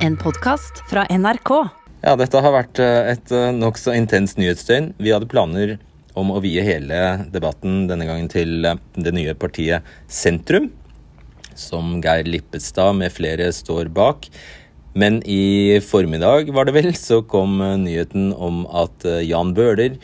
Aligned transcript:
En 0.00 0.16
podkast 0.16 0.78
fra 0.88 1.02
NRK. 1.12 1.50
Ja, 2.00 2.14
dette 2.16 2.40
har 2.40 2.54
vært 2.54 2.78
eh, 2.80 3.10
et 3.12 3.32
eh, 3.36 3.50
nokså 3.52 3.92
intenst 3.92 4.38
nyhetsdøgn. 4.40 4.94
Vi 4.96 5.12
hadde 5.12 5.28
planer 5.28 5.74
om 6.16 6.30
å 6.32 6.40
vie 6.40 6.62
hele 6.64 7.26
debatten 7.34 7.82
denne 7.90 8.06
gangen 8.08 8.30
til 8.32 8.64
eh, 8.64 8.80
det 8.96 9.12
nye 9.12 9.34
partiet 9.36 9.84
Sentrum, 10.08 10.70
som 11.52 11.98
Geir 12.00 12.24
Lippestad 12.32 12.96
med 12.96 13.12
flere 13.12 13.50
står 13.52 13.92
bak. 13.92 14.30
Men 14.96 15.20
i 15.28 15.76
formiddag, 15.84 16.48
var 16.56 16.70
det 16.70 16.78
vel, 16.78 16.94
så 16.96 17.20
kom 17.20 17.60
nyheten 17.84 18.32
om 18.32 18.64
at 18.72 19.04
Jan 19.04 19.52
Bøhler 19.54 20.00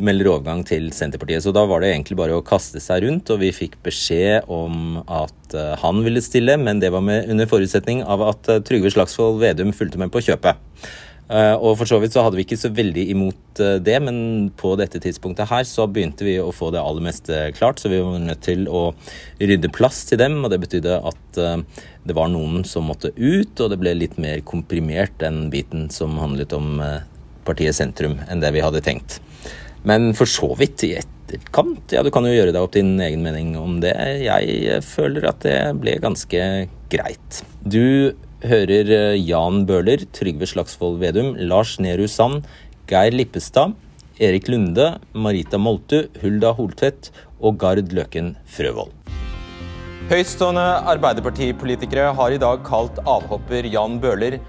melder 0.00 0.30
overgang 0.32 0.62
til 0.66 0.88
Senterpartiet. 0.94 1.44
Så 1.44 1.52
da 1.54 1.64
var 1.68 1.82
det 1.82 1.92
egentlig 1.92 2.16
bare 2.20 2.38
å 2.38 2.44
kaste 2.46 2.80
seg 2.80 3.04
rundt, 3.04 3.30
og 3.32 3.42
vi 3.42 3.52
fikk 3.54 3.78
beskjed 3.84 4.48
om 4.52 5.02
at 5.04 5.56
uh, 5.56 5.74
han 5.82 6.02
ville 6.06 6.22
stille, 6.24 6.56
men 6.60 6.80
det 6.82 6.92
var 6.94 7.04
med, 7.04 7.28
under 7.32 7.48
forutsetning 7.50 8.02
av 8.04 8.24
at 8.30 8.50
uh, 8.50 8.60
Trygve 8.64 8.92
Slagsvold 8.94 9.42
Vedum 9.42 9.74
fulgte 9.76 10.00
med 10.00 10.12
på 10.14 10.24
kjøpet. 10.24 10.60
Uh, 11.32 11.54
og 11.54 11.78
for 11.80 11.88
så 11.88 11.96
vidt 12.02 12.16
så 12.16 12.24
hadde 12.24 12.36
vi 12.36 12.44
ikke 12.44 12.60
så 12.60 12.72
veldig 12.74 13.04
imot 13.12 13.60
det, 13.84 13.94
men 14.04 14.16
på 14.58 14.72
dette 14.80 15.00
tidspunktet 15.00 15.48
her 15.48 15.64
så 15.68 15.86
begynte 15.88 16.26
vi 16.26 16.38
å 16.40 16.50
få 16.56 16.70
det 16.72 16.80
aller 16.80 17.04
meste 17.04 17.44
klart, 17.56 17.80
så 17.80 17.92
vi 17.92 18.00
var 18.00 18.20
nødt 18.20 18.42
til 18.44 18.64
å 18.68 18.90
rydde 19.40 19.72
plass 19.76 20.02
til 20.08 20.20
dem, 20.20 20.40
og 20.40 20.52
det 20.52 20.60
betydde 20.64 20.98
at 21.12 21.40
det 22.08 22.16
var 22.16 22.32
noen 22.32 22.64
som 22.68 22.88
måtte 22.88 23.12
ut, 23.16 23.52
og 23.60 23.68
det 23.70 23.78
ble 23.80 23.92
litt 23.96 24.16
mer 24.20 24.40
komprimert 24.48 25.14
den 25.20 25.46
biten 25.52 25.90
som 25.92 26.16
handlet 26.20 26.56
om 26.56 26.80
partiet 27.46 27.76
Sentrum 27.76 28.18
enn 28.26 28.42
det 28.42 28.52
vi 28.56 28.64
hadde 28.64 28.82
tenkt. 28.84 29.20
Men 29.88 30.12
for 30.14 30.30
så 30.30 30.52
vidt 30.58 30.84
i 30.86 30.92
etterkant, 31.00 31.90
ja, 31.94 32.02
du 32.04 32.10
kan 32.14 32.26
jo 32.26 32.34
gjøre 32.34 32.54
deg 32.54 32.62
opp 32.62 32.74
din 32.76 32.94
egen 33.02 33.24
mening 33.24 33.54
om 33.58 33.80
det. 33.82 33.94
Jeg 34.22 34.82
føler 34.86 35.26
at 35.30 35.42
det 35.46 35.56
ble 35.82 35.96
ganske 36.02 36.42
greit. 36.92 37.42
Du 37.64 38.14
hører 38.46 38.90
eh, 38.90 39.20
Jan 39.22 39.64
Bøhler, 39.66 40.04
Trygve 40.14 40.46
Slagsvold 40.50 41.00
Vedum, 41.02 41.34
Lars 41.50 41.78
Nehru 41.82 42.06
Sand, 42.10 42.46
Geir 42.90 43.14
Lippestad, 43.14 43.74
Erik 44.22 44.48
Lunde, 44.50 44.96
Marita 45.14 45.58
Moltu, 45.58 46.04
Hulda 46.22 46.52
Holtvedt 46.54 47.10
og 47.42 47.58
Gard 47.58 47.90
Løken 47.94 48.34
Frøvold. 48.46 48.92
Høytstående 50.10 50.64
Arbeiderpartipolitikere 50.92 52.10
har 52.18 52.34
i 52.34 52.40
dag 52.42 52.60
kalt 52.66 52.98
avhopper 53.08 53.66
Jan 53.70 53.96
Bøhler 54.02 54.40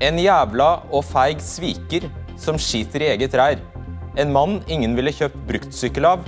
en 0.00 0.20
jævla 0.20 0.68
og 0.92 1.04
feig 1.04 1.40
sviker 1.44 2.06
som 2.40 2.60
skiter 2.60 3.04
i 3.04 3.10
eget 3.14 3.34
reir. 3.36 3.60
En 4.18 4.32
mann 4.34 4.58
ingen 4.66 4.96
ville 4.98 5.12
kjøpt 5.14 5.38
bruktsykkel 5.46 6.06
av. 6.08 6.24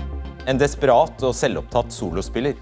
En 0.47 0.59
desperat 0.59 1.23
og 1.27 1.35
selvopptatt 1.35 1.91
solospiller. 1.95 2.55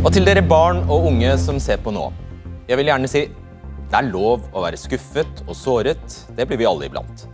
Og 0.00 0.12
til 0.14 0.24
dere 0.24 0.44
barn 0.46 0.84
og 0.86 1.10
unge 1.10 1.34
som 1.42 1.58
ser 1.60 1.80
på 1.82 1.92
nå. 1.92 2.08
Jeg 2.70 2.78
vil 2.80 2.88
gjerne 2.88 3.10
si 3.10 3.26
det 3.86 3.98
er 4.00 4.08
lov 4.08 4.46
å 4.50 4.62
være 4.64 4.78
skuffet 4.80 5.42
og 5.44 5.54
såret. 5.58 6.20
Det 6.34 6.46
blir 6.48 6.62
vi 6.62 6.68
alle 6.68 6.88
iblant. 6.88 7.26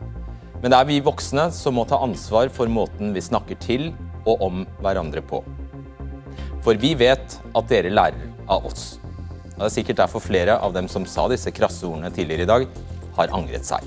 Men 0.63 0.73
det 0.73 0.79
er 0.79 0.89
vi 0.89 0.99
voksne 1.05 1.47
som 1.55 1.79
må 1.79 1.87
ta 1.89 2.01
ansvar 2.03 2.51
for 2.53 2.71
måten 2.71 3.15
vi 3.15 3.23
snakker 3.23 3.61
til 3.63 3.93
og 4.27 4.43
om 4.49 4.67
hverandre 4.83 5.23
på. 5.23 5.45
For 6.63 6.79
vi 6.79 6.95
vet 6.99 7.39
at 7.55 7.71
dere 7.71 7.95
lærer 7.95 8.29
av 8.51 8.67
oss. 8.67 9.02
Det 9.63 9.69
er 9.69 9.75
sikkert 9.77 10.01
derfor 10.01 10.19
flere 10.19 10.57
av 10.59 10.73
dem 10.75 10.89
som 10.91 11.05
sa 11.07 11.29
disse 11.31 11.53
krasse 11.55 11.87
ordene 11.87 12.09
tidligere 12.11 12.43
i 12.43 12.49
dag, 12.51 12.65
har 13.15 13.31
angret 13.37 13.63
seg. 13.63 13.85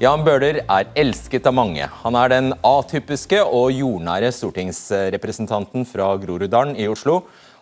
Jan 0.00 0.24
Bøhler 0.24 0.62
er 0.62 0.88
elsket 0.96 1.44
av 1.44 1.52
mange. 1.58 1.84
Han 2.00 2.16
er 2.16 2.32
den 2.32 2.54
atypiske 2.64 3.42
og 3.44 3.68
jordnære 3.76 4.30
stortingsrepresentanten 4.32 5.84
fra 5.84 6.08
Groruddalen 6.22 6.72
i 6.80 6.88
Oslo. 6.88 7.18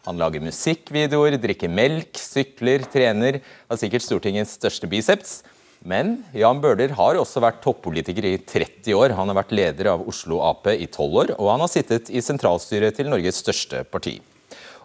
Han 0.06 0.22
lager 0.22 0.46
musikkvideoer, 0.46 1.34
drikker 1.42 1.74
melk, 1.74 2.14
sykler, 2.14 2.86
trener. 2.86 3.42
Har 3.66 3.82
sikkert 3.82 4.06
Stortingets 4.06 4.54
største 4.54 4.86
biceps. 4.86 5.40
Men 5.82 6.20
Jan 6.30 6.62
Bøhler 6.62 6.94
har 6.94 7.18
også 7.18 7.42
vært 7.42 7.58
toppolitiker 7.66 8.30
i 8.36 8.36
30 8.38 8.94
år. 8.94 9.18
Han 9.18 9.34
har 9.34 9.42
vært 9.42 9.58
leder 9.64 9.96
av 9.96 10.06
Oslo 10.06 10.44
Ap 10.46 10.70
i 10.70 10.86
12 10.86 11.22
år, 11.26 11.36
og 11.42 11.56
han 11.56 11.66
har 11.66 11.74
sittet 11.74 12.14
i 12.14 12.22
sentralstyret 12.22 12.94
til 13.02 13.10
Norges 13.10 13.42
største 13.42 13.82
parti. 13.82 14.20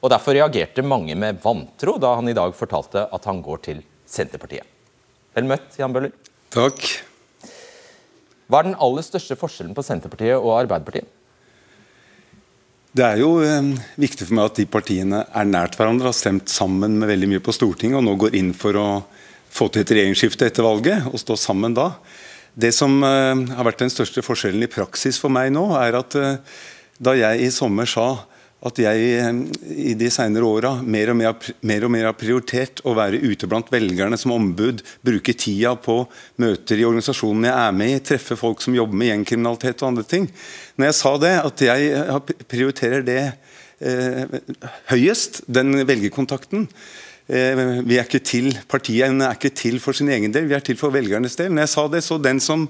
Og 0.04 0.12
Derfor 0.12 0.36
reagerte 0.36 0.84
mange 0.84 1.16
med 1.16 1.40
vantro 1.44 1.96
da 2.02 2.18
han 2.18 2.28
i 2.28 2.36
dag 2.36 2.52
fortalte 2.58 3.06
at 3.08 3.28
han 3.30 3.40
går 3.44 3.62
til 3.70 3.82
Senterpartiet. 4.04 4.68
Vel 5.34 5.48
møtt, 5.48 5.78
Jan 5.80 5.94
Bøhler. 5.96 6.12
Takk. 6.54 6.82
Hva 8.52 8.60
er 8.60 8.68
den 8.68 8.80
aller 8.84 9.06
største 9.06 9.38
forskjellen 9.40 9.74
på 9.74 9.86
Senterpartiet 9.86 10.36
og 10.36 10.58
Arbeiderpartiet? 10.60 11.08
Det 12.94 13.06
er 13.08 13.22
jo 13.24 13.40
eh, 13.42 13.72
viktig 13.98 14.28
for 14.28 14.38
meg 14.38 14.52
at 14.52 14.60
de 14.60 14.68
partiene 14.70 15.24
er 15.26 15.48
nært 15.50 15.80
hverandre, 15.80 16.12
har 16.12 16.18
stemt 16.18 16.52
sammen 16.52 17.00
med 17.00 17.10
veldig 17.10 17.32
mye 17.32 17.42
på 17.42 17.56
Stortinget 17.56 17.98
og 17.98 18.06
nå 18.06 18.14
går 18.22 18.36
inn 18.38 18.52
for 18.54 18.78
å 18.78 18.88
få 19.54 19.70
til 19.72 19.82
et 19.82 19.96
regjeringsskifte 19.96 20.46
etter 20.52 20.68
valget 20.68 21.08
og 21.10 21.18
stå 21.22 21.40
sammen 21.40 21.74
da. 21.74 21.88
Det 22.54 22.70
som 22.76 23.00
eh, 23.08 23.48
har 23.56 23.66
vært 23.66 23.82
den 23.82 23.94
største 23.94 24.22
forskjellen 24.22 24.68
i 24.68 24.70
praksis 24.70 25.18
for 25.22 25.34
meg 25.34 25.50
nå, 25.56 25.64
er 25.80 25.98
at 26.04 26.20
eh, 26.20 26.62
da 27.02 27.16
jeg 27.18 27.48
i 27.48 27.50
sommer 27.56 27.90
sa 27.90 28.28
at 28.64 28.80
jeg 28.80 29.34
i 29.68 29.94
de 30.00 30.10
senere 30.14 30.48
åra 30.48 30.72
mer, 30.80 31.12
mer, 31.18 31.86
og 31.86 31.92
mer 31.92 32.08
har 32.08 32.16
prioritert 32.16 32.80
å 32.88 32.96
være 32.96 33.20
ute 33.20 33.50
blant 33.52 33.72
velgerne 33.74 34.18
som 34.20 34.32
ombud, 34.36 34.84
bruke 35.04 35.36
tida 35.36 35.74
på 35.76 36.00
møter 36.40 36.80
i 36.80 36.88
organisasjonen 36.88 37.50
jeg 37.50 37.58
er 37.60 37.76
med 37.76 37.96
i, 37.98 38.02
treffe 38.08 38.40
folk 38.40 38.64
som 38.64 38.76
jobber 38.78 39.00
med 39.00 39.12
gjengkriminalitet 39.12 39.84
og 39.84 39.90
andre 39.92 40.08
ting. 40.08 40.30
Når 40.80 40.90
jeg 40.90 41.00
sa 41.02 41.14
det, 41.26 41.34
at 41.44 41.66
jeg 41.68 42.38
prioriterer 42.54 43.04
det 43.08 43.22
eh, 43.84 44.40
høyest, 44.94 45.44
den 45.52 45.84
velgerkontakten, 45.84 46.70
eh, 47.28 47.64
vi 47.84 48.00
er 48.00 48.08
ikke 48.08 48.24
til, 48.24 48.54
Partiet 48.72 49.12
er 49.12 49.36
ikke 49.36 49.56
til 49.60 49.80
for 49.84 49.98
sin 49.98 50.12
egen 50.14 50.32
del, 50.32 50.48
vi 50.48 50.56
er 50.56 50.64
til 50.64 50.80
for 50.80 50.96
velgernes 50.96 51.36
del. 51.40 51.52
Når 51.52 51.68
jeg 51.68 51.76
sa 51.76 51.90
det, 51.92 52.06
så 52.08 52.22
den 52.22 52.40
som 52.44 52.70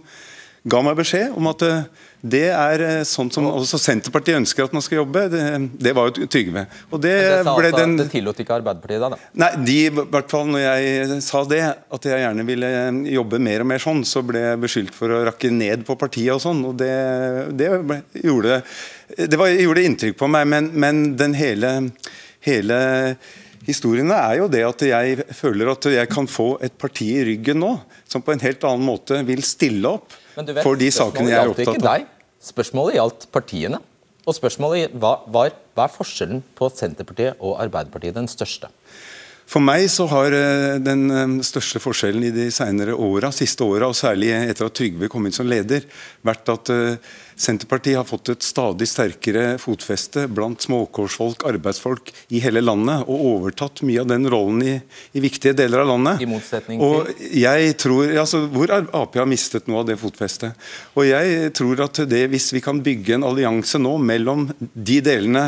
ga 0.63 0.79
meg 0.79 0.96
beskjed 0.96 1.34
om 1.35 1.50
at 1.51 1.63
eh, 1.68 1.88
det 2.24 2.46
er 2.56 2.81
eh, 2.85 3.01
sånn 3.07 3.28
som 3.35 3.50
også 3.50 3.79
Senterpartiet 3.81 4.38
ønsker 4.40 4.63
at 4.63 4.75
man 4.75 4.84
skal 4.85 5.01
jobbe. 5.01 5.25
Det, 5.31 5.41
det 5.75 5.91
var 5.96 6.07
jo 6.07 6.28
Trygve. 6.31 6.63
Og 6.90 7.01
det, 7.03 7.12
det, 7.19 7.41
ble 7.44 7.68
altså, 7.68 7.81
den, 7.81 7.97
det 8.00 8.07
tillot 8.13 8.40
ikke 8.40 8.56
Arbeiderpartiet 8.62 9.03
da? 9.03 9.09
da? 9.12 9.19
Nei, 9.44 9.51
de, 9.68 9.78
i 9.90 10.07
hvert 10.16 10.31
fall 10.31 10.47
når 10.53 10.63
jeg 10.63 11.19
sa 11.25 11.44
det, 11.51 11.62
at 11.68 12.07
jeg 12.07 12.24
gjerne 12.24 12.47
ville 12.47 12.72
jobbe 13.12 13.41
mer 13.44 13.66
og 13.66 13.72
mer 13.74 13.84
sånn, 13.84 14.06
så 14.07 14.24
ble 14.25 14.46
jeg 14.46 14.63
beskyldt 14.63 14.96
for 14.96 15.12
å 15.12 15.22
rakke 15.28 15.51
ned 15.51 15.84
på 15.88 16.00
partiet 16.00 16.31
og 16.38 16.44
sånn. 16.46 16.63
Og 16.72 16.80
det, 16.80 16.95
det 17.59 17.69
ble, 17.84 18.00
gjorde, 18.24 18.63
det 19.19 19.40
var, 19.40 19.51
gjorde 19.51 19.88
inntrykk 19.90 20.19
på 20.24 20.31
meg, 20.31 20.47
men, 20.56 20.72
men 20.80 21.06
den 21.19 21.35
hele, 21.40 21.78
hele 22.47 22.84
Historiene 23.63 24.12
er 24.12 24.41
jo 24.41 24.50
det 24.51 24.59
at 24.68 24.81
jeg 24.84 25.24
føler 25.38 25.69
at 25.72 25.85
jeg 25.88 26.09
kan 26.12 26.25
få 26.28 26.57
et 26.68 26.74
parti 26.75 27.06
i 27.13 27.22
ryggen 27.24 27.62
nå 27.63 27.69
som 28.12 28.19
på 28.19 28.34
en 28.34 28.41
helt 28.44 28.66
annen 28.68 28.84
måte 28.84 29.22
vil 29.24 29.40
stille 29.47 29.88
opp 29.88 30.18
vet, 30.35 30.61
for 30.66 30.79
de 30.79 30.89
sakene 30.94 31.31
jeg 31.31 31.39
er 31.39 31.51
opptatt 31.51 31.79
av. 31.79 31.88
Deg. 31.88 32.07
Spørsmålet 32.44 32.97
gjaldt 32.99 33.27
partiene. 33.33 33.79
Og 34.23 34.38
spørsmålet 34.38 34.94
var, 35.03 35.25
var 35.27 35.51
hva 35.75 35.88
er 35.88 35.91
forskjellen 35.91 36.44
på 36.55 36.69
Senterpartiet 36.71 37.41
og 37.44 37.57
Arbeiderpartiet 37.59 38.16
den 38.16 38.29
største? 38.31 38.69
For 39.53 39.62
meg 39.62 39.86
så 39.94 40.08
har 40.09 40.34
eh, 40.34 40.80
den 40.81 41.03
eh, 41.14 41.34
største 41.46 41.78
forskjellen 41.81 42.24
i 42.25 42.31
de 42.34 42.47
senere 42.53 42.96
åra, 42.97 43.30
siste 43.30 43.62
åra, 43.62 43.86
og 43.91 43.97
særlig 43.97 44.31
etter 44.34 44.66
at 44.66 44.74
Trygve 44.74 45.09
kom 45.12 45.28
inn 45.28 45.36
som 45.36 45.46
leder, 45.46 45.84
vært 46.25 46.50
at 46.50 46.72
eh, 46.74 47.12
Senterpartiet 47.38 48.00
har 48.00 48.08
fått 48.08 48.31
et 48.34 48.46
stadig 48.46 48.88
sterkere 48.90 49.59
fotfeste 49.62 50.25
blant 50.30 50.66
småkårsfolk, 50.66 51.46
arbeidsfolk 51.50 52.09
i 52.34 52.42
hele 52.42 52.63
landet, 52.63 53.06
og 53.06 53.28
overtatt 53.30 53.84
mye 53.86 54.02
av 54.02 54.09
den 54.09 54.25
rollen 54.34 54.63
i, 54.66 54.74
i 55.13 55.22
viktige 55.22 55.53
deler 55.58 55.84
av 55.84 55.92
landet. 55.92 56.25
I 56.25 56.30
motsetning 56.30 56.81
til? 56.81 56.88
Og 56.88 57.38
jeg 57.44 57.78
tror, 57.84 58.09
altså, 58.24 58.44
Hvor 58.53 58.74
Ap 58.74 59.19
har 59.22 59.30
mistet 59.30 59.69
noe 59.69 59.84
av 59.84 59.90
det 59.90 60.00
fotfestet. 60.02 60.58
Og 60.97 61.06
jeg 61.09 61.53
tror 61.58 61.86
at 61.86 62.02
det, 62.09 62.24
hvis 62.34 62.50
vi 62.56 62.63
kan 62.63 62.81
bygge 62.86 63.19
en 63.19 63.30
allianse 63.30 63.81
nå 63.81 63.96
mellom 64.02 64.47
de 64.74 65.00
delene 65.06 65.46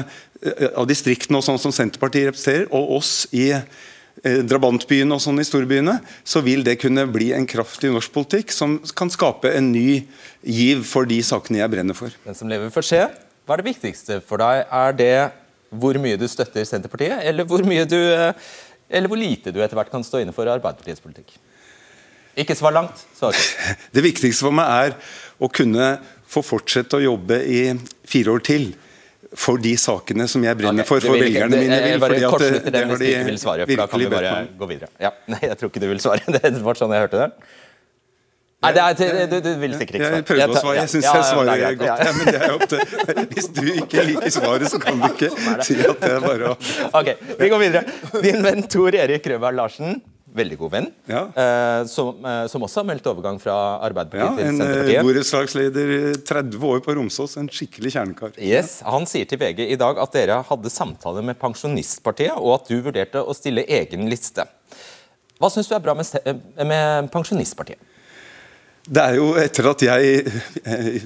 av 0.76 0.86
distriktene 0.90 1.42
og 1.42 1.46
sånn 1.46 1.62
som 1.62 1.74
Senterpartiet 1.74 2.30
representerer, 2.30 2.70
og 2.74 2.98
oss 3.00 3.14
i 3.34 3.50
drabantbyene 4.24 5.16
og 5.16 5.22
sånn 5.22 5.42
i 5.42 5.46
storbyene, 5.46 5.98
så 6.24 6.42
vil 6.46 6.64
det 6.66 6.78
kunne 6.82 7.04
bli 7.12 7.32
en 7.36 7.48
kraft 7.50 7.84
i 7.86 7.92
norsk 7.94 8.14
politikk 8.16 8.54
som 8.56 8.78
kan 8.98 9.12
skape 9.12 9.52
en 9.54 9.72
ny 9.74 10.06
giv 10.42 10.86
for 10.88 11.10
de 11.10 11.20
sakene 11.26 11.60
jeg 11.62 11.74
brenner 11.74 11.98
for. 11.98 12.14
Den 12.26 12.38
som 12.38 12.50
lever 12.50 12.72
får 12.74 12.88
se. 12.88 13.02
Hva 13.46 13.58
er 13.58 13.62
det 13.62 13.74
viktigste 13.74 14.22
for 14.26 14.42
deg? 14.42 14.64
Er 14.74 14.96
det 14.98 15.16
hvor 15.76 15.98
mye 16.02 16.18
du 16.18 16.26
støtter 16.30 16.66
Senterpartiet, 16.66 17.20
eller 17.28 17.48
hvor, 17.50 17.62
du, 17.62 17.98
eh, 17.98 18.54
eller 18.90 19.12
hvor 19.12 19.20
lite 19.20 19.52
du 19.54 19.60
etter 19.62 19.78
hvert 19.78 19.92
kan 19.92 20.06
stå 20.06 20.24
inne 20.24 20.34
for 20.36 20.48
Arbeiderpartiets 20.50 21.04
politikk? 21.04 21.36
Ikke 22.36 22.56
svar 22.58 22.74
langt. 22.76 23.04
Svar. 23.16 23.36
Det 23.96 24.04
viktigste 24.04 24.48
for 24.48 24.56
meg 24.56 24.72
er 24.72 24.98
å 25.40 25.52
kunne 25.52 25.96
få 26.32 26.44
fortsette 26.44 26.98
å 26.98 27.04
jobbe 27.04 27.40
i 27.44 27.62
fire 28.08 28.34
år 28.36 28.44
til 28.46 28.72
for 29.40 29.62
de 29.62 29.74
sakene 29.80 30.28
som 30.32 30.44
jeg 30.46 30.58
brenner 30.60 30.88
for, 30.88 31.04
for 31.04 31.18
velgerne 31.20 31.60
mine. 31.60 31.78
Vil, 31.84 32.00
bare 32.02 32.18
at 32.18 32.48
det 32.72 32.82
hvis 32.90 33.02
du 33.02 33.06
ikke 33.10 33.28
vil 33.30 33.38
svare, 33.42 33.68
for 33.68 33.84
da 33.84 33.88
kan 33.92 34.04
vi 34.04 34.10
bare 34.12 34.34
gå 34.60 34.72
videre. 34.72 34.90
Ja, 35.02 35.14
nei, 35.32 35.42
jeg 35.44 35.60
tror 35.60 35.72
ikke 35.72 35.84
du 35.84 35.92
vil 35.92 36.02
svare. 36.04 36.26
Det 36.46 36.52
var 36.64 36.80
sånn 36.80 36.94
jeg 36.96 37.08
hørte 37.08 37.22
det. 37.22 37.30
Nei, 38.66 38.72
det 38.74 38.82
er, 38.82 39.28
du, 39.30 39.36
du 39.44 39.50
vil 39.62 39.76
sikkert 39.78 39.98
ikke 40.00 40.08
svare. 40.08 40.18
Jeg 40.18 40.26
prøvde 40.30 40.48
å 40.48 40.62
svare. 40.64 40.76
Jeg 40.80 40.92
syns 40.94 41.06
jeg 41.06 41.26
svarer 41.28 41.60
ja, 41.62 41.72
godt. 41.78 42.02
Ja, 42.02 42.14
men 42.16 42.30
det 42.32 42.40
er 42.40 42.54
opp 42.56 42.66
til 42.72 43.28
Hvis 43.36 43.50
du 43.54 43.64
ikke 43.76 44.06
liker 44.08 44.34
svaret, 44.34 44.68
så 44.72 44.80
kan 44.82 45.02
du 45.02 45.06
ikke 45.14 45.30
si 45.68 45.78
at 45.84 46.02
det 46.02 46.12
er 46.16 46.24
bare 46.24 46.54
å 46.54 46.58
Ok, 47.02 47.12
vi 47.42 47.50
går 47.52 47.62
videre. 47.62 47.96
Din 48.26 48.42
venn 48.46 48.66
Tor 48.72 48.98
Erik 48.98 49.28
Røvald 49.30 49.60
Larsen 49.60 50.00
veldig 50.36 50.58
god 50.60 50.74
venn, 50.74 50.90
ja. 51.10 51.22
eh, 51.32 51.82
som, 51.90 52.20
eh, 52.26 52.44
som, 52.52 52.64
også 52.66 52.82
har 52.82 52.88
meldt 52.90 53.08
overgang 53.10 53.40
fra 53.42 53.56
Arbeiderpartiet 53.86 54.26
ja, 54.26 54.34
til 54.36 54.46
eh, 54.46 54.52
Senterpartiet. 54.60 55.00
En 55.00 55.10
borettslagsleder 55.10 55.94
30 56.28 56.68
år 56.72 56.84
på 56.86 56.98
Romsås, 57.00 57.38
en 57.42 57.50
skikkelig 57.52 57.96
kjernekar. 57.96 58.36
Yes, 58.42 58.78
Han 58.86 59.08
sier 59.10 59.30
til 59.30 59.42
VG 59.42 59.66
i 59.70 59.80
dag 59.80 60.00
at 60.02 60.16
dere 60.16 60.42
hadde 60.50 60.74
samtale 60.74 61.24
med 61.26 61.40
Pensjonistpartiet, 61.42 62.36
og 62.36 62.60
at 62.60 62.72
du 62.72 62.78
vurderte 62.86 63.24
å 63.24 63.36
stille 63.38 63.66
egen 63.80 64.10
liste. 64.12 64.48
Hva 65.40 65.52
syns 65.52 65.68
du 65.72 65.76
er 65.76 65.84
bra 65.84 65.96
med, 65.98 66.08
med 66.64 67.12
Pensjonistpartiet? 67.14 67.92
Det 68.86 69.02
er 69.02 69.16
jo 69.18 69.32
etter 69.42 69.66
at 69.66 69.82
jeg 69.82 70.34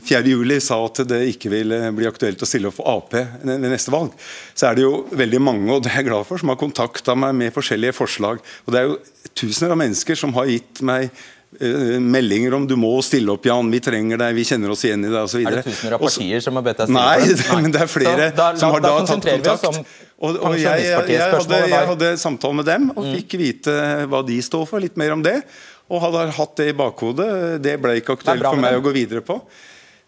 4.7 0.03 0.57
sa 0.59 0.77
at 0.83 0.99
det 1.07 1.19
ikke 1.31 1.51
ville 1.53 1.77
bli 1.95 2.09
aktuelt 2.09 2.41
å 2.43 2.47
stille 2.49 2.67
opp 2.67 2.75
for 2.75 2.89
Ap 2.91 3.13
ved 3.15 3.63
neste 3.63 3.93
valg, 3.93 4.11
så 4.51 4.67
er 4.67 4.75
det 4.75 4.83
jo 4.83 5.05
veldig 5.15 5.39
mange 5.39 5.71
og 5.71 5.85
det 5.85 5.93
er 5.93 6.01
jeg 6.01 6.09
glad 6.09 6.27
for, 6.27 6.41
som 6.41 6.51
har 6.51 6.59
kontakta 6.59 7.15
meg 7.15 7.37
med 7.39 7.55
forskjellige 7.55 7.95
forslag. 7.95 8.43
Og 8.67 8.75
Det 8.75 8.81
er 8.81 8.89
jo 8.89 8.97
tusener 9.39 9.75
av 9.75 9.79
mennesker 9.79 10.19
som 10.19 10.33
har 10.35 10.49
gitt 10.51 10.81
meg 10.85 11.07
uh, 11.09 11.95
meldinger 12.03 12.55
om 12.57 12.67
'du 12.67 12.75
må 12.79 12.91
stille 13.05 13.31
opp, 13.33 13.47
Jan, 13.49 13.71
vi 13.71 13.81
trenger 13.83 14.21
deg, 14.21 14.35
vi 14.37 14.45
kjenner 14.47 14.75
oss 14.75 14.83
igjen 14.85 15.07
i 15.07 15.09
deg' 15.09 15.23
osv. 15.23 15.41
Er 15.41 15.59
det 15.59 15.65
tusener 15.69 15.97
av 15.97 16.03
partier 16.03 16.45
som 16.45 16.59
har 16.59 16.67
bedt 16.67 16.83
deg 16.83 16.91
stille 16.91 17.07
nei, 17.07 17.17
opp? 17.23 17.47
Nei, 17.53 17.61
men 17.63 17.75
det 17.75 17.81
er 17.85 17.91
flere 17.95 18.29
da, 18.35 18.51
som 18.59 18.75
har 18.75 18.85
da, 18.85 18.93
da 18.93 19.09
tatt 19.09 19.31
kontakt. 19.31 19.97
Og, 20.19 20.35
og 20.35 20.55
jeg, 20.59 20.83
jeg, 20.83 21.03
jeg, 21.15 21.31
hadde, 21.31 21.57
jeg, 21.71 21.87
hadde, 21.93 22.13
samtale 22.19 22.59
med 22.59 22.67
dem 22.67 22.89
og 22.91 23.05
mm. 23.05 23.11
fikk 23.17 23.37
vite 23.39 23.75
hva 24.11 24.19
de 24.27 24.35
står 24.43 24.65
for, 24.67 24.83
litt 24.83 24.99
mer 24.99 25.15
om 25.15 25.23
det. 25.23 25.37
Og 25.89 26.03
hadde 26.03 26.25
hatt 26.35 26.57
det 26.59 26.67
i 26.69 26.77
bakhodet. 26.77 27.29
Det 27.63 27.77
ble 27.81 27.95
ikke 28.01 28.19
aktuelt 28.19 28.43
for 28.45 28.61
meg 28.61 28.77
å 28.77 28.83
gå 28.83 28.91
videre 28.93 29.23
på. 29.25 29.39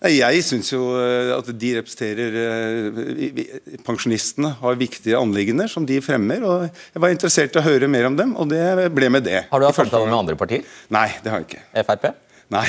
Jeg 0.09 0.41
syns 0.41 0.71
jo 0.71 0.95
eh, 0.97 1.29
at 1.35 1.49
de 1.61 1.71
representerer 1.77 2.37
eh, 2.41 3.51
Pensjonistene 3.85 4.49
har 4.57 4.79
viktige 4.79 5.19
anliggender 5.19 5.69
som 5.69 5.85
de 5.85 5.99
fremmer. 6.01 6.41
og 6.41 6.63
Jeg 6.65 7.03
var 7.03 7.13
interessert 7.13 7.53
i 7.53 7.61
å 7.61 7.65
høre 7.65 7.89
mer 7.91 8.09
om 8.09 8.17
dem, 8.17 8.33
og 8.33 8.49
det 8.49 8.89
ble 8.95 9.11
med 9.13 9.27
det. 9.29 9.43
Har 9.51 9.61
du 9.61 9.67
hatt 9.67 9.77
samtaler 9.77 10.09
med 10.09 10.17
andre 10.17 10.37
partier? 10.39 10.65
Nei, 10.89 11.05
det 11.21 11.29
har 11.29 11.43
jeg 11.43 11.51
ikke. 11.51 11.85
Frp? 11.85 12.09
Nei. 12.51 12.65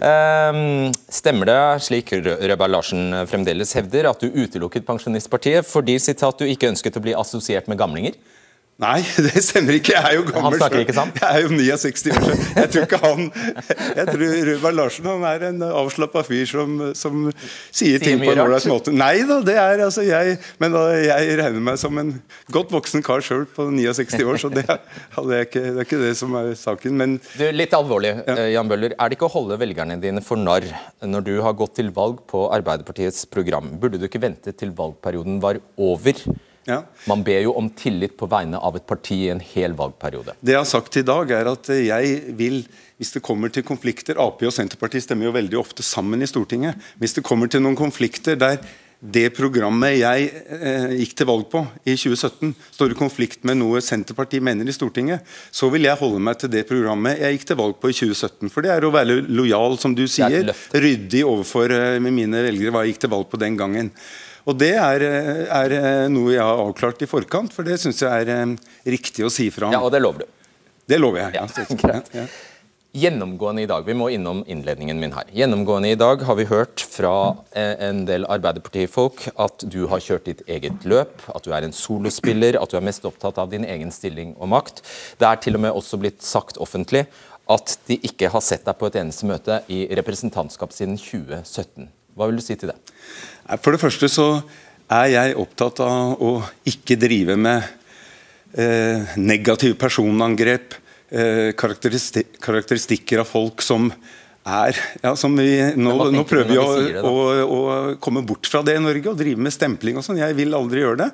um, 0.00 0.88
stemmer 1.20 1.52
det, 1.52 1.60
slik 1.84 2.14
Røberg 2.24 2.72
Larsen 2.72 3.20
fremdeles 3.28 3.76
hevder, 3.76 4.08
at 4.08 4.24
du 4.24 4.32
utelukket 4.32 4.88
Pensjonistpartiet 4.88 5.68
fordi 5.68 6.00
sitat, 6.00 6.40
du 6.40 6.48
ikke 6.48 6.72
ønsket 6.72 6.96
å 6.96 7.04
bli 7.04 7.18
assosiert 7.20 7.68
med 7.68 7.78
gamlinger? 7.84 8.16
Nei, 8.80 9.00
det 9.26 9.42
stemmer 9.44 9.76
ikke. 9.76 9.92
Jeg 9.92 10.08
er 10.08 10.16
jo 10.16 10.24
gammel. 10.24 10.46
Han 10.46 10.56
snakker 10.62 10.82
ikke 10.84 10.96
sant? 10.96 11.18
Jeg 11.20 11.28
er 11.28 11.44
jo 11.44 11.50
69 11.52 12.06
år 12.14 12.24
siden. 12.24 12.46
Jeg 12.56 12.70
tror 12.72 12.86
ikke 12.86 13.00
han 13.02 13.26
Jeg 13.98 14.06
tror 14.08 14.32
Rubar 14.48 14.76
Larsen 14.76 15.08
han 15.10 15.26
er 15.28 15.44
en 15.50 15.64
avslappa 15.68 16.22
fyr 16.24 16.48
som, 16.48 16.78
som 16.96 17.26
sier 17.68 18.00
ting 18.02 18.22
på 18.22 18.32
en 18.32 18.42
ålreit 18.46 18.68
måte. 18.70 18.94
Nei 18.96 19.20
da, 19.28 19.40
det 19.44 19.56
er 19.60 19.84
altså 19.84 20.04
jeg 20.06 20.38
Men 20.62 20.74
da, 20.76 20.86
jeg 20.96 21.36
regner 21.42 21.64
meg 21.70 21.80
som 21.82 22.00
en 22.00 22.14
godt 22.54 22.72
voksen 22.72 23.04
kar 23.04 23.24
sjøl 23.24 23.46
på 23.52 23.68
69 23.74 24.24
år, 24.24 24.40
så 24.40 24.52
det, 24.52 24.64
det, 24.66 25.36
er 25.36 25.46
ikke, 25.46 25.64
det, 25.66 25.76
er 25.76 25.86
ikke, 25.86 26.00
det 26.00 26.14
som 26.18 26.36
er 26.40 26.52
saken. 26.58 26.96
Men 26.96 27.18
du, 27.36 27.46
Litt 27.60 27.74
alvorlig, 27.76 28.14
ja. 28.16 28.36
Eh, 28.36 28.52
Jan 28.54 28.70
Bøller. 28.70 28.96
Er 28.96 29.10
det 29.10 29.18
ikke 29.18 29.28
å 29.28 29.34
holde 29.34 29.60
velgerne 29.60 30.00
dine 30.00 30.24
for 30.24 30.40
narr 30.40 30.64
når 31.04 31.26
du 31.26 31.34
har 31.44 31.56
gått 31.58 31.76
til 31.76 31.92
valg 31.94 32.22
på 32.30 32.46
Arbeiderpartiets 32.54 33.26
program? 33.28 33.74
Burde 33.80 34.00
du 34.00 34.08
ikke 34.08 34.22
vente 34.22 34.54
til 34.56 34.72
valgperioden 34.76 35.42
var 35.44 35.60
over? 35.76 36.24
Ja. 36.68 36.82
Man 37.08 37.24
ber 37.24 37.40
jo 37.44 37.54
om 37.56 37.70
tillit 37.72 38.16
på 38.20 38.28
vegne 38.30 38.60
av 38.60 38.76
et 38.76 38.86
parti 38.88 39.22
i 39.24 39.30
en 39.32 39.40
hel 39.40 39.74
valgperiode. 39.78 40.36
Det 40.40 40.54
jeg 40.54 40.60
har 40.60 40.68
sagt 40.68 41.00
i 41.00 41.06
dag, 41.06 41.32
er 41.32 41.48
at 41.50 41.72
jeg 41.72 42.34
vil, 42.36 42.60
hvis 43.00 43.14
det 43.16 43.24
kommer 43.24 43.52
til 43.52 43.64
konflikter 43.66 44.20
Ap 44.20 44.44
og 44.44 44.54
Senterpartiet 44.54 45.06
stemmer 45.06 45.30
jo 45.30 45.34
veldig 45.38 45.58
ofte 45.60 45.86
sammen 45.86 46.22
i 46.22 46.28
Stortinget. 46.30 46.78
Hvis 47.00 47.16
det 47.16 47.26
kommer 47.26 47.50
til 47.50 47.64
noen 47.64 47.78
konflikter 47.78 48.38
der 48.40 48.60
det 49.00 49.30
programmet 49.32 49.94
jeg 49.96 50.26
eh, 50.52 50.90
gikk 51.00 51.14
til 51.16 51.28
valg 51.30 51.46
på 51.48 51.62
i 51.88 51.94
2017, 51.96 52.50
står 52.76 52.92
i 52.92 52.98
konflikt 52.98 53.46
med 53.48 53.56
noe 53.56 53.80
Senterpartiet 53.80 54.44
mener 54.44 54.68
i 54.68 54.74
Stortinget, 54.76 55.24
så 55.48 55.70
vil 55.72 55.88
jeg 55.88 55.96
holde 55.96 56.20
meg 56.20 56.36
til 56.42 56.52
det 56.52 56.66
programmet 56.68 57.16
jeg 57.16 57.38
gikk 57.38 57.46
til 57.48 57.60
valg 57.62 57.78
på 57.80 57.88
i 57.88 57.96
2017. 57.96 58.52
For 58.52 58.66
det 58.66 58.74
er 58.74 58.84
å 58.84 58.92
være 58.92 59.22
lojal, 59.24 59.78
som 59.80 59.96
du 59.96 60.04
sier, 60.04 60.52
ryddig 60.76 61.24
overfor 61.24 61.72
eh, 61.72 62.10
mine 62.12 62.44
velgere 62.44 62.74
hva 62.74 62.84
jeg 62.84 62.92
gikk 62.92 63.06
til 63.06 63.14
valg 63.16 63.30
på 63.32 63.40
den 63.40 63.56
gangen. 63.56 63.88
Og 64.48 64.56
Det 64.60 64.72
er, 64.76 65.04
er, 65.04 65.74
noe 66.12 66.34
jeg 66.34 66.44
har 66.44 66.62
avklart 66.64 67.02
i 67.04 67.10
forkant, 67.10 67.52
for 67.54 67.66
det 67.66 67.80
syns 67.82 68.00
jeg 68.04 68.26
er 68.26 68.32
eh, 68.36 68.54
riktig 68.96 69.26
å 69.26 69.32
si 69.32 69.50
fra 69.52 69.68
om. 69.68 69.74
Ja, 69.76 69.82
Og 69.84 69.92
det 69.92 70.00
lover 70.02 70.24
du? 70.24 70.30
Det 70.90 71.00
lover 71.00 71.26
jeg. 71.26 71.36
Ja, 71.90 72.00
ja. 72.22 72.30
Gjennomgående 72.90 73.62
i 73.62 73.68
dag, 73.70 73.84
Vi 73.86 73.94
må 73.94 74.08
innom 74.10 74.40
innledningen 74.50 74.98
min 74.98 75.12
her. 75.14 75.28
Gjennomgående 75.30 75.92
i 75.92 75.98
dag 75.98 76.24
har 76.26 76.34
vi 76.34 76.46
hørt 76.50 76.82
fra 76.82 77.36
eh, 77.54 77.76
en 77.86 78.00
del 78.08 78.26
Arbeiderpartifolk 78.26 79.28
at 79.38 79.62
du 79.62 79.84
har 79.86 80.02
kjørt 80.02 80.26
ditt 80.26 80.42
eget 80.50 80.82
løp, 80.82 81.22
at 81.30 81.46
du 81.46 81.54
er 81.54 81.62
en 81.62 81.76
solospiller, 81.76 82.58
at 82.58 82.72
du 82.72 82.80
er 82.80 82.82
mest 82.82 83.06
opptatt 83.06 83.38
av 83.38 83.52
din 83.52 83.62
egen 83.62 83.94
stilling 83.94 84.34
og 84.40 84.50
makt. 84.50 84.82
Det 85.22 85.28
er 85.28 85.38
til 85.38 85.54
og 85.54 85.62
med 85.68 85.78
også 85.78 86.00
blitt 86.02 86.26
sagt 86.26 86.58
offentlig 86.58 87.04
at 87.50 87.76
de 87.86 88.00
ikke 88.10 88.32
har 88.34 88.42
sett 88.42 88.66
deg 88.66 88.74
på 88.78 88.90
et 88.90 88.98
eneste 88.98 89.26
møte 89.30 89.62
i 89.70 89.84
representantskap 89.94 90.74
siden 90.74 90.98
2017. 90.98 91.86
Hva 92.18 92.26
vil 92.26 92.42
du 92.42 92.44
si 92.44 92.58
til 92.58 92.72
det? 92.72 92.78
For 93.58 93.74
det 93.74 93.82
første 93.82 94.10
så 94.10 94.28
er 94.90 95.10
jeg 95.10 95.38
opptatt 95.40 95.82
av 95.82 96.22
å 96.22 96.30
ikke 96.70 96.98
drive 97.00 97.34
med 97.38 97.66
eh, 98.54 99.16
negative 99.18 99.78
personangrep, 99.78 100.74
eh, 101.10 101.50
karakteristik 101.58 102.38
karakteristikker 102.42 103.22
av 103.22 103.30
folk 103.30 103.62
som 103.62 103.90
er 104.50 104.76
ja, 105.02 105.12
som 105.20 105.34
vi, 105.36 105.50
nå, 105.76 105.94
nå 106.14 106.22
prøver 106.24 106.48
vi 106.48 106.58
å, 106.58 106.68
det, 106.80 107.02
å, 107.04 107.16
å, 107.44 107.58
komme 108.02 108.22
bort 108.26 108.48
fra 108.48 108.62
det 108.64 108.78
i 108.78 108.82
Norge 108.82 109.12
og 109.12 109.18
drive 109.18 109.42
med 109.42 109.54
stempling 109.54 109.98
og 110.00 110.06
sånn. 110.06 110.22
Jeg 110.22 110.36
vil 110.38 110.56
aldri 110.56 110.84
gjøre 110.84 111.02
det. 111.02 111.10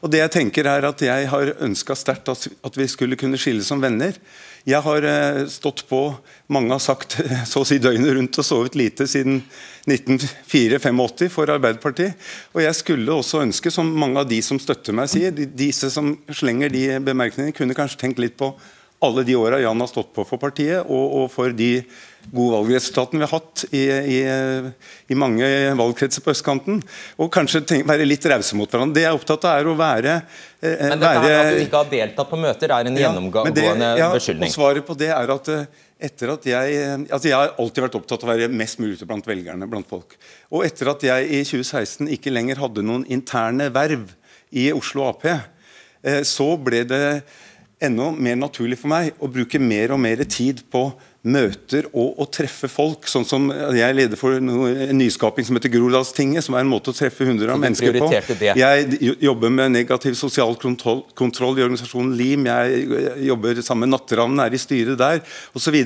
Og 0.00 0.14
det 0.14 0.22
Jeg 0.22 0.34
tenker 0.38 0.70
er 0.70 0.86
at 0.88 1.04
jeg 1.04 1.28
har 1.32 1.52
ønska 1.60 1.96
sterkt 1.98 2.30
at, 2.32 2.46
at 2.48 2.78
vi 2.78 2.86
skulle 2.90 3.18
kunne 3.20 3.40
skille 3.40 3.66
som 3.66 3.82
venner. 3.82 4.16
Jeg 4.68 4.82
har 4.84 5.04
eh, 5.08 5.44
stått 5.48 5.86
på, 5.88 6.00
mange 6.52 6.74
har 6.74 6.82
sagt 6.84 7.16
så 7.50 7.62
å 7.62 7.68
si 7.68 7.78
døgnet 7.80 8.12
rundt 8.16 8.40
og 8.40 8.46
sovet 8.46 8.76
lite 8.76 9.06
siden 9.08 9.40
1984-85 9.88 11.30
for 11.32 11.52
Arbeiderpartiet. 11.54 12.18
Og 12.52 12.64
jeg 12.64 12.76
skulle 12.76 13.14
også 13.14 13.40
ønske, 13.46 13.72
som 13.72 13.88
mange 13.88 14.20
av 14.20 14.28
de 14.28 14.42
som 14.44 14.60
støtter 14.60 14.96
meg 14.96 15.08
sier, 15.12 15.32
disse 15.32 15.88
som 15.92 16.12
slenger 16.28 16.72
de 16.72 16.84
bemerkningene, 17.06 17.56
kunne 17.56 17.76
kanskje 17.78 18.02
tenkt 18.04 18.20
litt 18.22 18.36
på 18.40 18.52
alle 19.00 19.24
de 19.24 19.36
åra 19.38 19.62
Jan 19.62 19.80
har 19.80 19.88
stått 19.88 20.12
på 20.12 20.26
for 20.28 20.40
partiet, 20.40 20.84
og, 20.84 21.06
og 21.22 21.30
for 21.32 21.54
de 21.56 21.78
gode 22.30 22.52
valgresultatene 22.54 23.20
vi 23.20 23.26
har 23.26 23.32
hatt 23.32 23.64
i, 23.70 23.82
i, 23.88 24.18
i, 25.10 25.18
mange 25.18 25.46
valgkretser 25.78 26.24
på 26.24 26.32
østkanten. 26.34 26.80
Og 27.20 27.30
kanskje 27.32 27.62
tenk, 27.66 27.86
være 27.88 28.06
litt 28.06 28.26
rause 28.30 28.58
mot 28.58 28.70
hverandre. 28.70 28.98
Det 28.98 29.04
jeg 29.06 29.10
er 29.10 29.18
opptatt 29.18 29.46
av, 29.48 29.60
er 29.60 29.70
å 29.70 29.76
være 29.78 30.16
eh, 30.16 30.86
Men 30.86 31.00
dette 31.00 31.12
være, 31.24 31.40
at 31.40 31.52
du 31.56 31.62
ikke 31.64 31.82
har 31.82 31.92
deltatt 31.94 32.30
på 32.30 32.40
møter, 32.44 32.74
er 32.76 32.90
en 32.90 32.98
ja, 33.00 33.06
gjennomgående 33.08 33.92
ja, 33.98 34.10
beskyldning? 34.14 34.52
Og 34.52 34.56
svaret 34.56 34.86
på 34.86 34.98
det 35.00 35.10
er 35.16 35.34
at 35.36 35.52
eh, 35.54 35.82
etter 36.10 36.32
at 36.32 36.46
jeg, 36.48 36.80
altså 37.10 37.28
jeg 37.28 37.36
har 37.36 37.52
alltid 37.60 37.84
vært 37.84 37.98
opptatt 37.98 38.22
av 38.24 38.30
å 38.30 38.32
være 38.32 38.48
mest 38.62 38.80
mulig 38.80 38.96
ute 38.96 39.08
blant 39.08 39.26
velgerne. 39.28 39.68
blant 39.68 39.88
folk. 39.88 40.16
Og 40.48 40.64
etter 40.64 40.88
at 40.94 41.04
jeg 41.04 41.28
i 41.28 41.42
2016 41.44 42.08
ikke 42.16 42.32
lenger 42.32 42.62
hadde 42.62 42.84
noen 42.86 43.04
interne 43.12 43.68
verv 43.74 44.08
i 44.50 44.70
Oslo 44.72 45.06
Ap, 45.10 45.26
eh, 45.28 46.22
så 46.26 46.54
ble 46.56 46.84
det 46.88 47.04
enda 47.80 48.10
mer 48.12 48.36
naturlig 48.36 48.78
for 48.80 48.92
meg 48.92 49.16
å 49.20 49.28
bruke 49.30 49.60
mer 49.60 49.94
og 49.94 50.02
mer 50.02 50.22
tid 50.28 50.62
på 50.72 50.90
møter 51.20 51.84
og 51.92 52.20
å 52.22 52.26
treffe 52.32 52.68
folk. 52.70 53.08
Sånn 53.10 53.26
som 53.28 53.50
Jeg 53.76 53.96
leder 53.96 54.16
for 54.16 54.38
en 54.38 54.96
nyskaping 54.96 55.44
som 55.44 55.58
heter 55.58 55.72
Groruddalstinget, 55.74 56.44
som 56.46 56.56
er 56.56 56.64
en 56.64 56.70
måte 56.70 56.92
å 56.92 56.96
treffe 56.96 57.26
hundre 57.28 57.52
av 57.52 57.60
mennesker 57.60 57.98
på. 58.00 58.08
Det. 58.40 58.54
Jeg 58.56 59.14
jobber 59.20 59.52
med 59.52 59.74
negativ 59.76 60.16
sosial 60.18 60.56
kontroll, 60.60 61.04
kontroll 61.18 61.58
i 61.58 61.66
organisasjonen 61.66 62.16
LIM. 62.16 62.48
Jeg 62.48 63.24
jobber 63.28 63.60
sammen 63.64 63.88
med 63.88 63.98
Natteravnen, 63.98 64.40
er 64.44 64.56
i 64.56 64.60
styret 64.60 65.00
der, 65.00 65.20
osv. 65.56 65.76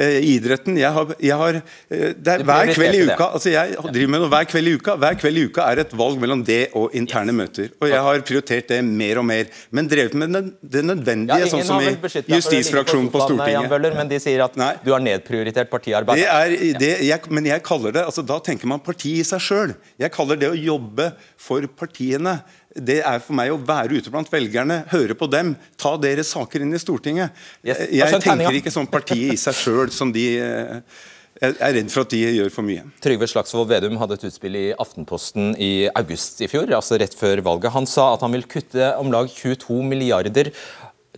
Eh, 0.00 0.20
idretten 0.36 0.78
jeg 0.78 0.90
har, 0.94 1.10
jeg 1.18 1.36
har 1.36 1.56
det 1.90 2.30
er, 2.30 2.44
Hver 2.46 2.70
kveld 2.72 2.94
i 2.94 3.00
uka 3.08 3.26
altså 3.34 3.50
jeg 3.50 3.74
driver 3.90 4.12
med 4.14 4.22
noe 4.22 4.30
hver 4.30 4.46
kveld 4.48 4.70
i 4.70 4.74
uka 4.78 4.94
Hver 5.02 5.16
kveld 5.18 5.40
i 5.40 5.42
uka 5.50 5.64
er 5.66 5.82
et 5.82 5.92
valg 5.98 6.20
mellom 6.22 6.44
det 6.46 6.60
og 6.78 6.94
interne 6.96 7.34
møter. 7.36 7.72
Og 7.82 7.90
jeg 7.90 8.04
har 8.06 8.22
prioritert 8.26 8.70
det 8.70 8.78
mer 8.86 9.20
og 9.20 9.26
mer. 9.26 9.50
Men 9.74 9.90
drevet 9.90 10.14
med 10.20 10.52
det 10.62 10.84
nødvendige, 10.86 11.40
ja, 11.42 11.50
sånn 11.50 11.66
som 11.66 11.82
i 11.82 11.90
justisfraksjonen 12.36 13.10
på 13.12 13.24
Stortinget. 13.26 13.68
Bøller, 13.70 13.96
men 13.98 14.10
de 14.10 14.20
sier 14.22 14.44
at 14.44 14.56
Nei. 14.60 14.74
du 14.84 14.92
har 14.92 15.02
nedprioritert 15.02 15.70
partiarbeid. 15.72 16.20
Det 16.20 16.28
er, 16.28 16.56
det, 16.80 16.92
jeg, 17.08 17.32
men 17.32 17.48
jeg 17.48 17.64
kaller 17.66 17.94
det 17.96 18.06
altså 18.06 18.24
Da 18.26 18.36
tenker 18.44 18.68
man 18.70 18.82
parti 18.84 19.16
i 19.20 19.26
seg 19.26 19.42
sjøl. 19.42 19.76
Jeg 20.00 20.12
kaller 20.14 20.40
det 20.40 20.52
å 20.52 20.58
jobbe 20.58 21.10
for 21.40 21.64
partiene 21.80 22.40
det 22.70 23.00
er 23.02 23.18
for 23.18 23.34
meg 23.34 23.50
å 23.50 23.58
være 23.58 23.98
ute 23.98 24.12
blant 24.14 24.28
velgerne, 24.30 24.84
høre 24.92 25.16
på 25.18 25.26
dem, 25.26 25.56
ta 25.80 25.96
deres 25.98 26.30
saker 26.36 26.62
inn 26.62 26.76
i 26.76 26.78
Stortinget. 26.78 27.34
Yes. 27.66 27.88
Jeg 27.90 28.20
tenker 28.22 28.58
ikke 28.60 28.70
som 28.70 28.86
partiet 28.86 29.34
i 29.34 29.40
seg 29.40 29.56
sjøl 29.58 29.90
som 29.94 30.12
de 30.14 30.26
eh, 30.38 31.00
jeg 31.40 31.54
er 31.56 31.72
redd 31.72 31.88
for 31.88 32.04
at 32.04 32.12
de 32.12 32.18
gjør 32.20 32.50
for 32.52 32.66
mye. 32.66 32.82
Trygve 33.00 33.24
Slagsvold 33.30 33.70
Vedum 33.70 33.94
hadde 33.96 34.18
et 34.18 34.24
utspill 34.28 34.58
i 34.58 34.64
Aftenposten 34.82 35.54
i 35.56 35.88
august 35.96 36.42
i 36.44 36.48
fjor, 36.50 36.68
altså 36.76 36.98
rett 37.00 37.14
før 37.16 37.40
valget. 37.46 37.72
Han 37.72 37.88
sa 37.88 38.10
at 38.12 38.24
han 38.26 38.34
vil 38.34 38.44
kutte 38.50 38.90
om 39.00 39.08
lag 39.14 39.30
22 39.30 39.78
milliarder 39.88 40.50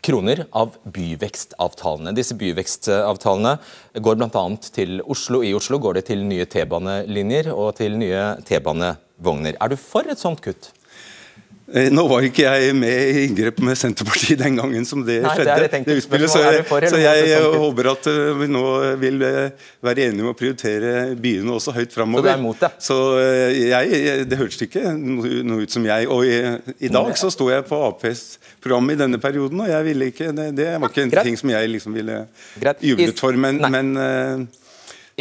kroner 0.03 0.45
av 0.51 0.77
byvekstavtalene. 0.95 2.15
Disse 2.17 2.37
byvekstavtalene 2.39 3.57
går 4.03 4.19
bl.a. 4.19 4.45
til 4.75 5.03
Oslo. 5.07 5.43
I 5.47 5.55
Oslo 5.55 5.79
går 5.83 6.01
det 6.01 6.07
til 6.11 6.25
nye 6.27 6.47
T-banelinjer 6.51 7.53
og 7.55 7.77
til 7.79 7.99
nye 8.01 8.33
T-banevogner. 8.49 9.59
Er 9.59 9.73
du 9.73 9.79
for 9.79 10.09
et 10.11 10.23
sånt 10.23 10.43
kutt? 10.45 10.73
Eh, 11.73 11.89
nå 11.89 12.03
var 12.05 12.25
ikke 12.27 12.45
jeg 12.45 12.75
med 12.77 12.93
i 12.93 13.23
inngrep 13.25 13.61
med 13.65 13.79
Senterpartiet 13.81 14.43
den 14.43 14.59
gangen 14.61 14.85
som 14.85 15.01
det 15.07 15.23
Nei, 15.25 15.31
skjedde. 15.39 15.55
det 15.63 15.81
det 15.87 15.97
utspillet, 16.03 16.29
så 16.29 16.43
jeg, 16.45 16.67
så 16.69 17.01
jeg, 17.01 17.23
jeg 17.31 17.47
håper 17.63 17.89
at 17.95 18.09
eh, 18.13 18.33
vi 18.43 18.49
nå 18.53 18.65
vil 19.01 19.25
eh, 19.25 19.71
være 19.89 20.05
enige 20.11 20.27
om 20.27 20.33
å 20.35 20.37
prioritere 20.37 20.93
byene 21.17 21.57
også 21.57 21.73
høyt 21.79 21.97
framover. 21.97 22.29
Så 22.29 22.29
du 22.29 22.33
er 22.35 22.43
imot 22.43 22.61
det? 22.61 22.73
Så 22.89 22.99
jeg, 23.57 24.29
Det 24.29 24.41
hørtes 24.41 24.67
ikke 24.69 24.93
noe 24.93 25.65
ut 25.65 25.73
som 25.73 25.89
jeg. 25.89 26.09
Og 26.13 26.29
i, 26.29 26.39
i 26.85 26.93
dag 26.93 27.13
så 27.21 27.33
sto 27.33 27.49
jeg 27.49 27.65
på 27.69 27.81
Aps 27.89 28.27
program 28.63 28.93
i 28.93 28.99
denne 29.01 29.21
perioden, 29.23 29.65
og 29.65 29.73
jeg 29.73 29.89
ville 29.89 30.13
ikke, 30.13 30.33
det, 30.37 30.51
det 30.59 30.69
var 30.77 30.93
ikke 30.93 31.07
en 31.09 31.17
ting 31.23 31.41
som 31.41 31.55
jeg 31.55 31.73
liksom 31.73 31.97
ville 31.97 32.25
jublet 32.85 33.23
for. 33.23 33.41
Men 33.41 33.65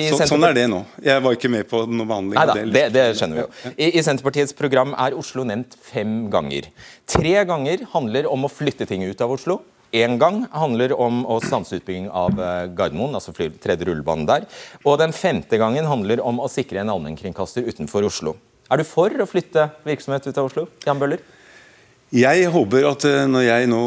så, 0.10 0.26
sånn 0.30 0.46
er 0.48 0.56
det 0.58 0.68
nå. 0.72 0.82
Jeg 1.06 1.24
var 1.24 1.36
ikke 1.38 1.52
med 1.52 1.68
på 1.70 1.84
noe 1.86 2.08
behandling. 2.10 2.38
Neida, 2.38 2.56
det, 2.76 2.86
det, 2.96 3.04
skjønner 3.20 3.38
vi 3.38 3.44
jo. 3.44 3.74
I, 3.76 3.90
I, 3.92 4.04
Senterpartiets 4.06 4.56
program 4.58 4.96
er 5.00 5.18
Oslo 5.18 5.46
nevnt 5.48 5.78
fem 5.86 6.16
ganger. 6.34 6.70
Tre 7.10 7.36
ganger 7.50 7.86
handler 7.94 8.30
om 8.32 8.48
å 8.48 8.52
flytte 8.52 8.88
ting 8.90 9.06
ut 9.08 9.24
av 9.24 9.34
Oslo. 9.36 9.62
Én 9.92 10.16
gang 10.22 10.46
handler 10.56 10.94
om 10.96 11.26
å 11.28 11.42
stanse 11.44 11.76
utbygging 11.76 12.08
av 12.16 12.38
eh, 12.40 12.70
Gardermoen, 12.72 13.18
altså 13.18 13.34
tredje 13.36 13.88
rullebane 13.90 14.24
der. 14.30 14.48
Og 14.86 14.96
den 15.02 15.12
femte 15.12 15.60
gangen 15.60 15.90
handler 15.90 16.24
om 16.24 16.40
å 16.40 16.48
sikre 16.52 16.80
en 16.80 16.94
allmennkringkaster 16.94 17.68
utenfor 17.68 18.08
Oslo. 18.08 18.38
Er 18.72 18.80
du 18.80 18.88
for 18.88 19.12
å 19.12 19.28
flytte 19.28 19.68
virksomhet 19.84 20.30
ut 20.30 20.38
av 20.40 20.48
Oslo? 20.48 20.70
Jan 20.88 21.02
Bøhler? 21.02 21.20
Jeg 22.16 22.48
håper 22.54 22.88
at 22.88 23.08
eh, 23.08 23.28
når 23.28 23.50
jeg 23.50 23.68
nå 23.72 23.84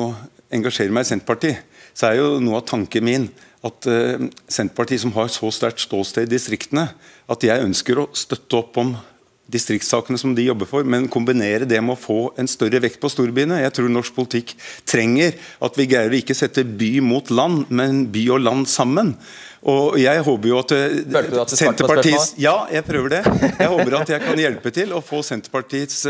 engasjerer 0.54 0.92
meg 0.92 1.06
i 1.06 1.10
Senterpartiet, 1.14 1.64
så 1.96 2.10
er 2.10 2.20
jo 2.20 2.28
noe 2.42 2.60
av 2.60 2.68
tanken 2.68 3.04
min 3.06 3.26
at 3.64 3.88
uh, 3.88 4.28
Senterpartiet, 4.50 5.02
som 5.04 5.14
har 5.16 5.32
så 5.32 5.50
sterkt 5.54 5.84
ståsted 5.84 6.28
i 6.28 6.34
distriktene, 6.36 6.90
at 7.30 7.46
jeg 7.46 7.64
ønsker 7.64 8.02
å 8.02 8.10
støtte 8.16 8.60
opp 8.60 8.80
om 8.80 8.94
distriktssakene 9.50 10.18
som 10.20 10.32
de 10.36 10.46
jobber 10.46 10.68
for, 10.68 10.86
men 10.88 11.08
kombinere 11.12 11.68
det 11.68 11.80
med 11.84 11.94
å 11.94 12.00
få 12.00 12.18
en 12.40 12.48
større 12.48 12.80
vekt 12.80 13.00
på 13.02 13.10
storbyene. 13.12 13.60
Jeg 13.60 13.74
tror 13.76 13.90
norsk 13.92 14.14
politikk 14.16 14.54
trenger 14.88 15.36
at 15.64 15.76
vi 15.76 15.88
greier 15.90 16.12
å 16.12 16.18
ikke 16.18 16.36
sette 16.36 16.64
by 16.64 16.92
mot 17.04 17.28
land, 17.32 17.68
men 17.68 18.06
by 18.12 18.24
og 18.36 18.44
land 18.44 18.70
sammen. 18.72 19.12
Og 19.70 19.98
jeg 20.00 20.24
håper 20.26 20.50
jo 20.50 20.58
at, 20.60 20.74
eh, 20.76 21.40
at 21.40 21.54
Senterpartiets 21.56 22.34
Ja, 22.40 22.66
jeg 22.72 22.84
prøver 22.86 23.18
det. 23.18 23.22
Jeg 23.58 23.70
håper 23.72 24.00
at 24.00 24.14
jeg 24.14 24.24
kan 24.24 24.44
hjelpe 24.46 24.74
til 24.74 24.92
å 24.96 25.02
få 25.04 25.22
Senterpartiets 25.24 26.04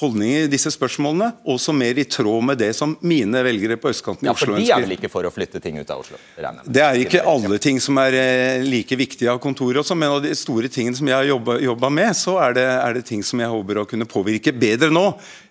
holdning 0.00 0.12
holdninger 0.12 0.46
i 0.46 0.50
disse 0.50 0.70
spørsmålene 0.72 1.28
også 1.48 1.72
mer 1.76 1.98
i 1.98 2.04
tråd 2.04 2.44
med 2.44 2.58
det 2.60 2.72
som 2.76 2.94
mine 3.00 3.42
velgere 3.44 3.76
på 3.80 3.90
østkanten 3.92 4.26
i 4.26 4.28
ja, 4.28 4.34
Oslo 4.34 4.54
ønsker. 4.54 4.68
Ja, 4.68 4.76
For 4.76 4.82
de 4.82 4.84
er 4.84 4.86
vel 4.86 4.96
ikke 4.96 5.10
for 5.12 5.26
å 5.28 5.32
flytte 5.32 5.60
ting 5.62 5.78
ut 5.78 5.90
av 5.90 6.02
Oslo? 6.02 6.20
Det 6.64 6.82
er 6.84 7.00
ikke 7.02 7.24
alle 7.28 7.58
ting 7.62 7.80
som 7.82 7.98
er 8.02 8.16
eh, 8.18 8.64
like 8.66 8.96
viktige 8.98 9.32
av 9.32 9.40
kontoret 9.42 9.82
også, 9.82 9.96
men 9.98 10.16
av 10.16 10.22
de 10.24 10.34
store 10.38 10.70
tingene 10.72 10.98
som 10.98 11.08
jeg 11.08 11.16
har 11.16 11.28
jobba 11.28 11.90
med, 11.92 12.12
så 12.18 12.38
er 12.44 12.56
det, 12.58 12.68
er 12.68 12.96
det, 12.98 13.04
ting 13.08 13.24
som 13.26 13.40
jeg 13.42 13.52
håper 13.52 13.82
å 13.82 13.88
kunne 13.88 14.08
påvirke 14.08 14.54
bedre 14.54 14.92
nå 14.92 15.08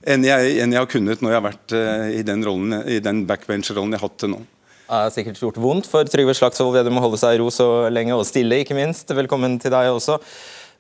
enn 0.08 0.26
jeg, 0.26 0.56
enn 0.64 0.74
jeg 0.74 0.82
har 0.82 0.90
kunnet 0.90 1.22
når 1.22 1.34
jeg 1.34 1.40
har 1.40 1.48
vært 1.50 1.76
i 2.18 2.24
den, 2.26 2.46
rollen, 2.46 2.82
i 2.90 3.02
den 3.04 3.26
backbench-rollen 3.30 3.94
jeg 3.94 4.02
har 4.02 4.10
hatt 4.10 4.20
til 4.24 4.36
nå 4.36 4.42
har 4.92 5.12
sikkert 5.14 5.40
gjort 5.40 5.60
vondt 5.62 5.88
for 5.90 6.08
Trygve 6.10 6.34
Slagsvold 6.36 6.76
Vedum 6.76 7.00
å 7.00 7.06
holde 7.06 7.20
seg 7.22 7.38
i 7.38 7.40
ro 7.42 7.48
så 7.54 7.68
lenge, 7.94 8.16
og 8.18 8.28
stille, 8.28 8.60
ikke 8.64 8.76
minst. 8.78 9.12
Velkommen 9.16 9.56
til 9.62 9.72
deg 9.74 9.92
også. 9.94 10.18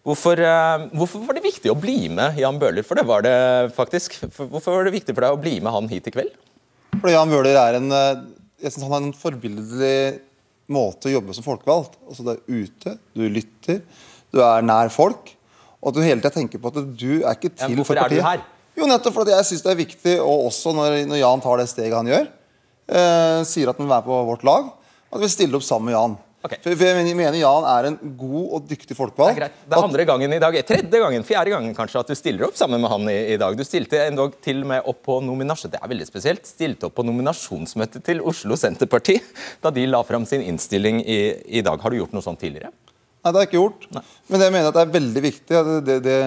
Hvorfor, 0.07 0.39
uh, 0.41 0.87
hvorfor, 0.97 1.21
var 1.27 1.37
det 1.37 1.45
viktig 1.45 1.71
å 1.71 1.77
bli 1.77 2.09
med 2.11 2.39
Jan 2.41 2.57
Bøhler? 2.59 2.83
For 2.87 2.97
det 2.97 3.05
var 3.07 3.23
det 3.25 3.35
faktisk. 3.75 4.17
Hvorfor 4.39 4.73
var 4.73 4.87
det 4.87 4.95
viktig 4.97 5.13
for 5.13 5.23
deg 5.23 5.35
å 5.35 5.41
bli 5.41 5.59
med 5.61 5.75
han 5.75 5.89
hit 5.91 6.09
i 6.09 6.13
kveld? 6.13 6.33
Fordi 6.97 7.13
Jan 7.13 7.31
Bøhler 7.31 7.59
er 7.61 7.77
en 7.77 7.93
eh, 7.95 8.23
jeg 8.61 8.73
synes 8.73 8.87
han 8.87 8.95
har 8.95 9.05
en 9.05 9.15
forbilledlig 9.17 9.99
måte 10.71 11.09
å 11.09 11.15
jobbe 11.15 11.35
som 11.37 11.45
folkevalgt. 11.45 11.95
Altså 12.07 12.25
Du 12.25 12.33
er 12.33 12.41
ute, 12.49 12.97
du 13.15 13.23
lytter, 13.29 13.79
du 14.33 14.41
er 14.45 14.65
nær 14.65 14.91
folk. 14.93 15.31
Og 15.81 15.89
at 15.89 15.97
du 15.97 16.03
hele 16.05 16.19
tida 16.21 16.33
tenker 16.35 16.61
på 16.61 16.69
at 16.69 16.81
du 16.81 17.21
er 17.21 17.31
ikke 17.33 17.53
til 17.53 17.79
ja, 17.79 17.85
for 17.87 17.95
partiet. 17.95 17.95
Hvorfor 17.95 18.03
er 18.03 18.13
du 18.13 18.21
her? 18.27 18.43
Jo, 18.77 18.87
nettopp 18.87 19.15
fordi 19.15 19.33
jeg 19.33 19.47
syns 19.49 19.65
det 19.65 19.71
er 19.73 19.81
viktig, 19.81 20.13
og 20.23 20.45
også 20.51 20.71
når, 20.75 21.01
når 21.09 21.19
Jan 21.19 21.41
tar 21.43 21.59
det 21.59 21.71
steget 21.71 21.97
han 21.97 22.07
gjør 22.07 22.29
eh, 22.91 23.39
sier 23.47 23.71
at 23.71 23.79
han 23.79 23.87
vil 23.87 23.93
være 23.95 24.07
på 24.07 24.19
vårt 24.27 24.43
lag, 24.47 24.67
at 25.11 25.23
vi 25.23 25.31
stiller 25.31 25.59
opp 25.59 25.65
sammen 25.67 25.91
med 25.91 25.97
Jan. 25.97 26.19
Okay. 26.41 26.57
For, 26.63 26.73
jeg 26.73 27.13
mener 27.13 27.35
Jan 27.37 27.65
er 27.69 27.87
en 27.91 27.97
god 28.17 28.53
og 28.57 28.63
dyktig 28.65 28.95
folkevalgt. 28.97 29.35
Det 29.37 29.43
er 29.43 29.43
greit. 29.43 29.57
Det 29.61 29.77
er 29.77 29.85
andre 29.85 30.05
gangen 30.09 30.33
i 30.33 30.39
dag, 30.41 30.55
tredje 30.65 31.01
gangen, 31.03 31.25
fjerde 31.27 31.53
gangen 31.53 31.75
kanskje 31.77 32.01
at 32.01 32.09
du 32.09 32.17
stiller 32.17 32.47
opp 32.47 32.57
sammen 32.57 32.81
med 32.81 32.89
han 32.89 33.05
i, 33.13 33.17
i 33.35 33.37
dag. 33.41 33.57
Du 33.57 33.61
stilte 33.67 33.99
endog 34.07 34.39
til 34.41 34.63
og 34.63 34.71
med 34.71 34.89
opp 34.89 35.03
på 35.05 35.19
nominasjon, 35.21 35.75
det 35.75 35.81
er 35.83 35.91
veldig 35.91 36.07
spesielt, 36.09 36.49
stilte 36.49 36.89
opp 36.89 36.97
på 36.97 37.05
nominasjonsmøtet 37.05 38.07
til 38.09 38.23
Oslo 38.25 38.57
Senterparti 38.57 39.19
da 39.61 39.69
de 39.75 39.85
la 39.85 40.01
fram 40.07 40.25
sin 40.25 40.41
innstilling 40.41 41.03
i, 41.05 41.21
i 41.61 41.65
dag. 41.65 41.77
Har 41.77 41.93
du 41.93 42.01
gjort 42.01 42.17
noe 42.17 42.25
sånt 42.25 42.41
tidligere? 42.41 42.73
Nei, 43.21 43.29
det 43.29 43.37
har 43.37 43.43
jeg 43.45 43.51
ikke 43.51 43.59
gjort. 43.59 43.89
Nei. 43.93 44.05
Men 44.33 44.41
jeg 44.41 44.53
mener 44.55 44.71
at 44.71 44.77
det 44.79 44.81
er 44.87 44.93
veldig 44.97 45.21
viktig, 45.27 45.63
det, 45.85 45.97
det, 46.07 46.19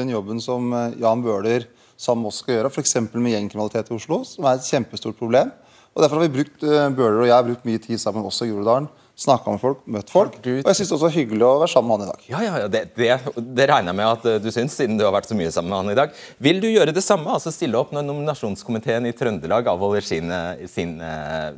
den 0.00 0.10
jobben 0.10 0.42
som 0.42 0.72
eh, 0.74 0.96
Jan 0.98 1.22
Bøhler 1.22 1.70
sammen 1.94 2.24
med 2.24 2.32
oss 2.32 2.40
skal 2.42 2.56
gjøre, 2.56 2.72
f.eks. 2.74 2.96
med 3.14 3.36
gjengkriminalitet 3.36 3.92
i 3.92 3.94
Oslo, 3.94 4.24
som 4.26 4.48
er 4.50 4.58
et 4.58 4.66
kjempestort 4.66 5.18
problem. 5.20 5.52
Og 6.00 6.06
Derfor 6.06 6.16
har 6.16 6.30
vi 6.30 6.36
brukt 6.38 6.62
uh, 6.64 6.88
Bøhler 6.96 7.20
og 7.20 7.28
jeg 7.28 7.36
har 7.36 7.44
brukt 7.44 7.66
mye 7.68 7.80
tid 7.84 8.00
sammen 8.00 8.24
også 8.24 8.46
i 8.48 8.54
Groruddalen. 8.54 8.88
Snakka 9.20 9.52
med 9.52 9.60
folk, 9.60 9.80
møtt 9.84 10.08
folk. 10.08 10.36
Du... 10.40 10.48
Og 10.62 10.68
jeg 10.70 10.78
syns 10.78 10.94
det 10.94 11.08
er 11.10 11.12
hyggelig 11.12 11.44
å 11.44 11.58
være 11.60 11.68
sammen 11.68 11.90
med 11.90 11.98
han 11.98 12.06
i 12.06 12.12
dag. 12.14 12.22
Ja, 12.30 12.38
ja, 12.40 12.52
ja 12.62 12.68
det, 12.72 12.80
det, 12.96 13.08
det, 13.36 13.66
regner 13.68 13.90
jeg 13.90 13.96
med 13.98 14.06
at 14.08 14.22
eh, 14.30 14.38
du 14.40 14.46
syns, 14.48 14.72
siden 14.78 14.96
du 14.96 15.02
har 15.04 15.12
vært 15.12 15.26
så 15.28 15.34
mye 15.36 15.50
sammen 15.52 15.68
med 15.68 15.76
han 15.76 15.92
i 15.92 15.96
dag. 15.98 16.14
Vil 16.40 16.62
du 16.62 16.64
gjøre 16.70 16.94
det 16.96 17.02
samme, 17.04 17.28
altså 17.28 17.52
stille 17.52 17.76
opp 17.76 17.92
når 17.92 18.06
nominasjonskomiteen 18.06 19.10
i 19.10 19.12
Trøndelag 19.18 19.68
avholder 19.68 20.06
sin, 20.06 20.32
eh, 20.32 20.62
sin 20.72 20.94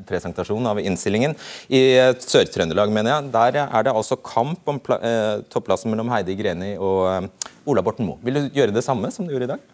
presentasjon 0.09 0.67
av 0.73 0.81
innstillingen? 0.83 1.37
I 1.71 1.85
Sør-Trøndelag, 2.25 2.91
mener 2.97 3.15
jeg, 3.15 3.31
der 3.37 3.61
er 3.69 3.87
det 3.87 3.95
altså 3.95 4.19
kamp 4.19 4.67
om 4.73 4.81
uh, 4.91 5.45
topplassen 5.53 5.95
mellom 5.95 6.11
Heidi 6.11 6.35
Greni 6.41 6.73
og 6.83 7.31
Ola 7.71 7.87
Borten 7.87 8.11
Moe. 8.11 8.19
Vil 8.27 8.41
du 8.41 8.59
gjøre 8.59 8.75
det 8.75 8.83
samme 8.83 9.13
som 9.15 9.29
du 9.29 9.37
gjorde 9.37 9.47
i 9.47 9.53
dag? 9.55 9.71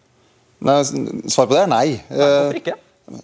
Nei, 0.69 0.77
svar 1.31 1.49
på 1.49 1.57
det 1.57 1.63
er 1.63 1.73
nei 1.73 1.87
hvorfor 2.11 2.61
ikke? 2.61 2.77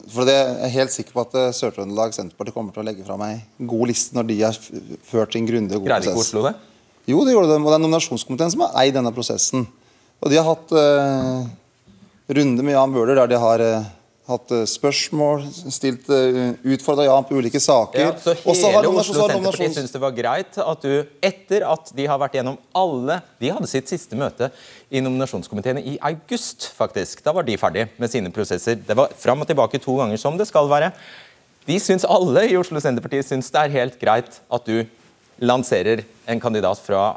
For 0.10 0.26
det 0.26 0.34
er 0.34 0.54
jeg 0.66 0.74
helt 0.80 0.94
sikker 0.94 1.14
på 1.14 1.24
at 1.26 1.36
eh, 1.38 1.52
Sør-Trøndelag 1.54 2.16
Senterparti 2.16 2.54
kommer 2.56 2.74
til 2.74 2.82
å 2.82 2.86
legge 2.88 3.06
fram 3.06 3.22
ei 3.26 3.36
god 3.70 3.92
liste 3.92 4.18
når 4.18 4.30
de 4.32 4.38
har 4.42 4.58
ført 5.06 5.36
sin 5.36 5.46
grundige 5.46 5.78
og 5.78 5.86
prosess. 5.86 6.08
Greide 6.08 6.14
ikke 6.16 6.24
Oslo 6.24 6.46
det? 6.48 6.56
Jo, 7.06 7.20
det 7.26 7.36
gjorde 7.36 7.52
de. 7.52 7.60
Og 7.60 7.70
det 7.70 7.78
er 7.78 7.84
nominasjonskomiteen 7.84 8.54
som 8.56 8.66
har 8.66 8.80
eid 8.82 8.96
denne 8.98 9.14
prosessen. 9.14 9.68
Og 10.24 10.32
de 10.32 10.40
har 10.40 10.48
hatt 10.48 10.74
uh, 10.74 11.46
runde 12.34 12.66
med 12.66 12.74
Jan 12.74 12.96
Bøhler 12.96 13.20
der 13.20 13.30
de 13.30 13.42
har 13.44 13.62
uh, 13.62 13.92
hatt 14.26 14.52
uh, 14.54 14.64
spørsmål, 14.70 15.44
stilt 15.74 16.08
uh, 16.10 16.56
utfordra 16.74 17.06
Jan 17.06 17.28
på 17.28 17.38
ulike 17.38 17.62
saker. 17.62 18.02
Ja, 18.02 18.14
så 18.18 18.34
hele 18.74 18.90
Oslo 18.90 19.20
Senterparti 19.20 19.70
syns 19.76 19.94
det 19.94 20.02
var 20.02 20.16
greit 20.18 20.58
at 20.62 20.86
du, 20.86 21.06
etter 21.26 21.66
at 21.70 21.92
de 21.98 22.08
har 22.10 22.20
vært 22.22 22.40
gjennom 22.40 22.58
alle 22.76 23.20
De 23.42 23.52
hadde 23.54 23.70
sitt 23.70 23.92
siste 23.92 24.18
møte 24.18 24.50
i 24.90 25.04
nominasjonskomiteen 25.06 25.82
i 25.84 25.96
august, 26.10 26.70
faktisk. 26.78 27.22
Da 27.26 27.36
var 27.36 27.46
de 27.46 27.58
ferdig 27.62 27.88
med 28.02 28.12
sine 28.12 28.34
prosesser. 28.34 28.80
Det 28.82 28.98
var 28.98 29.14
fram 29.20 29.46
og 29.46 29.50
tilbake 29.50 29.82
to 29.84 29.98
ganger, 30.00 30.20
som 30.22 30.40
det 30.40 30.50
skal 30.50 30.70
være. 30.72 30.92
De 31.66 31.80
syns 31.82 32.06
alle 32.10 32.48
i 32.50 32.58
Oslo 32.58 32.82
Senterparti 32.82 33.24
syns 33.26 33.54
det 33.54 33.62
er 33.62 33.78
helt 33.80 34.00
greit 34.02 34.42
at 34.54 34.70
du 34.70 34.86
lanserer 35.42 36.06
en 36.32 36.40
kandidat 36.42 36.80
fra 36.82 37.10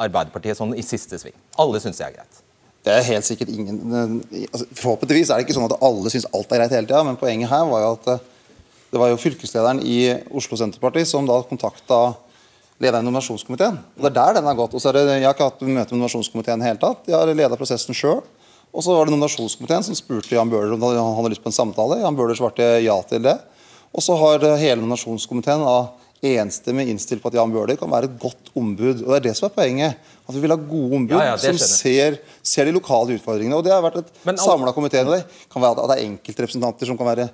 Arbeiderpartiet 0.00 0.58
sånn 0.58 0.74
i 0.78 0.84
siste 0.86 1.18
sving. 1.20 1.34
Alle 1.60 1.82
syns 1.82 2.00
det 2.00 2.08
er 2.08 2.16
greit. 2.16 2.41
Det 2.82 2.90
er 2.90 3.04
helt 3.06 3.26
sikkert 3.26 3.50
ingen 3.52 3.78
altså, 4.50 4.66
Forhåpentligvis 4.74 5.30
er 5.30 5.38
det 5.38 5.46
ikke 5.46 5.54
sånn 5.54 5.68
at 5.68 5.78
alle 5.86 6.10
syns 6.10 6.26
alt 6.34 6.50
er 6.50 6.62
greit 6.62 6.74
hele 6.74 6.88
tida, 6.88 7.04
men 7.06 7.18
poenget 7.20 7.52
her 7.52 7.66
var 7.70 7.84
jo 7.84 7.92
at 7.94 8.08
eh, 8.16 8.28
det 8.92 9.00
var 9.00 9.12
jo 9.12 9.20
fylkeslederen 9.22 9.80
i 9.88 9.98
Oslo 10.36 10.58
Senterparti 10.60 11.04
som 11.08 11.28
da 11.28 11.38
kontakta 11.48 12.00
lederen 12.82 13.06
i 13.06 13.08
nominasjonskomiteen. 13.08 13.78
Og 13.96 14.02
Det 14.04 14.10
er 14.10 14.16
der 14.18 14.36
den 14.36 14.48
har 14.50 14.58
gått. 14.58 14.74
Og 14.74 14.82
så 14.82 14.90
er 14.90 14.98
det, 14.98 15.04
Jeg 15.14 15.24
har 15.24 15.36
ikke 15.36 15.48
hatt 15.48 15.62
møte 15.62 15.94
med 15.94 15.94
nominasjonskomiteen 15.94 16.60
i 16.60 16.66
hele 16.66 16.82
tatt. 16.82 17.06
Jeg 17.08 17.16
har 17.16 17.32
leda 17.32 17.56
prosessen 17.56 17.96
sjøl. 17.96 18.20
Og 18.72 18.84
så 18.84 18.92
var 18.92 19.08
det 19.08 19.14
nominasjonskomiteen 19.14 19.86
som 19.86 19.96
spurte 19.96 20.34
Jan 20.34 20.50
Bøhler 20.50 20.74
om 20.74 20.84
han 20.84 21.16
hadde 21.16 21.32
lyst 21.32 21.44
på 21.44 21.48
en 21.48 21.56
samtale. 21.56 22.02
Jan 22.02 22.18
Bøhler 22.18 22.36
svarte 22.36 22.68
ja 22.84 22.98
til 23.08 23.24
det. 23.24 23.38
Og 23.96 24.04
så 24.04 24.16
har 24.20 24.44
hele 24.60 24.80
nominasjonskomiteen 24.82 25.64
enstemmig 26.22 26.86
innstilt 26.92 27.22
på 27.22 27.32
at 27.32 27.36
Jan 27.36 27.50
Bøhler 27.50 27.78
kan 27.78 27.90
være 27.90 28.06
et 28.06 28.18
godt 28.22 28.52
ombud. 28.58 29.02
Og 29.02 29.08
Det 29.10 29.16
er 29.18 29.24
det 29.28 29.36
som 29.38 29.48
er 29.48 29.54
poenget. 29.56 30.10
At 30.22 30.34
vi 30.34 30.42
vil 30.44 30.54
ha 30.54 30.58
gode 30.58 30.98
ombud 30.98 31.16
ja, 31.18 31.32
ja, 31.32 31.38
som 31.40 31.58
ser, 31.58 32.20
ser, 32.42 32.68
de 32.68 32.74
lokale 32.76 33.16
utfordringene. 33.18 33.58
Og 33.58 33.64
Det 33.66 33.72
har 33.74 33.82
vært 33.82 34.02
et 34.04 34.42
samla 34.42 34.74
komité. 34.76 35.02
Det 35.02 35.24
kan 35.50 35.64
være 35.64 35.82
at 35.82 35.90
det 35.90 35.96
er 35.98 36.10
enkeltrepresentanter 36.10 36.86
som 36.86 36.98
kan 37.00 37.10
være 37.10 37.28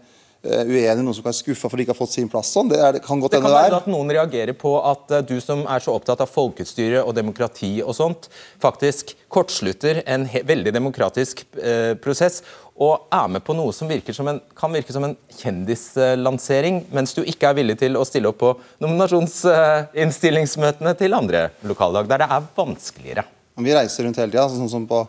uenig, 0.45 1.03
noen 1.03 1.15
som 1.17 1.25
kan 1.25 1.33
være 1.33 1.41
skuffa 1.41 1.69
for 1.69 1.77
de 1.79 1.83
ikke 1.83 1.93
har 1.95 1.99
fått 1.99 2.13
sin 2.15 2.29
plass. 2.31 2.53
sånn. 2.55 2.69
Det, 2.71 2.79
er, 2.79 2.99
kan 3.03 3.21
godt 3.21 3.33
det 3.35 3.41
kan 3.43 3.57
være 3.57 3.77
at 3.81 3.87
noen 3.91 4.11
reagerer 4.15 4.55
på 4.59 4.83
at 4.87 5.11
uh, 5.11 5.19
du 5.27 5.41
som 5.43 5.67
er 5.67 5.81
så 5.83 5.93
opptatt 5.99 6.21
av 6.23 6.29
folkestyre 6.31 7.03
og 7.03 7.15
demokrati 7.19 7.83
og 7.83 7.95
sånt, 7.99 8.29
faktisk 8.63 9.17
kortslutter 9.29 10.03
en 10.07 10.29
veldig 10.49 10.73
demokratisk 10.73 11.45
eh, 11.61 11.95
prosess 12.01 12.43
og 12.79 13.09
er 13.13 13.29
med 13.35 13.43
på 13.45 13.53
noe 13.59 13.73
som 13.75 13.91
som 14.15 14.29
en, 14.31 14.41
kan 14.57 14.73
virke 14.73 14.93
som 14.95 15.05
en 15.05 15.17
kjendislansering, 15.35 16.85
mens 16.95 17.15
du 17.15 17.23
ikke 17.25 17.49
er 17.51 17.55
villig 17.59 17.79
til 17.81 17.97
å 17.99 18.05
stille 18.07 18.29
opp 18.31 18.39
på 18.39 18.61
nominasjonsinnstillingsmøtene 18.85 20.95
til 20.97 21.15
andre 21.19 21.49
lokallag, 21.67 22.09
der 22.09 22.19
det 22.23 22.29
er 22.31 22.43
vanskeligere. 22.57 23.25
Vi 23.59 23.75
reiser 23.75 24.05
rundt 24.07 24.17
hele 24.23 24.31
tida, 24.31 24.49
sånn 24.49 24.71
som 24.71 24.87
på 24.87 25.03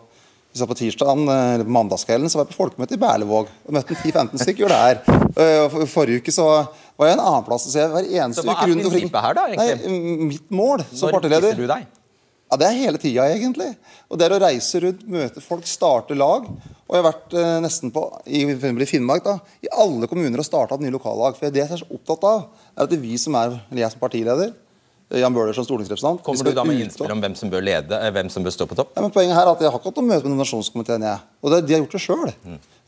så 0.56 0.66
på 0.66 0.74
tirsdagen, 0.74 1.28
eh, 1.28 1.54
eller 1.54 1.64
på 1.68 1.74
mandagskvelden 1.76 2.30
så 2.30 2.40
var 2.40 2.46
jeg 2.46 2.54
på 2.54 2.58
folkemøte 2.64 2.96
i 2.96 3.00
Berlevåg. 3.00 3.46
og 3.66 3.74
Møtte 3.76 3.94
10-15 3.94 4.40
stykker 4.42 4.72
der. 4.72 5.00
Eh, 5.36 5.62
og 5.66 5.86
Forrige 5.88 6.24
uke 6.24 6.34
så 6.34 6.46
var 6.98 7.06
jeg 7.06 7.18
en 7.18 7.22
annen 7.22 7.46
plass. 7.46 7.68
Så 7.70 7.78
jeg 7.78 7.90
hver 7.92 8.08
eneste 8.24 8.42
Så 8.42 8.48
hva 8.48 8.56
uke 8.58 8.66
er 8.66 8.72
rundt 8.74 8.84
omkring. 8.90 9.06
prinsippet 9.10 9.24
her 9.26 9.34
da, 9.38 9.46
egentlig? 9.46 9.90
Nei, 9.94 10.26
mitt 10.32 10.50
mål 10.50 10.84
som 10.90 11.08
Når 11.08 11.16
partileder 11.20 11.48
viser 11.52 11.62
du 11.62 11.66
deg? 11.70 11.86
ja, 12.50 12.56
Det 12.58 12.66
er 12.66 12.78
hele 12.80 12.98
tida, 12.98 13.28
egentlig. 13.30 13.76
Og 14.10 14.18
Det 14.18 14.26
er 14.26 14.34
å 14.34 14.40
reise 14.42 14.80
rundt, 14.82 15.04
møte 15.06 15.40
folk, 15.40 15.66
starte 15.70 16.16
lag. 16.18 16.48
Og 16.50 16.96
jeg 16.96 17.04
har 17.04 17.12
vært 17.12 17.34
eh, 17.38 17.60
nesten 17.62 17.92
på 17.94 18.02
i, 18.26 18.42
for 18.58 18.82
i 18.82 18.90
Finnmark 18.90 19.22
da, 19.22 19.36
i 19.62 19.70
alle 19.70 20.08
kommuner 20.10 20.42
og 20.42 20.48
starta 20.48 20.80
nye 20.82 20.90
lokallag. 20.90 21.38
For 21.38 21.48
Det 21.48 21.62
jeg 21.62 21.70
er 21.70 21.84
så 21.84 21.86
opptatt 21.94 22.26
av, 22.26 22.48
er 22.76 22.82
at 22.82 22.90
det 22.90 22.98
er 22.98 23.06
vi 23.06 23.16
som 23.22 23.38
er, 23.38 23.54
eller 23.70 23.84
jeg 23.84 23.94
som 23.94 24.02
partileder, 24.02 24.50
Jan 25.10 25.34
Bøhler 25.34 25.52
som 25.56 25.64
stortingsrepresentant 25.66 26.22
Kommer 26.22 26.44
du 26.46 26.52
da 26.54 26.62
med 26.64 26.80
innspill 26.84 27.10
om 27.10 27.20
hvem 27.20 27.34
som 27.34 27.50
bør 27.50 27.64
lede, 27.66 27.96
eh, 27.98 28.10
hvem 28.14 28.28
som 28.30 28.44
bør 28.46 28.54
stå 28.54 28.66
på 28.70 28.76
topp? 28.78 28.92
ja, 28.94 29.02
men 29.02 29.10
Poenget 29.10 29.34
her 29.34 29.42
er 29.48 29.52
at 29.56 29.60
jeg 29.64 29.70
har 29.70 29.78
ikke 29.80 29.90
hatt 29.90 29.96
noe 29.98 30.06
møte 30.06 30.22
med 30.24 30.32
nominasjonskomiteen. 30.36 31.02
jeg. 31.02 31.18
Og 31.42 31.50
det, 31.50 31.66
De 31.66 31.74
har 31.74 31.80
gjort 31.82 31.96
det 31.96 32.00
sjøl. 32.04 32.32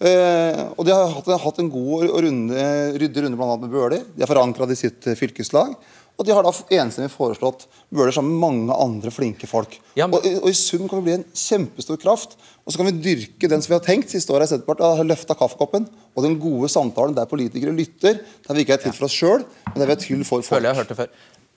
Eh, 0.02 0.62
og 0.76 0.84
de 0.86 0.92
har 0.94 1.10
hatt, 1.14 1.32
hatt 1.44 1.58
en 1.62 1.70
god 1.70 2.06
og 2.10 2.22
runde, 2.26 2.62
ryddig 2.98 3.22
runde 3.26 3.38
annet 3.42 3.60
med 3.66 3.70
Bøhler. 3.74 4.04
De 4.16 4.22
har 4.24 4.30
forankra 4.30 4.66
det 4.66 4.78
i 4.78 4.82
sitt 4.88 5.06
eh, 5.06 5.14
fylkeslag. 5.18 5.74
Og 6.20 6.26
de 6.28 6.34
har 6.36 6.44
da 6.44 6.50
enstemmig 6.76 7.08
foreslått 7.10 7.64
Bøhler 7.90 8.12
sammen 8.12 8.34
med 8.36 8.42
mange 8.42 8.74
andre 8.84 9.10
flinke 9.10 9.48
folk. 9.48 9.78
Ja, 9.96 10.06
men- 10.06 10.18
og, 10.18 10.26
i- 10.26 10.36
og 10.36 10.48
I 10.50 10.52
sum 10.52 10.86
kan 10.88 11.00
vi 11.00 11.04
bli 11.10 11.14
en 11.14 11.24
kjempestor 11.34 11.96
kraft. 11.98 12.36
Og 12.66 12.72
så 12.72 12.76
kan 12.78 12.86
vi 12.86 12.92
dyrke 13.02 13.48
den 13.48 13.62
som 13.62 13.72
vi 13.72 13.78
har 13.78 13.86
tenkt 13.86 14.10
siste 14.12 14.30
året 14.30 14.44
i 14.46 14.54
Senterpartiet. 14.54 14.96
Har 15.00 15.04
løfta 15.08 15.34
kaffekoppen. 15.34 15.88
Og 16.14 16.22
den 16.22 16.38
gode 16.38 16.68
samtalen 16.68 17.14
der 17.16 17.24
politikere 17.26 17.72
lytter. 17.74 18.20
Der 18.46 18.54
vi 18.54 18.60
ikke 18.66 18.74
er 18.74 18.82
til 18.84 18.92
for 18.92 19.06
oss 19.08 19.16
sjøl, 19.16 19.42
men 19.72 19.78
der 19.80 19.86
vi 19.86 19.92
er 19.92 20.02
til 20.04 20.22
for 20.22 20.42
folk. 20.42 20.60
Føler 20.60 20.68
jeg 20.68 20.74
har 20.76 20.82
hørt 20.84 20.88
det 20.92 20.96
før. 20.98 21.08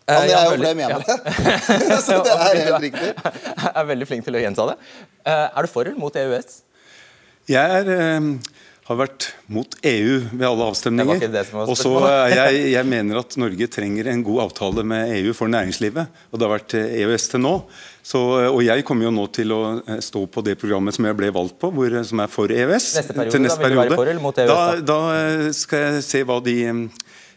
Det 0.06 0.14
Eh, 0.14 0.28
er 0.30 0.44
jo 0.46 0.52
fordi 0.54 0.68
jeg 0.70 0.78
mener 0.78 0.92
ja. 0.92 1.00
det. 1.02 2.02
så 2.06 2.20
det 2.26 2.34
er 2.36 2.60
helt 2.62 2.84
riktig. 2.84 3.14
Jeg 3.66 3.72
er 3.82 3.88
veldig 3.90 4.08
flink 4.12 4.28
til 4.28 4.36
å 4.38 4.44
gjenta 4.44 4.68
det. 4.70 4.76
Eh, 5.26 5.48
Er 5.58 5.66
du 5.66 5.72
for 5.72 5.88
eller 5.90 5.98
mot 5.98 6.16
E 6.16 6.22
EØS? 6.28 6.60
Jeg 7.50 7.80
er, 7.80 7.90
eh, 7.96 8.28
har 8.86 9.00
vært 9.00 9.32
mot 9.50 9.76
EU 9.82 10.20
ved 10.30 10.46
alle 10.46 10.62
Det 10.62 10.68
avstemninger. 10.76 11.26
det 11.34 11.44
Og 11.66 11.74
så 11.78 11.92
eh, 12.06 12.36
jeg, 12.38 12.62
jeg 12.76 12.86
mener 12.86 13.18
at 13.24 13.34
Norge 13.42 13.68
trenger 13.74 14.12
en 14.14 14.22
god 14.28 14.44
avtale 14.46 14.86
med 14.86 15.10
EU 15.24 15.34
for 15.34 15.50
næringslivet. 15.50 16.06
Og 16.30 16.38
det 16.38 16.46
har 16.48 16.54
vært 16.54 16.78
EØS 16.84 17.28
til 17.34 17.42
nå. 17.42 17.56
Så, 18.06 18.22
og 18.54 18.62
jeg 18.62 18.86
kommer 18.86 19.08
jo 19.10 19.12
nå 19.18 19.26
til 19.34 19.50
å 19.58 19.62
stå 20.06 20.28
på 20.30 20.46
det 20.46 20.54
programmet 20.62 20.94
som 20.94 21.10
jeg 21.10 21.18
ble 21.18 21.32
valgt 21.34 21.58
på, 21.58 21.72
hvor, 21.74 21.98
som 22.06 22.22
er 22.22 22.30
for 22.30 22.54
EØS. 22.54 22.92
Neste 23.02 23.18
periode, 23.18 23.34
til 23.34 23.50
da 23.50 23.58
vil 23.58 23.74
du 23.74 23.82
være 23.82 23.98
for 23.98 24.14
eller 24.14 24.22
mot 24.22 24.38
EØS 24.38 24.54
Da, 24.54 24.62
da? 24.78 24.86
da 24.94 25.54
skal 25.58 25.88
jeg 25.88 26.06
se 26.06 26.22
hva 26.30 26.38
de 26.46 26.56
eh, 26.70 26.86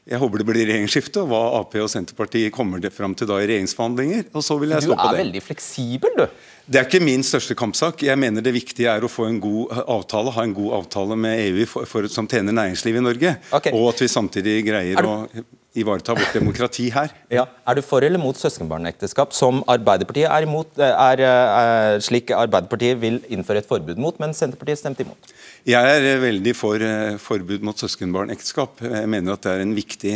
jeg 0.09 0.19
håper 0.23 0.41
det 0.41 0.47
blir 0.49 0.65
regjeringsskifte, 0.65 1.21
og 1.23 1.29
hva 1.33 1.41
Ap 1.61 1.75
og 1.83 1.91
Senterpartiet 1.93 2.53
kommer 2.55 2.81
det 2.81 2.91
fram 2.97 3.15
til 3.19 3.29
da 3.29 3.39
i 3.43 3.49
regjeringsforhandlinger. 3.51 4.31
og 4.33 4.45
så 4.45 4.57
vil 4.61 4.73
jeg 4.73 4.87
stå 4.87 4.95
på 4.95 4.97
det. 4.97 5.11
Du 5.11 5.19
er 5.19 5.25
veldig 5.25 5.43
fleksibel, 5.45 6.17
du. 6.17 6.27
Det 6.69 6.81
er 6.81 6.89
ikke 6.89 7.01
min 7.05 7.23
største 7.25 7.55
kampsak. 7.57 8.03
Jeg 8.05 8.19
mener 8.21 8.45
det 8.45 8.53
viktige 8.53 8.89
er 8.93 9.05
å 9.05 9.09
få 9.09 9.29
en 9.29 9.39
god 9.41 9.73
avtale, 9.89 10.33
ha 10.37 10.43
en 10.45 10.53
god 10.57 10.75
avtale 10.83 11.17
med 11.17 11.41
EU 11.47 11.65
for, 11.69 11.89
for, 11.89 12.09
som 12.13 12.29
tjener 12.29 12.53
næringslivet 12.57 13.01
i 13.01 13.07
Norge. 13.07 13.37
Okay. 13.57 13.73
Og 13.73 13.89
at 13.95 14.03
vi 14.05 14.09
samtidig 14.13 14.59
greier 14.69 14.99
Er 14.99 15.03
du- 15.03 15.09
å 15.09 15.45
ivareta 15.79 16.15
vårt 16.17 16.33
demokrati 16.35 16.89
her. 16.91 17.13
Ja. 17.31 17.45
Er 17.69 17.75
du 17.79 17.83
for 17.83 18.03
eller 18.03 18.19
mot 18.19 18.37
søskenbarnekteskap, 18.37 19.33
som 19.37 19.63
Arbeiderpartiet 19.69 20.29
er 20.29 20.43
imot? 20.47 20.73
er, 20.79 20.93
Er, 20.99 21.23
er 21.23 22.01
slik 22.05 22.33
Arbeiderpartiet 22.35 23.01
vil 23.01 23.21
innføre 23.31 23.59
et 23.63 23.69
forbud 23.69 23.97
mot, 24.01 24.19
men 24.19 24.35
Senterpartiet 24.35 24.81
stemte 24.81 25.05
imot? 25.07 25.33
Jeg 25.67 25.97
er 25.99 26.05
eh, 26.15 26.21
veldig 26.23 26.55
for 26.57 26.83
eh, 26.85 27.17
forbud 27.23 27.65
mot 27.67 27.79
søskenbarnekteskap. 27.79 28.85
Jeg 28.85 29.11
mener 29.11 29.35
at 29.35 29.43
det 29.45 29.57
er 29.57 29.65
en 29.65 29.75
viktig 29.77 30.15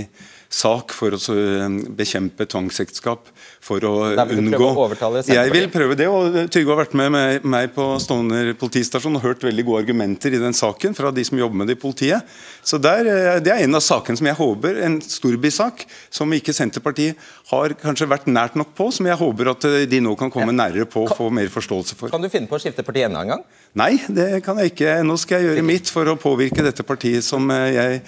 sak 0.52 0.92
for 0.94 1.16
å 1.16 1.18
eh, 1.34 1.78
bekjempe 1.98 2.46
tvangsekteskap. 2.46 3.30
For 3.62 3.84
å 3.86 3.92
vil 4.30 4.42
unngå 4.42 4.70
prøve 4.74 5.22
å 5.22 5.22
Jeg 5.26 5.52
vil 5.54 5.68
prøve 5.72 5.96
det. 5.98 6.08
og 6.10 6.38
Trygve 6.52 6.74
har 6.74 6.80
vært 6.84 6.96
med 6.98 7.44
meg- 7.46 7.72
på 7.74 7.86
Stovner 8.02 8.52
politistasjon 8.58 9.16
og 9.18 9.24
hørt 9.24 9.44
veldig 9.46 9.64
gode 9.66 9.82
argumenter 9.84 10.34
i 10.34 10.40
den 10.42 10.54
saken 10.56 10.96
fra 10.98 11.12
de 11.14 11.24
som 11.24 11.38
jobber 11.38 11.62
med 11.62 11.70
det 11.70 11.76
i 11.78 11.82
politiet. 11.82 12.22
Så 12.62 12.80
der, 12.82 13.40
Det 13.42 13.52
er 13.52 13.64
en 13.64 13.74
av 13.78 13.82
sakene 13.82 14.18
som 14.18 14.26
jeg 14.26 14.36
håper, 14.38 14.82
en 14.84 15.00
storbysak, 15.00 15.86
som 16.10 16.30
ikke 16.32 16.54
Senterpartiet 16.54 17.16
har 17.50 17.74
kanskje 17.80 18.10
vært 18.10 18.26
nært 18.26 18.56
nok 18.58 18.74
på, 18.74 18.90
som 18.92 19.06
jeg 19.06 19.16
håper 19.18 19.50
at 19.54 19.68
de 19.88 20.00
nå 20.00 20.16
kan 20.18 20.30
komme 20.30 20.52
nærere 20.52 20.86
på 20.86 21.06
og 21.06 21.16
få 21.16 21.30
mer 21.30 21.48
forståelse 21.48 21.96
for. 21.96 22.10
Kan 22.12 22.22
du 22.22 22.28
finne 22.28 22.50
på 22.50 22.58
å 22.58 22.62
skifte 22.62 22.84
parti 22.84 23.06
enda 23.06 23.22
en 23.22 23.36
gang? 23.36 23.44
Nei, 23.72 23.96
det 24.12 24.42
kan 24.44 24.58
jeg 24.60 24.74
ikke. 24.74 24.98
Nå 25.00 25.16
skal 25.16 25.40
jeg 25.40 25.48
gjøre 25.48 25.64
mitt 25.64 25.88
for 25.88 26.08
å 26.12 26.18
påvirke 26.20 26.64
dette 26.64 26.84
partiet 26.84 27.24
som 27.24 27.46
eh, 27.54 27.70
jeg 27.72 28.00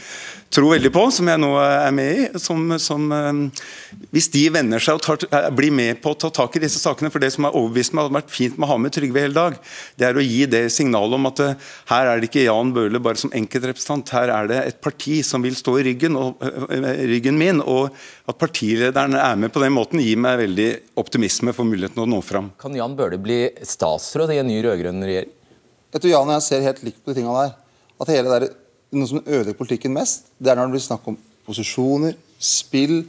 tror 0.54 0.74
veldig 0.74 0.90
på, 0.94 1.04
som 1.14 1.28
jeg 1.30 1.40
nå 1.40 1.50
er 1.58 1.94
med 1.94 2.10
i. 2.12 2.26
Som, 2.40 2.66
som, 2.82 3.06
eh, 3.16 3.62
hvis 4.14 4.28
de 4.34 4.42
venner 4.54 4.82
seg 4.82 4.98
og 4.98 5.04
tar, 5.04 5.24
eh, 5.24 5.48
blir 5.56 5.72
med 5.74 6.02
på 6.02 6.12
å 6.12 6.18
ta 6.20 6.30
tak 6.34 6.58
i 6.58 6.62
disse 6.62 6.82
sakene 6.82 7.10
For 7.12 7.22
det 7.22 7.32
som 7.34 7.48
har 7.48 7.56
overbevist 7.56 7.94
meg, 7.94 8.04
hadde 8.06 8.18
vært 8.18 8.34
fint 8.34 8.58
med 8.58 8.68
å 8.68 8.72
ha 8.74 8.78
med 8.84 8.94
Trygve 8.94 9.24
hele 9.24 9.36
dag, 9.36 9.56
det 9.96 10.08
er 10.08 10.18
å 10.18 10.24
gi 10.24 10.44
det 10.50 10.66
signalet 10.74 11.18
om 11.18 11.30
at 11.30 11.42
eh, 11.44 11.70
her 11.90 12.10
er 12.10 12.20
det 12.20 12.28
ikke 12.30 12.44
Jan 12.46 12.74
Bøhler 12.76 13.02
bare 13.02 13.20
som 13.20 13.32
enkeltrepresentant, 13.34 14.12
her 14.14 14.32
er 14.34 14.50
det 14.50 14.58
et 14.62 14.82
parti 14.84 15.20
som 15.26 15.44
vil 15.44 15.56
stå 15.58 15.78
i 15.80 15.86
ryggen, 15.88 16.18
og, 16.20 16.44
eh, 16.44 16.90
ryggen 17.08 17.40
min. 17.40 17.62
Og 17.64 17.88
at 18.28 18.36
partilederen 18.40 19.16
er 19.16 19.40
med 19.40 19.52
på 19.54 19.64
den 19.64 19.74
måten, 19.74 20.02
gir 20.04 20.20
meg 20.20 20.42
veldig 20.44 20.68
optimisme 21.00 21.56
for 21.56 21.64
muligheten 21.64 22.04
å 22.04 22.10
nå 22.10 22.20
fram. 22.24 22.52
Kan 22.60 22.76
Jan 22.76 22.98
Bøhler 22.98 23.22
bli 23.22 23.40
statsråd 23.64 24.36
i 24.36 24.42
en 24.44 24.52
ny 24.52 24.60
rød-grønn 24.60 25.00
regjering? 25.08 25.40
Jeg 25.94 26.02
tror 26.02 26.10
Jan 26.10 26.30
og 26.30 26.34
jeg 26.40 26.46
ser 26.48 26.64
helt 26.66 26.80
likt 26.86 27.02
på 27.04 27.12
de 27.12 27.20
tingene 27.20 27.44
der. 27.44 27.52
At 28.02 28.10
hele 28.10 28.30
der, 28.38 28.48
Noe 28.94 29.10
som 29.10 29.18
ødelegger 29.24 29.58
politikken 29.58 29.90
mest, 29.94 30.28
det 30.38 30.52
er 30.52 30.58
når 30.58 30.68
det 30.68 30.76
blir 30.76 30.82
snakk 30.84 31.06
om 31.10 31.16
posisjoner, 31.48 32.12
spill, 32.38 33.00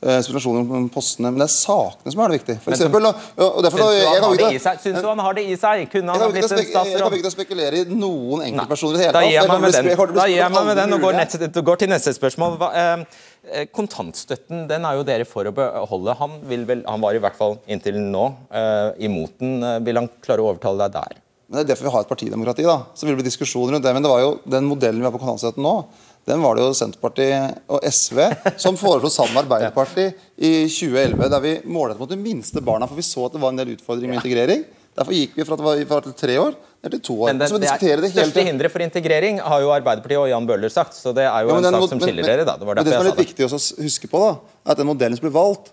eh, 0.00 0.20
spekulasjoner 0.24 0.70
om 0.78 0.86
postene. 0.92 1.28
Men 1.28 1.42
det 1.42 1.46
er 1.50 1.52
sakene 1.52 2.12
som 2.14 2.22
er 2.24 2.32
det 2.32 2.38
viktige. 2.38 2.60
For 2.64 2.72
Men 2.72 2.78
eksempel, 2.78 3.08
og, 3.10 3.18
og 3.44 3.58
derfor, 3.66 3.82
Syns 3.82 3.90
du 3.90 3.98
jeg 3.98 4.06
han 4.08 4.22
kan 4.22 4.24
har 4.30 4.38
det 4.40 4.48
i 4.56 4.62
seg? 4.62 4.78
Syns 4.84 5.02
du 5.02 5.08
han 5.10 5.22
har 5.26 5.36
det 5.36 5.44
i 5.44 5.56
seg? 5.60 5.82
Kunne 5.92 6.14
han 6.14 6.32
blitt 6.32 6.46
en 6.46 6.52
statsråd? 6.62 6.92
jeg 6.94 7.02
kan 7.02 7.16
ikke 7.18 7.32
spekulere 7.34 7.82
i 7.82 7.84
noen 7.90 8.44
enkeltpersoner 8.46 8.96
i 8.96 9.00
det 9.00 9.04
hele 9.04 9.12
Da 9.12 9.20
tatt. 9.20 9.28
gir 9.28 9.36
jeg 9.36 9.50
meg 9.52 9.60
med 9.64 9.76
den, 9.76 10.14
da 10.20 10.26
gir 10.30 10.38
jeg 10.38 10.54
meg 10.54 10.68
med 10.70 10.80
den 10.80 10.96
og 10.96 11.04
går, 11.04 11.18
nett, 11.20 11.58
går 11.68 11.82
til 11.82 11.92
neste 11.92 12.14
spørsmål. 12.16 12.56
Hva, 12.62 12.70
eh, 12.84 13.04
eh, 13.52 13.66
kontantstøtten 13.80 14.64
den 14.70 14.88
er 14.88 15.00
jo 15.00 15.04
dere 15.04 15.28
for 15.28 15.44
å 15.44 15.52
beholde. 15.56 16.16
Han, 16.22 16.40
vel, 16.48 16.64
han 16.88 17.04
var 17.04 17.12
i 17.16 17.20
hvert 17.20 17.36
fall 17.36 17.58
inntil 17.68 18.00
nå 18.00 18.30
eh, 18.48 18.94
imot 19.10 19.36
den. 19.44 19.60
Eh, 19.60 19.76
Vil 19.88 20.00
han 20.00 20.08
klare 20.24 20.40
å 20.40 20.54
overtale 20.54 20.86
deg 20.86 20.96
der? 20.96 21.20
Men 21.54 21.62
Det 21.62 21.68
er 21.68 21.74
derfor 21.76 21.86
vi 21.86 21.92
har 21.94 22.02
et 22.02 22.08
partidemokrati. 22.10 22.64
da. 22.66 22.82
Så 22.94 23.06
vil 23.06 23.14
det 23.14 23.22
bli 23.22 23.30
diskusjoner 23.30 23.72
rundt 23.76 23.84
det. 23.86 23.92
Men 23.94 24.02
det 24.02 24.10
var 24.10 24.20
jo 24.24 24.32
den 24.50 24.64
modellen 24.66 24.98
vi 24.98 25.06
har 25.06 25.14
på 25.14 25.20
kontantstøtten 25.22 25.62
nå, 25.62 25.84
den 26.26 26.40
var 26.42 26.56
det 26.56 26.64
jo 26.64 26.72
Senterpartiet 26.74 27.58
og 27.68 27.84
SV 27.84 28.18
som 28.58 28.76
foreslo 28.80 29.10
sammen 29.12 29.34
med 29.36 29.44
Arbeiderpartiet 29.44 30.14
i 30.40 30.66
2011. 30.66 31.28
Der 31.30 31.40
vi 31.44 31.52
målet 31.68 31.98
mot 32.00 32.08
de 32.10 32.16
minste 32.16 32.62
barna, 32.64 32.88
for 32.88 32.96
vi 32.98 33.04
så 33.06 33.26
at 33.28 33.32
det 33.36 33.42
var 33.44 33.52
en 33.54 33.60
del 33.60 33.74
utfordringer 33.76 34.14
med 34.16 34.22
integrering. 34.24 34.64
Derfor 34.96 35.12
gikk 35.12 35.34
vi 35.36 35.44
fra 35.44 35.56
det 35.58 35.64
var 35.66 35.84
fra 35.90 36.00
til 36.06 36.14
tre 36.16 36.36
år 36.38 36.54
ned 36.84 36.90
til 36.94 37.00
to 37.02 37.14
år. 37.22 37.26
Men 37.32 37.38
det, 37.38 37.48
så 37.50 37.58
vi 37.58 37.66
det 37.66 37.70
det 37.78 37.88
hele 37.90 38.10
største 38.12 38.44
hinderet 38.46 38.72
for 38.72 38.82
integrering 38.84 39.40
har 39.42 39.60
jo 39.60 39.70
Arbeiderpartiet 39.74 40.18
og 40.22 40.28
Jan 40.30 40.46
Bøhler 40.48 40.70
sagt. 40.72 40.94
Så 40.94 41.12
det 41.14 41.24
er 41.26 41.40
jo 41.44 41.50
Ja, 41.50 41.56
en 41.56 41.62
den 41.66 41.74
sak 41.76 41.88
som 41.90 42.00
skiller 42.00 42.22
men- 42.22 42.30
dere. 42.30 42.44
da. 42.46 42.56
Det 42.56 42.66
var 42.66 42.74
men 42.74 42.84
det 42.84 42.92
som 42.94 43.02
er 43.02 43.10
litt 43.10 43.16
det. 43.16 43.26
viktig 43.26 43.44
også 43.46 43.58
å 43.78 43.82
huske 43.84 44.08
på, 44.08 44.18
da, 44.22 44.30
er 44.66 44.70
at 44.70 44.76
den 44.78 44.86
modellen 44.86 45.16
som 45.18 45.28
ble 45.28 45.34
valgt, 45.34 45.72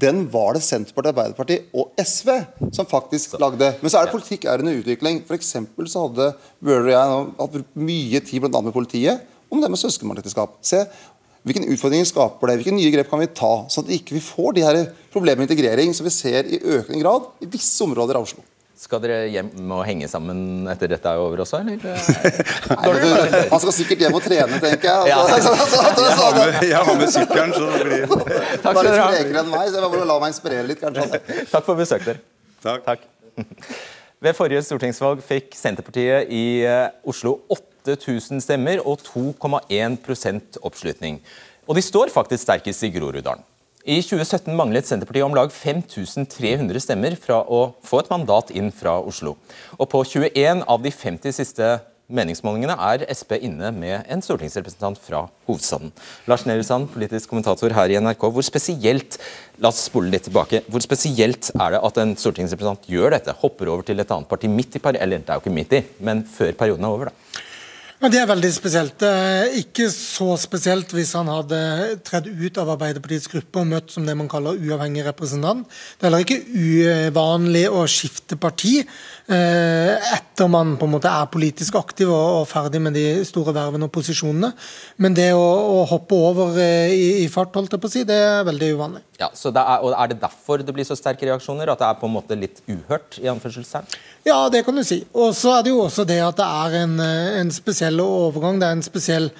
den 0.00 0.24
var 0.32 0.56
det 0.56 0.62
Senterpartiet, 0.64 1.12
Arbeiderpartiet 1.12 1.74
og 1.76 1.92
SV 2.00 2.30
som 2.72 2.88
faktisk 2.88 3.34
lagde. 3.42 3.72
Men 3.82 3.92
så 3.92 4.00
er 4.00 4.08
det 4.08 4.14
politikk 4.14 4.46
er 4.48 4.62
under 4.62 4.78
utvikling. 4.78 5.20
For 5.28 5.38
så 5.90 6.06
hadde 6.06 6.28
Bøhler 6.62 6.88
og 6.88 6.94
jeg 6.94 7.32
hatt 7.40 7.76
mye 7.76 8.22
tid 8.24 8.42
blant 8.42 8.56
annet 8.56 8.70
med 8.70 8.76
politiet 8.76 9.28
om 9.52 9.60
det 9.60 9.68
med 9.68 9.80
søskenbarnekteskap. 9.80 10.56
Se 10.64 10.84
hvilke 11.42 11.66
utfordringer 11.74 12.06
skaper 12.06 12.48
det, 12.48 12.60
hvilke 12.60 12.76
nye 12.76 12.92
grep 12.94 13.10
kan 13.10 13.20
vi 13.20 13.28
ta, 13.34 13.50
sånn 13.72 13.84
at 13.84 13.90
vi 13.90 13.98
ikke 13.98 14.22
får 14.22 14.54
de 14.56 14.64
her 14.64 14.78
problemene 15.12 15.42
med 15.42 15.50
integrering 15.50 15.92
som 15.96 16.06
vi 16.06 16.14
ser 16.14 16.46
i 16.46 16.60
økende 16.62 17.02
grad 17.02 17.26
i 17.42 17.50
visse 17.50 17.82
områder 17.84 18.16
av 18.16 18.28
Oslo. 18.28 18.44
Skal 18.82 18.98
dere 19.04 19.18
hjem 19.30 19.50
og 19.76 19.84
henge 19.86 20.08
sammen 20.10 20.66
etter 20.72 20.88
dette 20.90 21.06
er 21.06 21.20
over 21.22 21.42
også, 21.44 21.60
eller? 21.60 21.76
Nei, 21.82 22.94
du, 22.96 23.36
Han 23.52 23.60
skal 23.62 23.74
sikkert 23.76 24.00
hjem 24.02 24.16
og 24.18 24.24
trene, 24.24 24.58
tenker 24.62 24.88
jeg. 24.88 25.12
Ja. 25.12 25.20
Så- 25.28 25.38
så- 25.44 25.54
så- 25.54 25.68
så- 25.70 26.08
Jeg 26.08 26.16
har 26.18 26.34
med, 26.38 26.68
jeg 26.70 26.82
har 26.88 26.98
med 26.98 27.12
sykkelen, 27.14 27.52
så 27.54 27.68
det 27.76 27.84
blir 27.86 28.06
Takk 28.08 28.64
Han 28.64 28.76
skal 28.76 28.88
dere 28.88 28.98
ha. 28.98 29.08
sprekere 29.12 29.42
enn 29.44 29.50
meg, 29.52 29.68
så 29.70 29.82
jeg 29.84 29.92
må 29.94 30.04
la 30.08 30.18
meg 30.24 30.32
inspirere 30.34 30.66
litt, 30.66 30.80
kanskje. 30.82 31.20
Takk 31.52 31.64
for 31.68 31.78
besøket 31.78 32.06
dere. 32.10 32.22
Takk. 32.62 32.84
Takk. 32.88 33.06
Ved 34.22 34.36
forrige 34.38 34.62
stortingsvalg 34.66 35.22
fikk 35.26 35.54
Senterpartiet 35.58 36.30
i 36.30 36.42
eh, 36.66 36.88
Oslo 37.10 37.36
8000 37.50 38.42
stemmer 38.44 38.82
og 38.86 39.00
2,1% 39.06 40.58
oppslutning. 40.62 41.20
Og 41.68 41.74
de 41.78 41.82
står 41.82 42.10
faktisk 42.14 42.42
sterkest 42.46 42.82
i 42.86 42.90
Groruddalen. 42.94 43.42
I 43.82 43.96
2017 43.98 44.54
manglet 44.54 44.86
Senterpartiet 44.86 45.24
om 45.26 45.32
lag 45.34 45.48
5300 45.50 46.78
stemmer 46.84 47.16
fra 47.18 47.40
å 47.42 47.72
få 47.82 47.98
et 47.98 48.10
mandat 48.12 48.52
inn 48.54 48.68
fra 48.70 49.00
Oslo. 49.02 49.32
Og 49.74 49.88
på 49.90 50.04
21 50.06 50.62
av 50.70 50.84
de 50.84 50.92
50 50.94 51.34
siste 51.34 51.70
meningsmålingene 52.06 52.76
er 52.78 53.02
Sp 53.10 53.34
inne 53.40 53.72
med 53.74 54.06
en 54.06 54.22
stortingsrepresentant 54.22 55.02
fra 55.02 55.24
hovedstaden. 55.48 55.90
Lars 56.30 56.46
Nehru 56.46 56.62
Sand, 56.62 56.92
politisk 56.94 57.32
kommentator 57.32 57.74
her 57.74 57.90
i 57.90 57.98
NRK. 57.98 58.22
Hvor 58.22 58.46
spesielt 58.46 59.18
la 59.58 59.72
oss 59.74 59.88
spole 59.88 60.14
litt 60.14 60.28
tilbake, 60.28 60.62
hvor 60.70 60.84
spesielt 60.84 61.50
er 61.56 61.74
det 61.74 61.82
at 61.82 62.02
en 62.04 62.14
stortingsrepresentant 62.14 62.86
gjør 62.86 63.16
dette? 63.16 63.34
Hopper 63.42 63.72
over 63.72 63.88
til 63.88 63.98
et 63.98 64.14
annet 64.14 64.30
parti 64.30 64.52
midt 64.52 64.78
i 64.78 64.84
par... 64.84 64.94
Eller 64.94 65.26
det 65.26 65.34
er 65.34 65.40
jo 65.40 65.42
ikke 65.42 65.58
midt 65.58 65.74
i, 65.80 65.82
men 66.06 66.22
før 66.22 66.54
perioden 66.54 66.86
er 66.86 66.94
over, 66.94 67.10
da. 67.10 67.48
Men 68.02 68.10
Det 68.10 68.18
er 68.18 68.26
veldig 68.26 68.48
spesielt. 68.50 69.04
Ikke 69.60 69.86
så 69.94 70.32
spesielt 70.40 70.90
hvis 70.90 71.12
han 71.14 71.28
hadde 71.30 71.58
tredd 72.02 72.26
ut 72.26 72.58
av 72.58 72.72
Arbeiderpartiets 72.74 73.30
gruppe 73.30 73.62
og 73.62 73.68
møtt 73.70 73.92
som 73.94 74.08
det 74.08 74.16
man 74.18 74.30
kaller 74.30 74.58
uavhengig 74.58 75.04
representant. 75.06 75.68
Det 75.70 76.08
er 76.08 76.10
heller 76.10 76.24
ikke 76.24 76.40
uvanlig 76.50 77.68
å 77.70 77.84
skifte 77.86 78.34
parti 78.42 78.80
eh, 78.82 79.94
etter 80.16 80.50
man 80.50 80.74
på 80.80 80.88
en 80.88 80.94
måte 80.96 81.12
er 81.12 81.30
politisk 81.30 81.78
aktiv 81.78 82.10
og 82.10 82.48
ferdig 82.50 82.82
med 82.82 82.98
de 82.98 83.06
store 83.28 83.54
vervene 83.54 83.86
og 83.86 83.94
posisjonene. 83.94 84.50
Men 84.98 85.14
det 85.14 85.30
å, 85.38 85.84
hoppe 85.92 86.18
over 86.18 86.58
eh, 86.58 86.90
i, 86.90 87.08
i 87.22 87.30
fart, 87.30 87.54
holdt 87.54 87.78
jeg 87.78 87.82
på 87.82 87.90
å 87.90 87.94
si, 87.94 88.02
det 88.08 88.18
er 88.18 88.42
veldig 88.50 88.72
uvanlig. 88.74 89.04
Ja, 89.22 89.30
så 89.38 89.52
det 89.54 89.62
er, 89.62 89.82
og 89.86 89.94
Er 89.94 90.10
det 90.10 90.18
derfor 90.24 90.58
det 90.58 90.74
blir 90.74 90.86
så 90.88 90.98
sterke 90.98 91.28
reaksjoner? 91.28 91.70
At 91.70 91.78
det 91.78 91.86
er 91.86 91.98
på 92.00 92.10
en 92.10 92.16
måte 92.16 92.38
litt 92.38 92.64
uhørt? 92.66 93.20
i 93.22 93.28
anførselstegn? 93.30 93.86
Ja, 94.24 94.48
det 94.48 94.62
kan 94.64 94.76
du 94.76 94.82
si. 94.86 95.02
Og 95.18 95.34
så 95.36 95.56
er 95.56 95.64
det 95.66 95.72
jo 95.72 95.82
også 95.82 96.04
det 96.08 96.18
at 96.22 96.38
det 96.38 96.46
er 96.46 96.76
en, 96.82 96.98
eh, 97.02 97.40
en 97.40 97.50
spesiell 97.54 97.91
overgang. 98.00 98.60
Det 98.60 98.68
er 98.68 98.72
en 98.78 98.82
spesiell 98.82 99.30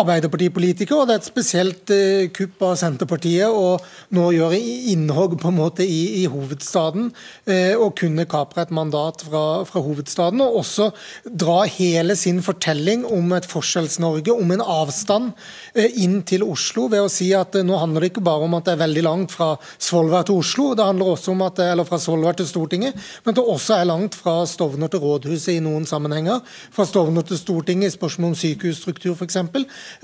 Arbeiderpartipolitiker, 0.00 0.98
og 0.98 1.08
det 1.08 1.16
er 1.16 1.22
et 1.22 1.28
spesielt 1.28 1.92
uh, 1.94 2.26
kupp 2.34 2.62
av 2.68 2.76
Senterpartiet 2.80 3.50
å 3.50 3.76
nå 4.14 4.28
gjøre 4.36 4.60
innhogg 4.94 5.36
på 5.40 5.50
en 5.50 5.58
måte 5.58 5.86
i, 5.86 6.22
i 6.22 6.24
hovedstaden, 6.30 7.10
uh, 7.50 7.74
og 7.78 7.96
kunne 8.00 8.28
kapre 8.30 8.64
et 8.64 8.74
mandat 8.74 9.24
fra, 9.26 9.44
fra, 9.68 9.82
hovedstaden. 9.84 10.42
Og 10.44 10.60
også 10.62 10.90
dra 11.24 11.62
hele 11.70 12.16
sin 12.18 12.40
fortelling 12.44 13.04
om 13.06 13.34
et 13.36 13.48
Forskjells-Norge, 13.50 14.34
om 14.34 14.54
en 14.54 14.64
avstand 14.64 15.32
uh, 15.34 15.88
inn 15.90 16.20
til 16.26 16.46
Oslo, 16.46 16.88
ved 16.92 17.04
å 17.04 17.12
si 17.12 17.32
at 17.36 17.58
nå 17.64 17.78
handler 17.82 18.06
det 18.06 18.14
ikke 18.14 18.26
bare 18.26 18.48
om 18.48 18.58
at 18.58 18.68
det 18.68 18.76
er 18.76 18.82
veldig 18.84 19.06
langt 19.06 19.34
fra 19.34 19.54
Svolvær 19.78 20.26
til 20.28 20.40
Oslo, 20.42 20.70
det 20.78 20.86
handler 20.86 21.14
også 21.14 21.34
om 21.34 21.44
at 21.46 21.64
eller 21.64 21.86
fra 21.88 21.98
Svolvær 22.00 22.36
til 22.38 22.48
Stortinget, 22.48 22.98
men 23.24 23.36
det 23.36 23.44
også 23.44 23.78
er 23.78 23.88
langt 23.88 24.16
fra 24.18 24.36
Stovner 24.48 24.90
til 24.92 25.02
rådhuset 25.02 25.54
i 25.56 25.62
noen 25.64 25.86
sammenhenger. 25.88 26.40
Fra 26.74 26.86
Stovner 26.88 27.26
til 27.26 27.38
Stortinget 27.40 27.92
i 27.92 27.94
spørsmål 27.94 28.32
om 28.32 28.38
sykehusstruktur 28.38 29.16
f.eks. 29.16 29.38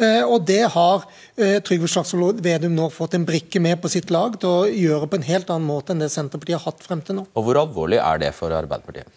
Eh, 0.01 0.23
og 0.25 0.47
det 0.49 0.62
har 0.75 1.05
eh, 1.37 1.59
Trygve 1.66 1.90
Slagsvold 1.90 2.43
Vedum 2.45 2.77
nå 2.77 2.88
fått 2.95 3.16
en 3.19 3.27
brikke 3.29 3.62
med 3.62 3.81
på 3.83 3.90
sitt 3.93 4.12
lag 4.14 4.38
til 4.40 4.51
å 4.51 4.69
gjøre 4.69 5.11
på 5.11 5.21
en 5.21 5.29
helt 5.29 5.53
annen 5.53 5.69
måte 5.69 5.95
enn 5.95 6.03
det 6.03 6.11
Senterpartiet 6.12 6.61
har 6.61 6.73
hatt 6.73 6.85
frem 6.87 7.05
til 7.05 7.21
nå. 7.21 7.27
Og 7.35 7.47
Hvor 7.47 7.62
alvorlig 7.64 8.01
er 8.03 8.23
det 8.23 8.35
for 8.37 8.55
Arbeiderpartiet? 8.57 9.09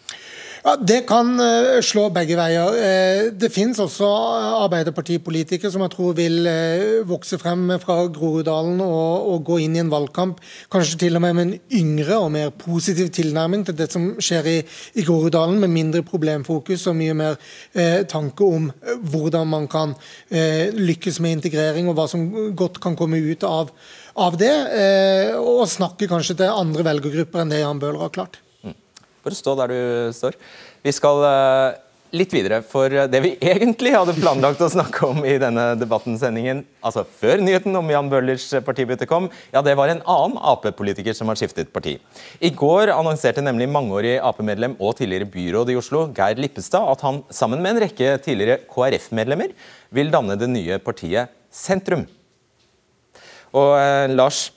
Ja, 0.64 0.76
Det 0.80 1.02
kan 1.04 1.34
uh, 1.36 1.76
slå 1.84 2.06
begge 2.08 2.38
veier. 2.38 2.72
Uh, 2.72 3.26
det 3.36 3.50
finnes 3.52 3.76
også 3.82 4.06
Arbeiderpartipolitikere 4.64 5.68
som 5.68 5.82
jeg 5.84 5.92
tror 5.92 6.14
vil 6.16 6.38
uh, 6.48 7.02
vokse 7.04 7.36
frem 7.36 7.66
fra 7.82 7.98
Groruddalen 8.08 8.78
og, 8.80 9.26
og, 9.28 9.42
gå 9.44 9.58
inn 9.60 9.74
i 9.76 9.82
en 9.82 9.90
valgkamp, 9.92 10.38
kanskje 10.72 11.02
til 11.02 11.18
og 11.18 11.24
med 11.26 11.36
med 11.36 11.44
en 11.44 11.82
yngre 11.82 12.16
og 12.16 12.30
mer 12.32 12.54
positiv 12.56 13.10
tilnærming 13.12 13.66
til 13.68 13.76
det 13.76 13.90
som 13.92 14.06
skjer 14.16 14.48
i, 14.54 14.56
i 14.96 15.04
Groruddalen, 15.04 15.60
med 15.60 15.74
mindre 15.74 16.00
problemfokus 16.06 16.86
og 16.88 16.96
mye 16.96 17.18
mer 17.18 17.36
tanke 18.08 18.46
om 18.46 18.70
hvordan 19.10 19.50
man 19.50 19.66
kan 19.68 19.92
lykkes 20.78 21.20
med 21.20 21.40
integrering, 21.40 21.90
og 21.90 21.98
hva 21.98 22.06
som 22.08 22.24
godt 22.56 22.80
kan 22.80 22.96
komme 22.96 23.20
ut 23.20 23.44
av, 23.44 23.74
av 24.16 24.40
det. 24.40 24.54
og 25.42 25.66
snakke 25.68 26.08
kanskje 26.08 26.38
til 26.40 26.56
andre 26.64 26.86
velgergrupper 26.88 27.44
enn 27.44 27.52
det 27.52 27.60
Jan 27.64 27.82
Bøhler 27.82 28.06
har 28.06 28.16
klart. 28.16 28.43
Bare 29.24 29.38
stå 29.38 29.56
der 29.58 29.72
du 29.72 29.80
står. 30.12 30.36
Vi 30.84 30.92
skal 30.92 31.22
uh, 31.24 31.84
litt 32.14 32.34
videre, 32.34 32.60
for 32.66 32.92
det 33.10 33.20
vi 33.24 33.32
egentlig 33.42 33.94
hadde 33.94 34.14
planlagt 34.16 34.62
å 34.62 34.70
snakke 34.70 35.08
om 35.08 35.24
i 35.26 35.34
denne 35.40 35.72
debatten-sendingen, 35.80 36.62
altså 36.84 37.02
før 37.20 37.42
nyheten 37.42 37.74
om 37.78 37.90
Jan 37.90 38.10
Bøhlers 38.12 38.46
partibytte 38.66 39.08
kom, 39.10 39.26
ja, 39.54 39.62
det 39.66 39.74
var 39.78 39.90
en 39.90 40.02
annen 40.02 40.38
Ap-politiker 40.38 41.16
som 41.16 41.30
har 41.30 41.40
skiftet 41.40 41.72
parti. 41.74 41.96
I 42.38 42.52
går 42.54 42.92
annonserte 42.94 43.42
nemlig 43.44 43.70
mangeårig 43.72 44.16
Ap-medlem 44.22 44.76
og 44.78 44.98
tidligere 45.00 45.30
byråd 45.32 45.74
i 45.74 45.78
Oslo, 45.80 46.06
Geir 46.14 46.38
Lippestad, 46.38 46.86
at 46.92 47.02
han 47.06 47.22
sammen 47.34 47.64
med 47.64 47.74
en 47.74 47.84
rekke 47.88 48.14
tidligere 48.22 48.62
KrF-medlemmer 48.70 49.54
vil 49.94 50.12
danne 50.14 50.38
det 50.38 50.50
nye 50.52 50.78
partiet 50.82 51.34
Sentrum. 51.54 52.06
Og 53.54 53.74
eh, 53.78 54.08
Lars, 54.14 54.48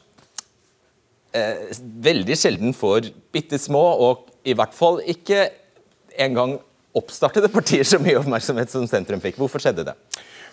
eh, 1.38 1.70
veldig 2.06 2.38
sjelden 2.38 2.74
får 2.78 3.12
bitte 3.34 3.60
små 3.62 3.84
og 4.08 4.27
i 4.48 4.56
hvert 4.56 4.76
fall 4.76 5.02
ikke 5.04 5.50
engang 6.18 6.58
oppstartede 6.98 7.52
partier 7.54 7.86
så 7.86 8.00
mye 8.02 8.18
oppmerksomhet 8.22 8.72
som 8.74 8.88
sentrum 8.90 9.22
fikk. 9.22 9.38
Hvorfor 9.42 9.62
skjedde 9.62 9.86
det? 9.92 9.96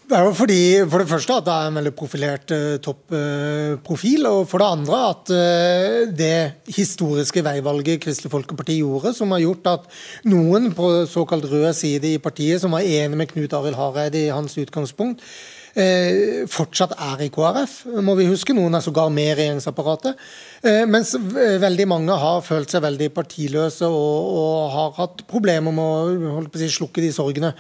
Det 0.05 0.19
er 0.19 0.27
jo 0.27 0.35
fordi, 0.37 0.85
For 0.93 1.01
det 1.01 1.09
første 1.09 1.37
at 1.39 1.47
det 1.47 1.53
er 1.55 1.71
en 1.71 1.79
veldig 1.79 1.93
profilert 1.97 2.53
uh, 2.53 2.77
topprofil. 2.85 4.27
Uh, 4.27 4.41
og 4.41 4.49
for 4.51 4.61
det 4.61 4.69
andre 4.77 4.99
at 5.15 5.33
uh, 5.33 6.13
det 6.13 6.75
historiske 6.77 7.45
veivalget 7.45 8.03
Kristelig 8.05 8.33
Folkeparti 8.35 8.77
gjorde, 8.83 9.15
som 9.17 9.33
har 9.33 9.41
gjort 9.41 9.71
at 9.73 9.89
noen 10.29 10.75
på 10.77 10.91
såkalt 11.09 11.49
rød 11.49 11.71
side 11.79 12.13
i 12.13 12.21
partiet, 12.21 12.61
som 12.61 12.77
var 12.77 12.85
enig 12.85 13.17
med 13.17 13.33
Knut 13.33 13.57
Arild 13.57 13.81
Hareide 13.81 14.27
i 14.27 14.33
hans 14.35 14.59
utgangspunkt, 14.61 15.25
eh, 15.25 15.54
fortsatt 15.75 16.93
er 17.03 17.25
i 17.25 17.31
KrF, 17.35 17.73
må 18.07 18.15
vi 18.19 18.29
huske. 18.29 18.55
Noen 18.55 18.77
er 18.79 18.85
sågar 18.85 19.11
med 19.11 19.33
i 19.33 19.37
regjeringsapparatet. 19.41 20.21
Eh, 20.63 20.85
mens 20.87 21.15
veldig 21.15 21.87
mange 21.91 22.19
har 22.21 22.45
følt 22.47 22.71
seg 22.71 22.85
veldig 22.85 23.11
partiløse 23.17 23.89
og, 23.89 24.29
og 24.39 24.71
har 24.77 24.95
hatt 25.01 25.25
problemer 25.31 25.75
med 25.75 26.29
å 26.31 26.45
si, 26.55 26.71
slukke 26.77 27.03
de 27.03 27.11
sorgene. 27.15 27.55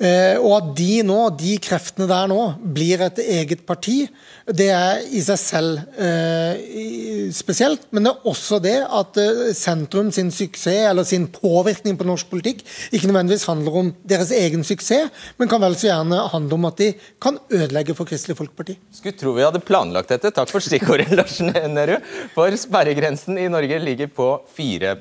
Eh, 0.00 0.38
og 0.40 0.54
at 0.56 0.70
de 0.78 1.02
nå, 1.06 1.18
de 1.38 1.56
kreftene 1.62 2.08
der 2.10 2.30
nå, 2.30 2.40
blir 2.74 3.02
et 3.04 3.20
eget 3.22 3.64
parti, 3.68 4.06
det 4.48 4.68
er 4.74 5.02
i 5.14 5.20
seg 5.22 5.38
selv 5.38 6.00
eh, 6.00 7.30
spesielt. 7.34 7.84
Men 7.92 8.06
det 8.06 8.12
er 8.12 8.30
også 8.32 8.58
det 8.62 8.76
at 8.82 9.20
eh, 9.20 9.42
sentrum 9.56 10.10
sin 10.14 10.32
suksess, 10.34 10.88
eller 10.90 11.06
sin 11.08 11.28
påvirkning 11.32 11.98
på 11.98 12.06
norsk 12.08 12.30
politikk, 12.32 12.64
ikke 12.90 13.10
nødvendigvis 13.10 13.48
handler 13.50 13.78
om 13.82 13.92
deres 14.08 14.32
egen 14.36 14.66
suksess, 14.66 15.12
men 15.38 15.50
kan 15.50 15.62
vel 15.62 15.78
så 15.78 15.90
gjerne 15.90 16.26
handle 16.32 16.58
om 16.58 16.68
at 16.70 16.82
de 16.82 16.92
kan 17.22 17.40
ødelegge 17.52 17.96
for 17.98 18.08
Kristelig 18.08 18.38
Folkeparti. 18.38 18.78
Skulle 18.94 19.18
tro 19.18 19.36
vi 19.36 19.46
hadde 19.46 19.62
planlagt 19.64 20.12
dette. 20.12 20.32
Takk 20.34 20.50
for 20.52 20.64
stikkordet, 20.64 21.12
Lars 21.18 21.40
Nehru. 21.42 21.98
For 22.36 22.54
sperregrensen 22.58 23.40
i 23.40 23.50
Norge 23.52 23.82
ligger 23.82 24.12
på 24.12 24.34
4 24.56 24.96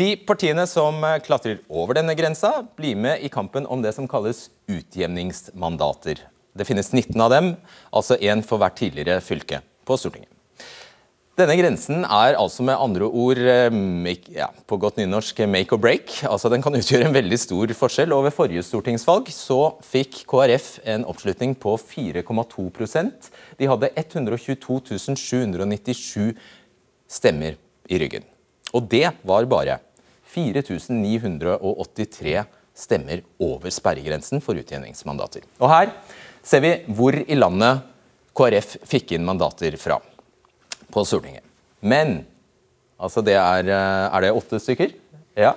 de 0.00 0.10
partiene 0.26 0.64
som 0.70 1.02
eh, 1.04 1.18
klatrer 1.24 1.60
over 1.68 1.98
denne 1.98 2.16
grensa, 2.16 2.62
blir 2.78 2.96
med 2.96 3.24
i 3.24 3.30
kampen 3.32 3.66
om 3.68 3.82
det 3.84 3.92
som 3.96 4.08
kalles 4.08 4.48
utjevningsmandater. 4.70 6.22
Det 6.56 6.66
finnes 6.66 6.92
19 6.92 7.20
av 7.20 7.32
dem, 7.34 7.54
altså 7.94 8.16
én 8.18 8.42
for 8.46 8.62
hvert 8.62 8.78
tidligere 8.80 9.20
fylke 9.24 9.60
på 9.86 9.98
Stortinget. 10.00 10.30
Denne 11.38 11.54
grensen 11.56 12.02
er 12.04 12.36
altså 12.36 12.64
med 12.66 12.76
andre 12.76 13.06
ord 13.06 13.38
eh, 13.40 13.68
make, 13.72 14.32
ja, 14.34 14.50
på 14.68 14.76
godt 14.80 14.98
nynorsk 15.00 15.44
make 15.48 15.72
or 15.72 15.80
break. 15.80 16.18
Altså 16.28 16.50
Den 16.52 16.64
kan 16.64 16.76
utgjøre 16.76 17.06
en 17.08 17.16
veldig 17.16 17.38
stor 17.40 17.72
forskjell. 17.76 18.12
og 18.12 18.26
Ved 18.26 18.36
forrige 18.36 18.64
stortingsvalg 18.66 19.30
så 19.32 19.60
fikk 19.84 20.24
KrF 20.28 20.72
en 20.90 21.06
oppslutning 21.08 21.54
på 21.56 21.76
4,2% 21.80 23.30
De 23.60 23.70
hadde 23.70 23.92
122 23.94 24.80
797 25.16 26.34
stemmer 27.08 27.56
i 27.88 28.02
ryggen. 28.02 28.26
Og 28.76 28.84
det 28.90 29.08
var 29.26 29.48
bare 29.50 29.80
4983 30.30 32.44
stemmer 32.76 33.22
over 33.42 33.70
sperregrensen 33.74 34.42
for 34.44 34.54
utjevningsmandater. 34.60 35.42
Og 35.60 35.68
Her 35.72 35.92
ser 36.46 36.60
vi 36.64 36.72
hvor 36.88 37.14
i 37.18 37.38
landet 37.38 37.82
KrF 38.36 38.76
fikk 38.88 39.12
inn 39.16 39.26
mandater 39.26 39.76
fra 39.80 39.98
på 40.90 41.04
Stortinget. 41.06 41.44
Men 41.80 42.26
altså 43.00 43.22
det 43.24 43.36
er, 43.36 43.68
eh, 43.68 44.14
er 44.14 44.20
det 44.20 44.36
åtte 44.36 44.60
stykker? 44.62 44.92
Ja. 45.36 45.54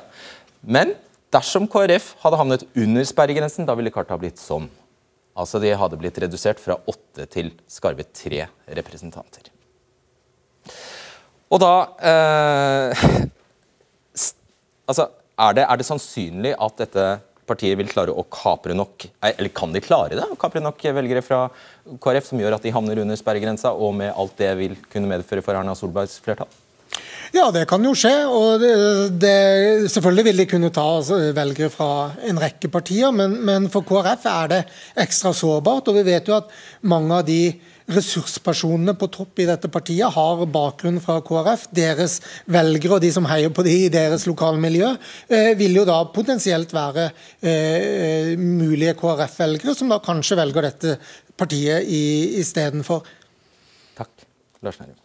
Men 0.61 0.95
dersom 1.33 1.67
KrF 1.67 2.15
hadde 2.23 2.39
havnet 2.39 2.63
under 2.75 3.03
sperregrensen, 3.07 3.65
da 3.65 3.75
ville 3.75 3.91
kartet 3.91 4.15
ha 4.15 4.21
blitt 4.21 4.41
sånn. 4.41 4.69
Altså 5.33 5.59
De 5.59 5.73
hadde 5.73 5.97
blitt 5.97 6.19
redusert 6.21 6.59
fra 6.61 6.77
åtte 6.87 7.25
til 7.29 7.51
skarve 7.67 8.05
tre 8.13 8.47
representanter. 8.67 9.49
Og 11.53 11.59
da 11.61 11.73
eh, 12.01 13.03
altså, 14.89 15.09
er, 15.39 15.53
det, 15.57 15.67
er 15.67 15.79
det 15.79 15.87
sannsynlig 15.87 16.55
at 16.61 16.81
dette 16.83 17.07
partiet 17.49 17.77
vil 17.79 17.89
klare 17.91 18.13
å 18.13 18.23
kapre 18.31 18.75
nok 18.77 19.07
Eller 19.19 19.51
kan 19.55 19.73
de 19.73 19.81
klare 19.83 20.15
det? 20.15 20.27
Å 20.31 20.39
kapre 20.39 20.61
nok 20.63 20.79
velgere 20.95 21.23
fra 21.25 21.45
KrF 22.03 22.29
som 22.29 22.39
gjør 22.39 22.55
at 22.57 22.63
de 22.63 22.71
havner 22.71 23.01
under 23.03 23.19
sperregrensa, 23.19 23.73
og 23.73 23.95
med 23.99 24.13
alt 24.15 24.37
det 24.39 24.53
vil 24.59 24.77
kunne 24.91 25.09
medføre 25.11 25.43
for 25.43 25.59
Erna 25.59 25.75
Solbergs 25.75 26.21
flertall? 26.23 26.51
Ja, 27.33 27.47
det 27.49 27.65
kan 27.65 27.81
jo 27.81 27.95
skje. 27.97 28.13
og 28.29 28.61
det, 28.61 28.73
det, 29.17 29.89
Selvfølgelig 29.89 30.25
vil 30.27 30.41
de 30.43 30.47
kunne 30.51 30.71
ta 30.73 30.85
altså, 30.99 31.17
velgere 31.33 31.71
fra 31.73 31.89
en 32.29 32.39
rekke 32.39 32.69
partier, 32.71 33.09
men, 33.15 33.39
men 33.41 33.69
for 33.73 33.85
KrF 33.87 34.27
er 34.29 34.51
det 34.51 34.61
ekstra 35.03 35.33
sårbart. 35.33 35.89
og 35.89 35.97
Vi 35.97 36.05
vet 36.11 36.29
jo 36.29 36.37
at 36.37 36.53
mange 36.85 37.17
av 37.17 37.25
de 37.27 37.41
ressurspersonene 37.91 38.95
på 38.99 39.09
topp 39.11 39.43
i 39.43 39.47
dette 39.49 39.69
partiet 39.71 40.13
har 40.15 40.43
bakgrunn 40.53 41.01
fra 41.03 41.19
KrF. 41.25 41.67
Deres 41.75 42.19
velgere 42.45 42.97
og 42.97 43.03
de 43.03 43.11
som 43.15 43.27
heier 43.29 43.53
på 43.53 43.65
de 43.65 43.75
i 43.85 43.91
deres 43.93 44.27
lokalmiljø, 44.29 44.93
eh, 45.29 45.51
vil 45.59 45.81
jo 45.81 45.85
da 45.89 45.99
potensielt 46.15 46.73
være 46.73 47.09
eh, 47.41 48.33
mulige 48.39 48.95
KrF-velgere, 48.99 49.75
som 49.75 49.91
da 49.91 50.01
kanskje 50.03 50.39
velger 50.39 50.69
dette 50.69 50.97
partiet 51.37 51.87
istedenfor. 51.87 53.03
Takk, 53.97 54.27
Lars 54.61 54.79
Nærum. 54.79 54.99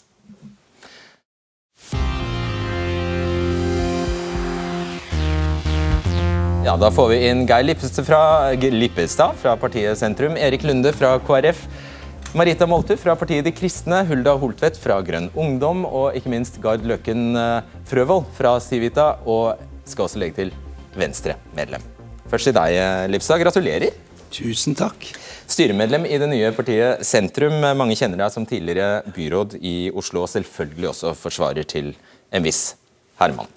Ja, 6.69 6.75
Da 6.77 6.91
får 6.93 7.07
vi 7.09 7.19
inn 7.31 7.47
Geir 7.49 7.65
Lippestad 7.65 8.05
fra, 8.05 8.23
Lippestad 8.53 9.39
fra 9.41 9.55
partiet 9.57 9.97
Sentrum, 9.97 10.35
Erik 10.37 10.67
Lunde 10.69 10.91
fra 10.93 11.15
KrF, 11.25 11.63
Marita 12.37 12.67
Moltu 12.69 12.93
fra 13.01 13.15
partiet 13.17 13.47
De 13.47 13.53
kristne, 13.57 14.03
Hulda 14.05 14.35
Holtvedt 14.37 14.77
fra 14.77 14.99
Grønn 15.01 15.31
ungdom 15.33 15.87
og 15.89 16.17
ikke 16.19 16.29
minst 16.29 16.59
Gard 16.61 16.85
Løkken 16.85 17.33
eh, 17.41 17.71
Frøvold 17.89 18.27
fra 18.37 18.59
Civita, 18.61 19.15
og 19.25 19.57
skal 19.89 20.05
også 20.05 20.21
legge 20.21 20.37
til 20.43 20.51
Venstre-medlem. 20.99 21.87
Først 22.29 22.51
til 22.51 22.57
deg, 22.59 22.77
Livsa, 23.09 23.39
Gratulerer. 23.41 23.97
Tusen 24.35 24.77
takk. 24.77 25.07
Styremedlem 25.49 26.05
i 26.05 26.19
det 26.21 26.29
nye 26.29 26.51
partiet 26.53 27.01
Sentrum. 27.09 27.57
Mange 27.81 27.97
kjenner 27.97 28.21
deg 28.21 28.35
som 28.35 28.45
tidligere 28.49 29.01
byråd 29.17 29.57
i 29.65 29.77
Oslo, 29.97 30.27
og 30.27 30.33
selvfølgelig 30.35 30.91
også 30.91 31.15
forsvarer 31.17 31.65
til 31.65 31.95
en 32.29 32.45
viss 32.45 32.75
Herman. 33.23 33.49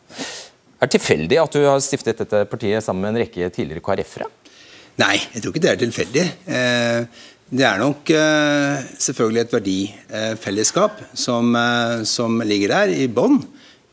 Er 0.79 0.87
det 0.87 0.95
tilfeldig 0.95 1.41
at 1.43 1.59
du 1.59 1.65
har 1.67 1.83
stiftet 1.83 2.23
dette 2.23 2.45
partiet 2.49 2.87
sammen 2.87 3.03
med 3.03 3.17
en 3.17 3.25
rekke 3.25 3.51
tidligere 3.51 3.83
KrF-ere? 3.83 4.31
Nei, 5.01 5.17
jeg 5.33 5.43
tror 5.43 5.51
ikke 5.51 5.65
det 5.65 5.73
er 5.73 5.83
tilfeldig. 5.83 6.25
Eh, 6.55 7.27
det 7.51 7.65
er 7.67 7.81
nok 7.81 8.07
eh, 8.15 8.83
selvfølgelig 8.95 9.41
et 9.41 9.55
verdifellesskap 9.57 11.01
som, 11.19 11.51
eh, 11.59 12.03
som 12.07 12.39
ligger 12.47 12.71
der 12.71 12.93
i 12.95 13.09
bånn. 13.11 13.41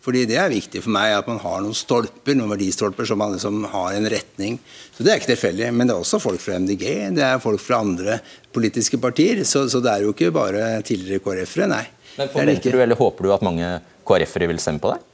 Fordi 0.08 0.22
det 0.30 0.38
er 0.40 0.52
viktig 0.52 0.80
for 0.84 0.94
meg 0.94 1.12
at 1.16 1.26
man 1.28 1.40
har 1.42 1.58
noen 1.60 1.76
stolper, 1.76 2.36
noen 2.38 2.52
verdistolper 2.54 3.08
som 3.10 3.18
man 3.20 3.34
som 3.42 3.66
har 3.68 3.96
en 3.96 4.06
retning. 4.08 4.60
Så 4.94 5.02
Det 5.02 5.10
er 5.10 5.18
ikke 5.20 5.32
tilfeldig. 5.34 5.72
Men 5.74 5.90
det 5.90 5.96
er 5.96 6.04
også 6.04 6.22
folk 6.22 6.40
fra 6.40 6.56
MDG, 6.62 6.86
det 7.18 7.26
er 7.26 7.42
folk 7.42 7.60
fra 7.60 7.82
andre 7.82 8.20
politiske 8.54 8.96
partier. 9.02 9.42
Så, 9.44 9.66
så 9.68 9.82
det 9.84 9.90
er 9.90 10.06
jo 10.06 10.14
ikke 10.14 10.30
bare 10.32 10.78
tidligere 10.86 11.20
KrF-ere, 11.26 11.68
nei. 11.74 11.84
Men 12.16 12.30
Forventer 12.32 12.74
du 12.74 12.80
eller 12.82 12.98
håper 12.98 13.26
du 13.26 13.34
at 13.34 13.44
mange 13.46 13.74
KrF-ere 14.08 14.48
vil 14.54 14.62
stemme 14.62 14.80
på 14.82 14.94
deg? 14.94 15.04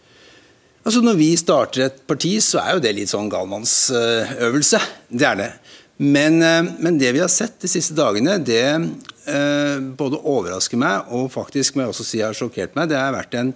Altså 0.85 1.00
Når 1.00 1.16
vi 1.16 1.30
starter 1.40 1.87
et 1.87 2.02
parti, 2.04 2.37
så 2.44 2.61
er 2.61 2.76
jo 2.76 2.85
det 2.85 2.92
litt 2.92 3.09
sånn 3.09 3.33
galmannsøvelse. 3.33 4.80
Det 5.09 5.26
er 5.33 5.40
det. 5.40 5.50
Men, 5.96 6.42
eh, 6.42 6.64
men, 6.78 6.98
det 6.98 7.12
vi 7.14 7.22
har 7.22 7.30
sett 7.30 7.61
de 7.62 7.70
siste 7.70 7.94
dagene, 7.94 8.38
det 8.42 8.64
eh, 8.66 9.78
både 9.98 10.18
overrasker 10.18 10.80
meg 10.80 11.12
og 11.14 11.30
faktisk 11.33 11.76
må 11.76 11.85
jeg 11.85 11.94
også 11.94 12.07
si 12.09 12.22
har 12.24 12.35
sjokkert 12.37 12.74
meg. 12.74 12.90
Det 12.90 12.98
har 12.98 13.14
vært 13.14 13.37
en 13.38 13.52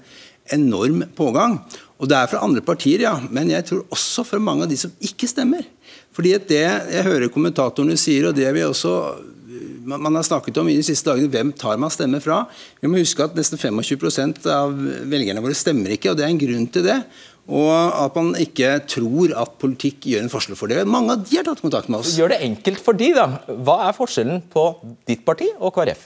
enorm 0.55 1.03
pågang. 1.19 1.59
Og 1.99 2.09
det 2.09 2.17
er 2.17 2.31
fra 2.31 2.45
andre 2.47 2.63
partier, 2.65 3.03
ja. 3.05 3.17
Men 3.31 3.51
jeg 3.51 3.67
tror 3.69 3.83
også 3.95 4.25
fra 4.25 4.39
mange 4.43 4.65
av 4.65 4.71
de 4.71 4.79
som 4.79 4.95
ikke 5.05 5.29
stemmer. 5.29 5.67
Fordi 6.15 6.37
det 6.49 6.63
jeg 6.63 7.07
hører 7.07 7.31
kommentatorene 7.33 7.99
sier, 7.99 8.31
og 8.31 8.39
det 8.39 8.49
vi 8.55 8.65
også 8.65 8.95
man 9.89 10.19
har 10.19 10.27
snakket 10.27 10.61
om 10.61 10.69
i 10.69 10.77
de 10.77 10.85
siste 10.85 11.09
dagene, 11.09 11.31
hvem 11.33 11.55
tar 11.57 11.81
man 11.81 11.93
stemme 11.93 12.21
fra? 12.21 12.43
Vi 12.83 12.91
må 12.91 13.01
huske 13.01 13.25
at 13.25 13.37
nesten 13.39 13.61
25% 13.61 14.45
av 14.53 14.75
velgerne 15.09 15.43
våre 15.45 15.57
stemmer 15.57 15.95
ikke, 15.95 16.13
og 16.13 16.19
det 16.19 16.27
er 16.27 16.33
en 16.35 16.41
grunn 16.43 16.67
til 16.75 16.85
det. 16.89 16.99
Og 17.49 17.73
at 17.73 18.17
man 18.19 18.35
ikke 18.37 18.75
tror 18.93 19.33
at 19.41 19.55
politikk 19.63 20.11
gjør 20.11 20.27
en 20.27 20.33
forskjell 20.33 20.59
for 20.59 20.69
det. 20.69 20.83
Mange 20.85 21.15
av 21.15 21.23
de 21.25 21.39
har 21.39 21.47
tatt 21.49 21.63
kontakt 21.65 21.89
med 21.89 22.03
oss. 22.03 22.13
Gjør 22.19 22.35
det 22.35 22.43
enkelt 22.45 22.83
for 22.85 22.99
de 22.99 23.09
da. 23.17 23.25
Hva 23.49 23.79
er 23.87 23.97
forskjellen 23.97 24.43
på 24.53 24.67
ditt 25.09 25.25
parti 25.25 25.49
og 25.57 25.73
KrF? 25.79 26.05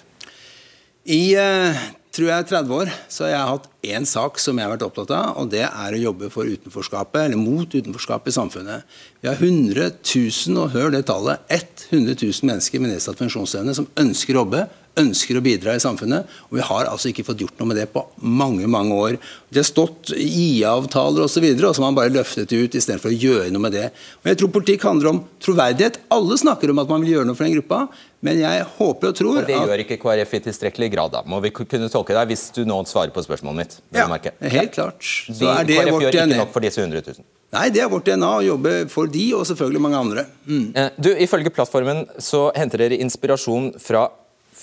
I 1.10 1.22
uh, 1.34 1.82
tror 2.12 2.28
jeg 2.28 2.48
30 2.50 2.74
år 2.76 2.90
så 3.10 3.24
har 3.24 3.32
jeg 3.32 3.50
hatt 3.52 3.68
én 3.92 4.06
sak 4.08 4.38
som 4.40 4.58
jeg 4.58 4.66
har 4.66 4.74
vært 4.74 4.84
opptatt 4.86 5.14
av, 5.16 5.38
og 5.40 5.48
det 5.52 5.64
er 5.64 5.96
å 5.96 6.02
jobbe 6.02 6.28
for 6.32 6.48
utenforskapet, 6.48 7.24
eller 7.24 7.40
mot 7.40 7.66
utenforskapet 7.66 8.30
i 8.30 8.36
samfunnet. 8.36 8.92
Vi 9.22 9.30
har 9.30 9.40
100 9.40 9.88
000, 10.04 10.60
og 10.60 10.76
hør 10.76 10.92
det 10.94 11.06
tallet, 11.08 11.42
100 11.48 12.18
000 12.20 12.48
mennesker 12.50 12.82
med 12.82 12.92
nedsatt 12.92 13.20
funksjonsevne 13.20 13.74
som 13.76 13.88
ønsker 13.98 14.36
å 14.36 14.44
jobbe, 14.44 14.66
ønsker 15.00 15.38
å 15.38 15.42
bidra 15.44 15.72
i 15.72 15.80
samfunnet. 15.80 16.28
Og 16.50 16.58
vi 16.58 16.64
har 16.68 16.90
altså 16.90 17.08
ikke 17.08 17.24
fått 17.24 17.40
gjort 17.40 17.56
noe 17.60 17.70
med 17.70 17.78
det 17.80 17.88
på 17.94 18.04
mange 18.20 18.68
mange 18.68 18.92
år. 18.92 19.18
Det 19.48 19.62
har 19.62 19.68
stått 19.68 20.12
IA-avtaler 20.12 21.24
osv., 21.24 21.46
og, 21.48 21.64
og 21.64 21.72
så 21.72 21.80
har 21.80 21.86
man 21.88 21.96
bare 21.96 22.12
løftet 22.12 22.52
det 22.52 22.60
ut 22.60 22.76
istedenfor 22.76 23.12
å 23.12 23.16
gjøre 23.16 23.50
noe 23.54 23.66
med 23.66 23.76
det. 23.78 23.88
Og 24.20 24.32
Jeg 24.32 24.40
tror 24.42 24.52
politikk 24.52 24.84
handler 24.88 25.14
om 25.14 25.22
troverdighet. 25.42 26.02
Alle 26.12 26.36
snakker 26.40 26.72
om 26.72 26.82
at 26.84 26.92
man 26.92 27.04
vil 27.04 27.16
gjøre 27.16 27.30
noe 27.30 27.38
for 27.38 27.48
den 27.48 27.56
gruppa, 27.56 27.86
men 28.22 28.38
jeg 28.38 28.64
håper 28.76 29.10
og 29.10 29.16
tror 29.18 29.40
Og 29.40 29.48
Det 29.48 29.56
gjør 29.58 29.82
ikke 29.82 29.98
KrF 30.02 30.34
i 30.38 30.40
tilstrekkelig 30.44 30.88
grad, 30.94 31.14
da. 31.16 31.22
Må 31.26 31.40
vi 31.42 31.50
kunne 31.54 31.90
tolke 31.90 32.14
deg 32.14 32.30
hvis 32.30 32.48
du 32.54 32.62
nå 32.68 32.78
svarer 32.86 33.10
på 33.14 33.24
spørsmålet 33.26 33.58
mitt? 33.58 33.78
Ja, 33.94 34.06
helt 34.06 34.74
klart. 34.74 35.02
Så 35.02 35.50
er 35.50 35.66
det 35.66 35.80
KrF 35.80 36.04
gjør 36.06 36.18
ikke 36.22 36.38
nok 36.38 36.52
for 36.54 36.64
disse 36.64 36.82
100 36.84 37.02
000? 37.02 37.26
Nei, 37.52 37.66
det 37.74 37.82
er 37.84 37.90
vårt 37.92 38.06
DNA 38.06 38.30
å 38.38 38.44
jobbe 38.46 38.70
for 38.88 39.10
de, 39.12 39.26
og 39.36 39.42
selvfølgelig 39.50 39.82
mange 39.84 39.98
andre. 39.98 40.24
Mm. 40.46 40.70
Eh, 40.72 40.94
du, 41.04 41.10
Ifølge 41.20 41.52
plattformen 41.52 42.06
så 42.22 42.46
henter 42.56 42.80
dere 42.86 43.00
inspirasjon 43.02 43.74
fra 43.82 44.06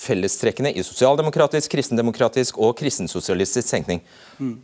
fellestrekkene 0.00 0.72
i 0.72 0.82
sosialdemokratisk, 0.86 1.70
kristendemokratisk 1.70 2.58
og 2.58 2.74
kristensosialistisk 2.80 3.68
tenkning. 3.70 4.02
Mm. 4.40 4.56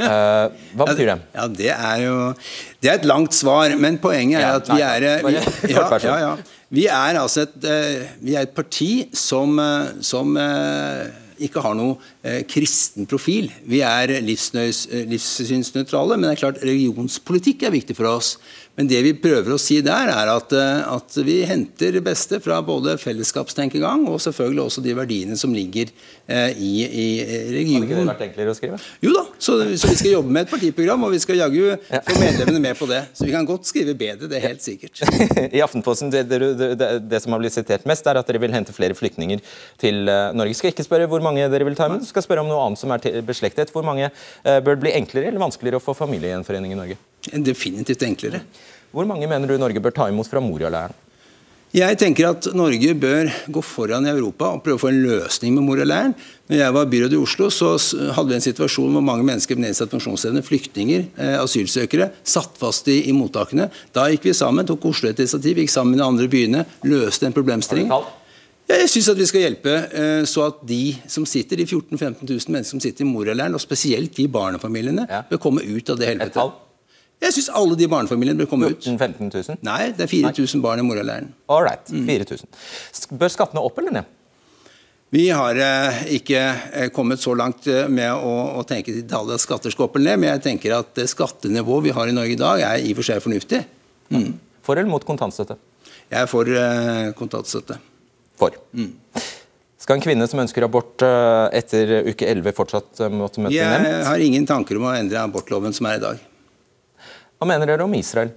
Ja. 0.00 0.10
Uh, 0.10 0.60
hva 0.78 0.86
betyr 0.88 1.10
det? 1.10 1.16
Ja, 1.36 1.46
Det 1.52 1.72
er 1.74 1.96
jo 2.00 2.14
Det 2.80 2.88
er 2.88 2.94
et 2.94 3.04
langt 3.04 3.36
svar, 3.36 3.74
men 3.76 3.98
poenget 4.00 4.40
er 4.40 4.46
ja, 4.46 4.54
at 4.56 4.70
vi 4.70 4.80
er 4.80 5.04
eh, 5.04 5.42
ja, 5.74 5.82
ja, 6.00 6.14
ja. 6.22 6.30
Vi 6.70 6.86
er 6.86 7.18
altså 7.18 7.46
et, 7.48 7.56
uh, 7.66 8.06
vi 8.22 8.36
er 8.38 8.46
et 8.46 8.54
parti 8.54 9.08
som, 9.16 9.58
uh, 9.58 9.90
som 10.06 10.38
ikke 11.40 11.62
har 11.64 11.72
noe 11.72 11.96
kristen 12.52 13.06
profil. 13.08 13.48
Vi 13.64 13.80
er 13.80 14.12
livssynsnøytrale, 14.20 16.18
men 16.18 16.28
det 16.28 16.34
er 16.34 16.42
klart 16.42 16.60
religionspolitikk 16.60 17.64
er 17.64 17.72
viktig 17.72 17.96
for 17.96 18.10
oss. 18.10 18.34
Men 18.80 18.88
det 18.88 19.02
vi 19.04 19.10
prøver 19.12 19.52
å 19.52 19.58
si 19.60 19.82
der, 19.84 20.08
er 20.08 20.30
at, 20.32 20.54
eh, 20.56 20.86
at 20.88 21.16
vi 21.20 21.34
henter 21.44 21.92
det 21.92 22.00
beste 22.00 22.38
fra 22.40 22.62
både 22.64 22.94
fellesskapstenkegang 22.96 24.06
og 24.08 24.22
selvfølgelig 24.24 24.62
også 24.62 24.80
de 24.86 24.94
verdiene 24.96 25.36
som 25.36 25.52
ligger 25.52 25.90
eh, 26.24 26.56
i, 26.56 26.70
i 26.88 27.04
regionen. 27.52 27.84
Hadde 27.84 27.90
ikke 27.90 27.98
det 27.98 28.06
vært 28.08 28.24
enklere 28.30 28.54
å 28.54 28.56
skrive? 28.56 28.78
Jo 29.04 29.12
da, 29.18 29.26
så, 29.36 29.58
så, 29.74 29.90
vi 29.90 29.98
skal 30.00 30.14
jobbe 30.14 30.32
med 30.32 30.46
et 30.46 30.54
partiprogram, 30.54 31.04
og 31.04 31.12
vi 31.12 31.20
skal 31.20 31.42
jaggu 31.42 31.58
ja. 31.66 32.00
få 32.06 32.16
medlemmene 32.22 32.62
med 32.70 32.80
på 32.80 32.88
det. 32.88 33.02
Så 33.12 33.28
vi 33.28 33.34
kan 33.34 33.50
godt 33.50 33.68
skrive 33.68 33.92
bedre, 34.00 34.30
det 34.32 34.40
er 34.40 34.46
helt 34.46 34.64
sikkert. 34.64 35.04
I 35.58 35.60
Aftenposten, 35.66 36.14
det, 36.16 36.24
det, 36.32 36.40
det, 36.56 36.90
det, 37.04 37.20
som 37.20 37.36
har 37.36 37.44
blitt 37.44 37.58
sitert 37.58 37.84
mest, 37.90 38.08
er 38.08 38.22
at 38.22 38.32
dere 38.32 38.40
vil 38.46 38.56
hente 38.56 38.72
flere 38.72 38.96
flyktninger 38.96 39.44
til 39.84 40.08
uh, 40.08 40.32
Norge. 40.32 40.56
Skal 40.56 40.72
ikke 40.72 40.88
spørre 40.88 41.10
hvor 41.12 41.20
mange 41.28 41.52
dere 41.52 41.68
vil 41.68 41.76
ta 41.76 41.92
imot, 41.92 42.08
skal 42.08 42.24
spørre 42.24 42.48
om 42.48 42.48
noe 42.48 42.64
annet 42.64 42.80
som 42.80 42.96
er 42.96 43.20
beslektet. 43.28 43.76
Hvor 43.76 43.84
mange 43.84 44.08
bør 44.40 44.72
det 44.72 44.82
bli 44.88 44.96
enklere 44.96 45.28
eller 45.28 45.50
vanskeligere 45.50 45.84
å 45.84 45.84
få 45.84 46.00
familiegjenforening 46.00 46.72
i 46.72 46.80
Norge? 46.80 47.02
Definitivt 47.28 48.02
enklere. 48.06 48.44
Hvor 48.90 49.06
mange 49.06 49.28
mener 49.30 49.48
du 49.48 49.60
Norge 49.60 49.82
bør 49.82 49.94
ta 49.94 50.08
imot 50.10 50.28
fra 50.30 50.42
Moria-leiren? 50.42 50.96
Jeg 51.70 52.00
tenker 52.00 52.26
at 52.26 52.48
Norge 52.58 52.94
bør 52.98 53.28
gå 53.54 53.60
foran 53.62 54.02
i 54.08 54.10
Europa 54.10 54.48
og 54.50 54.62
prøve 54.64 54.74
å 54.74 54.80
få 54.82 54.88
en 54.90 55.04
løsning 55.04 55.54
med 55.54 55.62
Moria-leiren. 55.68 56.16
Når 56.50 56.58
jeg 56.58 56.74
var 56.74 56.88
byråd 56.90 57.12
i 57.14 57.18
Oslo, 57.20 57.46
så 57.54 57.68
hadde 58.16 58.32
vi 58.32 58.38
en 58.40 58.42
situasjon 58.42 58.96
hvor 58.96 59.04
mange 59.06 59.22
mennesker 59.28 59.54
med 59.54 59.68
nedsatt 59.68 59.92
funksjonsevne, 59.94 60.42
flyktninger, 60.42 61.04
eh, 61.14 61.36
asylsøkere, 61.38 62.08
satt 62.26 62.58
fast 62.58 62.90
i, 62.90 63.04
i, 63.06 63.14
mottakene. 63.14 63.68
Da 63.94 64.08
gikk 64.10 64.26
vi 64.26 64.34
sammen, 64.34 64.66
tok 64.66 64.88
Oslo 64.90 65.12
et 65.12 65.22
initiativ, 65.22 65.60
gikk 65.62 65.70
sammen 65.70 65.94
med 65.94 66.02
de 66.02 66.08
andre 66.08 66.26
byene, 66.32 66.64
løste 66.90 67.30
en 67.30 67.36
problemstilling. 67.36 67.92
Jeg 68.70 68.90
syns 68.90 69.10
at 69.12 69.20
vi 69.22 69.28
skal 69.30 69.44
hjelpe 69.44 69.76
eh, 69.76 70.24
så 70.30 70.48
at 70.48 70.64
de 70.66 70.80
som 71.10 71.22
sitter, 71.26 71.62
de 71.62 71.68
14 71.68 71.94
000-15 71.94 72.26
000 72.26 72.56
mennesker 72.56 72.74
som 72.74 72.82
sitter 72.82 73.06
i 73.06 73.12
Moria-leiren, 73.12 73.54
og 73.54 73.62
spesielt 73.62 74.18
de 74.18 74.26
barnefamiliene, 74.26 75.06
bør 75.30 75.42
komme 75.46 75.62
ut 75.62 75.94
av 75.94 76.02
det 76.02 76.10
helvetet. 76.10 76.66
Jeg 77.20 77.36
syns 77.36 77.50
alle 77.52 77.76
de 77.76 77.88
barnefamiliene 77.90 78.40
bør 78.40 78.48
komme 78.48 78.70
ut. 78.72 78.80
14 78.80 78.96
15 78.96 79.28
000? 79.34 79.60
Nei, 79.66 79.90
det 79.96 80.06
er 80.06 80.10
4000 80.10 80.62
barn 80.64 80.80
i 80.80 80.86
moraleiren. 80.86 81.34
All 81.52 81.66
right, 81.66 81.84
4000. 81.84 82.48
Mm. 82.48 83.20
Bør 83.20 83.32
skattene 83.32 83.64
opp 83.64 83.80
eller 83.82 84.00
ned? 84.00 84.16
Vi 85.10 85.24
har 85.34 85.58
eh, 85.58 86.04
ikke 86.20 86.40
eh, 86.40 86.88
kommet 86.94 87.18
så 87.18 87.34
langt 87.34 87.66
eh, 87.66 87.88
med 87.90 88.12
å, 88.14 88.34
å 88.60 88.62
tenke 88.62 88.94
til 88.94 89.08
tallet 89.10 89.40
at 89.40 89.42
skatter 89.42 89.74
skal 89.74 89.88
opp 89.88 89.98
eller 89.98 90.12
ned, 90.12 90.22
men 90.22 90.30
jeg 90.36 90.44
tenker 90.44 90.76
at 90.76 90.92
det 90.94 91.08
skattenivået 91.10 91.88
vi 91.88 91.94
har 91.96 92.10
i 92.10 92.14
Norge 92.14 92.36
i 92.36 92.38
dag, 92.38 92.62
er 92.62 92.84
i 92.84 92.94
og 92.94 93.00
for 93.00 93.08
seg 93.08 93.24
fornuftig. 93.24 93.64
Mm. 94.14 94.30
For 94.62 94.78
eller 94.78 94.92
mot 94.92 95.06
kontantstøtte? 95.06 95.58
Jeg 96.10 96.22
er 96.22 96.30
for 96.30 96.46
kontantstøtte. 97.18 97.76
For. 98.38 98.54
Mm. 98.74 98.94
Skal 99.80 99.98
en 99.98 100.04
kvinne 100.04 100.26
som 100.30 100.40
ønsker 100.42 100.64
abort 100.66 101.02
etter 101.02 101.92
uke 102.06 102.26
11 102.30 102.54
fortsatt 102.54 103.02
måtte 103.10 103.42
møte 103.42 103.54
nemnd? 103.54 103.90
Jeg 103.90 104.06
har 104.06 104.24
ingen 104.24 104.46
tanker 104.46 104.78
om 104.78 104.88
å 104.90 104.94
endre 104.94 105.22
abortloven 105.22 105.74
som 105.74 105.90
er 105.90 105.98
i 105.98 106.02
dag. 106.02 106.26
Hva 107.40 107.48
mener 107.48 107.70
dere 107.70 107.86
om 107.86 107.94
Israel? 107.96 108.34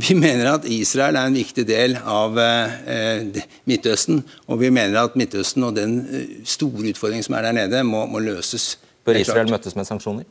Vi 0.00 0.12
mener 0.16 0.46
at 0.52 0.66
Israel 0.68 1.16
er 1.16 1.28
en 1.28 1.36
viktig 1.36 1.64
del 1.68 1.94
av 1.98 2.36
eh, 2.40 3.40
Midtøsten. 3.68 4.20
Og 4.52 4.60
vi 4.60 4.68
mener 4.72 4.98
at 5.00 5.16
Midtøsten 5.16 5.64
og 5.64 5.72
den 5.76 5.94
eh, 6.04 6.34
store 6.44 6.92
utfordringen 6.92 7.24
som 7.24 7.38
er 7.38 7.48
der 7.48 7.56
nede, 7.56 7.80
må, 7.88 8.02
må 8.12 8.20
løses. 8.20 8.74
Bør 9.08 9.16
Israel 9.16 9.48
møtes 9.48 9.76
med 9.76 9.88
sanksjoner? 9.88 10.28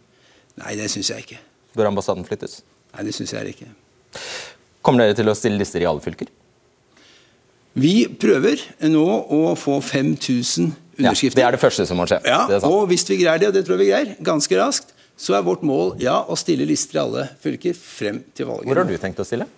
Nei, 0.61 0.75
det 0.77 0.91
syns 0.93 1.09
jeg 1.09 1.25
ikke. 1.25 1.39
Bør 1.77 1.89
ambassaden 1.89 2.25
flyttes? 2.29 2.59
Nei, 2.93 3.07
det 3.09 3.15
syns 3.17 3.33
jeg 3.33 3.55
ikke. 3.55 3.71
Kommer 4.85 5.07
dere 5.07 5.17
til 5.17 5.33
å 5.33 5.35
stille 5.37 5.57
lister 5.57 5.81
i 5.81 5.89
alle 5.89 6.05
fylker? 6.05 6.29
Vi 7.79 7.95
prøver 8.21 8.61
nå 8.85 9.07
å 9.33 9.41
få 9.57 9.79
5000 9.81 10.69
underskrifter. 10.99 11.41
Ja, 11.41 11.49
det 11.49 11.49
er 11.49 11.57
det 11.57 11.63
første 11.65 11.89
som 11.89 11.97
må 11.97 12.05
skje. 12.09 12.21
Ja, 12.29 12.45
og 12.69 12.85
hvis 12.93 13.05
vi 13.09 13.17
greier 13.23 13.41
det, 13.41 13.49
og 13.49 13.57
det 13.57 13.65
tror 13.65 13.77
jeg 13.79 13.85
vi 13.87 13.91
greier, 13.95 14.15
ganske 14.29 14.61
raskt, 14.61 14.93
så 15.19 15.35
er 15.35 15.45
vårt 15.45 15.65
mål 15.67 15.97
ja, 15.99 16.21
å 16.23 16.37
stille 16.39 16.67
lister 16.67 16.99
i 16.99 17.03
alle 17.03 17.29
fylker 17.43 17.75
frem 17.75 18.21
til 18.33 18.47
valget. 18.49 18.69
Hvor 18.69 18.81
har 18.81 18.87
du 18.87 18.95
tenkt 19.01 19.19
å 19.19 19.27
stille? 19.27 19.49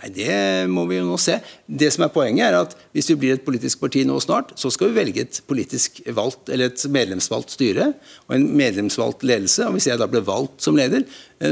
Nei, 0.00 0.08
Det 0.16 0.36
må 0.72 0.86
vi 0.88 0.96
jo 0.96 1.04
nå 1.04 1.18
se. 1.20 1.36
Det 1.68 1.90
som 1.92 2.06
er 2.06 2.12
Poenget 2.14 2.46
er 2.48 2.56
at 2.62 2.72
hvis 2.96 3.10
vi 3.12 3.18
blir 3.20 3.36
et 3.36 3.44
politisk 3.44 3.82
parti 3.82 4.06
nå 4.08 4.16
snart, 4.24 4.54
så 4.58 4.70
skal 4.72 4.88
vi 4.88 4.98
velge 5.02 5.26
et 5.26 5.40
politisk 5.46 6.00
valgt, 6.16 6.48
eller 6.48 6.70
et 6.72 6.84
medlemsvalgt 6.96 7.52
styre 7.52 7.92
og 8.26 8.36
en 8.38 8.48
medlemsvalgt 8.56 9.26
ledelse. 9.28 9.66
og 9.68 9.76
Hvis 9.76 9.90
jeg 9.90 10.00
da 10.00 10.08
blir 10.08 10.24
valgt 10.24 10.64
som 10.64 10.78
leder, 10.80 11.04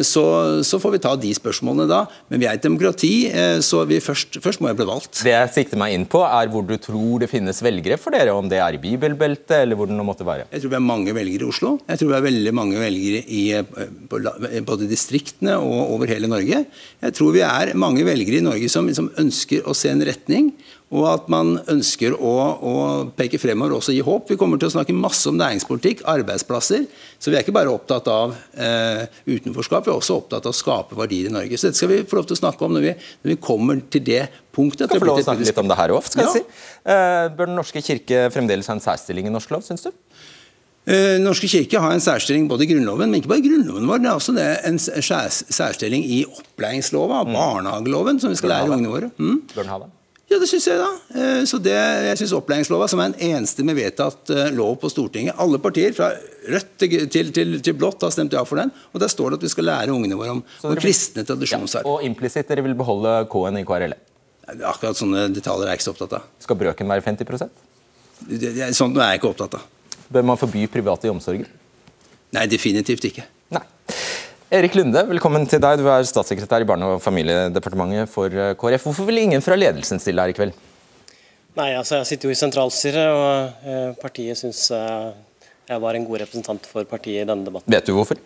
så, 0.07 0.25
så, 0.67 0.79
får 0.83 0.95
vi 0.95 1.01
ta 1.03 1.15
de 1.19 1.33
spørsmålene 1.35 1.89
da. 1.91 2.05
Men 2.31 2.43
vi 2.43 2.49
er 2.49 2.59
et 2.59 2.65
demokrati, 2.65 3.13
eh, 3.29 3.59
så 3.65 3.83
først, 4.05 4.39
først, 4.43 4.63
må 4.63 4.71
jeg 4.71 4.79
bli 4.79 4.89
valgt. 4.89 5.23
Det 5.25 5.35
jeg 5.35 5.53
sikter 5.57 5.81
meg 5.81 5.97
inn 5.97 6.07
på, 6.11 6.23
er 6.27 6.51
hvor 6.53 6.67
du 6.67 6.77
tror 6.81 7.23
det 7.23 7.31
finnes 7.33 7.63
velgere 7.65 7.99
for 8.01 8.15
dere, 8.15 8.35
om 8.37 8.49
det 8.51 8.61
er 8.63 8.77
i 8.77 8.83
bibelbeltet 8.83 9.57
eller 9.63 9.79
hvor 9.79 9.91
det 9.91 9.99
nå 9.99 10.07
måtte 10.07 10.27
være. 10.29 10.47
Jeg 10.53 10.63
tror 10.63 10.75
vi 10.75 10.79
har 10.79 10.87
mange 10.87 11.15
velgere 11.17 11.47
i 11.47 11.51
Oslo. 11.51 11.77
Jeg 11.89 12.01
tror 12.01 12.13
vi 12.13 12.19
har 12.19 12.27
veldig 12.27 12.55
mange 12.57 12.81
velgere 12.81 13.23
i 13.27 13.45
både 14.67 14.91
distriktene 14.91 15.59
og 15.59 15.97
over 15.97 16.11
hele 16.13 16.31
Norge. 16.31 16.65
Jeg 17.01 17.17
tror 17.17 17.35
vi 17.35 17.45
er 17.47 17.75
mange 17.79 18.07
velgere 18.07 18.41
i 18.41 18.47
Norge 18.47 18.71
som, 18.73 18.89
som 18.95 19.11
ønsker 19.21 19.67
å 19.67 19.77
se 19.77 19.91
en 19.93 20.07
retning 20.07 20.53
og 20.91 21.05
at 21.07 21.29
man 21.31 21.53
ønsker 21.71 22.17
å, 22.19 22.33
å, 22.67 22.73
peke 23.15 23.39
fremover 23.39 23.77
også 23.77 23.95
gi 23.95 24.03
håp. 24.03 24.27
Vi 24.33 24.37
kommer 24.39 24.59
til 24.59 24.67
å 24.67 24.75
snakke 24.75 24.95
masse 24.97 25.29
om 25.31 25.37
næringspolitikk, 25.39 26.03
arbeidsplasser. 26.11 26.89
Så 27.15 27.31
vi 27.31 27.39
er 27.39 27.45
ikke 27.45 27.55
bare 27.55 27.71
opptatt 27.71 28.11
av 28.11 28.35
eh, 28.59 29.05
utenforskap, 29.31 29.87
vi 29.87 29.93
er 29.93 30.01
også 30.01 30.17
opptatt 30.19 30.49
av 30.49 30.55
å 30.55 30.59
skape 30.59 30.99
verdier 30.99 31.31
i 31.31 31.35
Norge. 31.35 31.61
Så 31.61 31.69
dette 31.69 31.79
skal 31.79 31.93
vi 31.93 32.01
få 32.11 32.19
lov 32.19 32.27
til 32.27 32.35
å 32.35 32.41
snakke 32.41 32.67
om 32.67 32.75
når 32.75 32.89
vi, 32.89 32.95
når 33.23 33.35
vi 33.37 33.39
kommer 33.39 33.85
til 33.87 34.03
det 34.09 34.25
punktet. 34.57 34.91
Skal 34.91 35.05
få 35.05 35.13
lov 35.13 35.21
til 35.21 35.29
å 35.29 35.29
snakke 35.29 35.47
litt 35.47 35.63
om 35.63 35.71
det 35.71 35.79
her 35.79 35.95
òg, 35.95 36.09
skal 36.11 36.25
ja. 36.25 36.33
jeg 36.35 36.43
si. 36.43 36.67
Eh, 36.83 37.29
bør 37.39 37.53
Den 37.53 37.59
norske 37.61 37.85
kirke 37.87 38.27
fremdeles 38.35 38.73
ha 38.73 38.75
en 38.75 38.83
særstilling 38.83 39.31
i 39.31 39.35
norsk 39.37 39.55
lov, 39.55 39.63
syns 39.69 39.87
du? 39.87 39.95
Den 40.91 41.23
norske 41.23 41.47
kirke 41.47 41.79
har 41.79 41.93
en 41.95 42.03
særstilling 42.03 42.49
både 42.51 42.65
i 42.65 42.71
Grunnloven, 42.73 43.13
men 43.13 43.21
ikke 43.21 43.31
bare 43.31 43.45
i 43.45 43.47
Grunnloven 43.47 43.87
vår. 43.87 44.03
Det 44.03 44.11
er 44.11 44.19
også 44.19 44.35
det, 44.35 44.49
en 44.67 44.81
særstilling 44.83 46.03
i 46.03 46.25
opplæringslova, 46.27 47.23
mm. 47.29 47.37
barnehageloven, 47.37 48.19
som 48.19 48.35
vi 48.35 48.43
skal 48.43 48.57
lære 48.57 48.75
ungene 48.75 48.91
våre. 48.91 49.15
Mm. 49.21 49.43
Bør 49.55 49.63
den 49.63 49.75
ha 49.77 49.83
det? 49.85 49.91
Ja, 50.31 50.39
det 50.39 50.47
syns 50.47 50.67
jeg, 50.69 50.79
da. 50.79 50.89
Eh, 51.19 51.41
så 51.49 51.59
det, 51.59 51.75
jeg 51.75 52.19
synes 52.21 52.37
Opplæringslova, 52.39 52.87
som 52.91 53.01
er 53.03 53.11
en 53.11 53.41
enstemmig 53.41 53.75
vedtatt 53.81 54.31
eh, 54.31 54.53
lov 54.55 54.77
på 54.79 54.91
Stortinget 54.93 55.41
Alle 55.43 55.59
partier, 55.63 55.91
fra 55.97 56.13
rødt 56.47 56.71
til, 56.79 56.95
til, 57.11 57.33
til, 57.35 57.57
til, 57.59 57.75
blått, 57.75 58.05
har 58.07 58.15
stemt 58.15 58.37
ja 58.37 58.45
for 58.47 58.61
den. 58.63 58.71
Og 58.95 59.03
Der 59.03 59.11
står 59.11 59.35
det 59.35 59.41
at 59.41 59.47
vi 59.49 59.51
skal 59.51 59.67
lære 59.67 59.97
ungene 59.97 60.19
våre 60.19 60.37
om 60.37 60.45
vår 60.63 60.79
kristne 60.79 61.25
tradisjonsarv. 61.27 61.83
Ja, 61.83 61.97
og 61.97 62.07
implisitt 62.07 62.47
dere 62.51 62.63
vil 62.63 62.79
beholde 62.79 63.17
K-en 63.33 63.59
i 63.59 63.65
KRL? 63.67 63.97
Akkurat 64.71 64.99
sånne 64.99 65.27
detaljer 65.35 65.67
er 65.67 65.75
jeg 65.75 65.81
ikke 65.81 65.89
så 65.89 65.97
opptatt 65.97 66.17
av. 66.21 66.31
Skal 66.47 66.63
brøken 66.63 66.95
være 66.95 67.07
50 67.11 67.51
det, 68.31 68.39
det, 68.55 68.71
Sånt 68.79 68.99
er 68.99 69.11
jeg 69.15 69.23
ikke 69.23 69.33
opptatt 69.35 69.59
av. 69.59 69.67
Bør 70.15 70.31
man 70.31 70.39
forby 70.39 70.69
private 70.71 71.11
i 71.11 71.13
omsorgen? 71.13 71.51
Nei, 72.35 72.47
definitivt 72.51 73.11
ikke. 73.11 73.27
Erik 74.51 74.75
Lunde, 74.75 75.05
velkommen 75.07 75.45
til 75.47 75.61
deg. 75.63 75.79
Du 75.79 75.87
er 75.87 76.03
statssekretær 76.03 76.65
i 76.65 76.67
Barne- 76.67 76.89
og 76.91 77.03
familiedepartementet 77.05 78.11
for 78.11 78.35
eh, 78.35 78.57
KrF. 78.59 78.89
Hvorfor 78.89 79.07
vil 79.07 79.21
ingen 79.23 79.45
fra 79.47 79.55
ledelsen 79.55 80.03
stille 80.03 80.25
her 80.25 80.33
i 80.33 80.35
kveld? 80.35 80.57
Nei, 81.55 81.69
altså 81.79 82.01
Jeg 82.01 82.09
sitter 82.09 82.27
jo 82.27 82.35
i 82.35 82.39
sentralstyret, 82.41 83.13
og 83.15 83.63
eh, 83.63 83.93
partiet 84.03 84.41
syns 84.41 84.65
eh, 84.75 85.13
jeg 85.71 85.85
var 85.85 85.95
en 85.95 86.09
god 86.09 86.25
representant 86.25 86.67
for 86.67 86.83
partiet 86.91 87.23
i 87.23 87.29
denne 87.31 87.47
debatten. 87.47 87.71
Vet 87.71 87.87
du 87.87 87.95
hvorfor? 87.95 88.19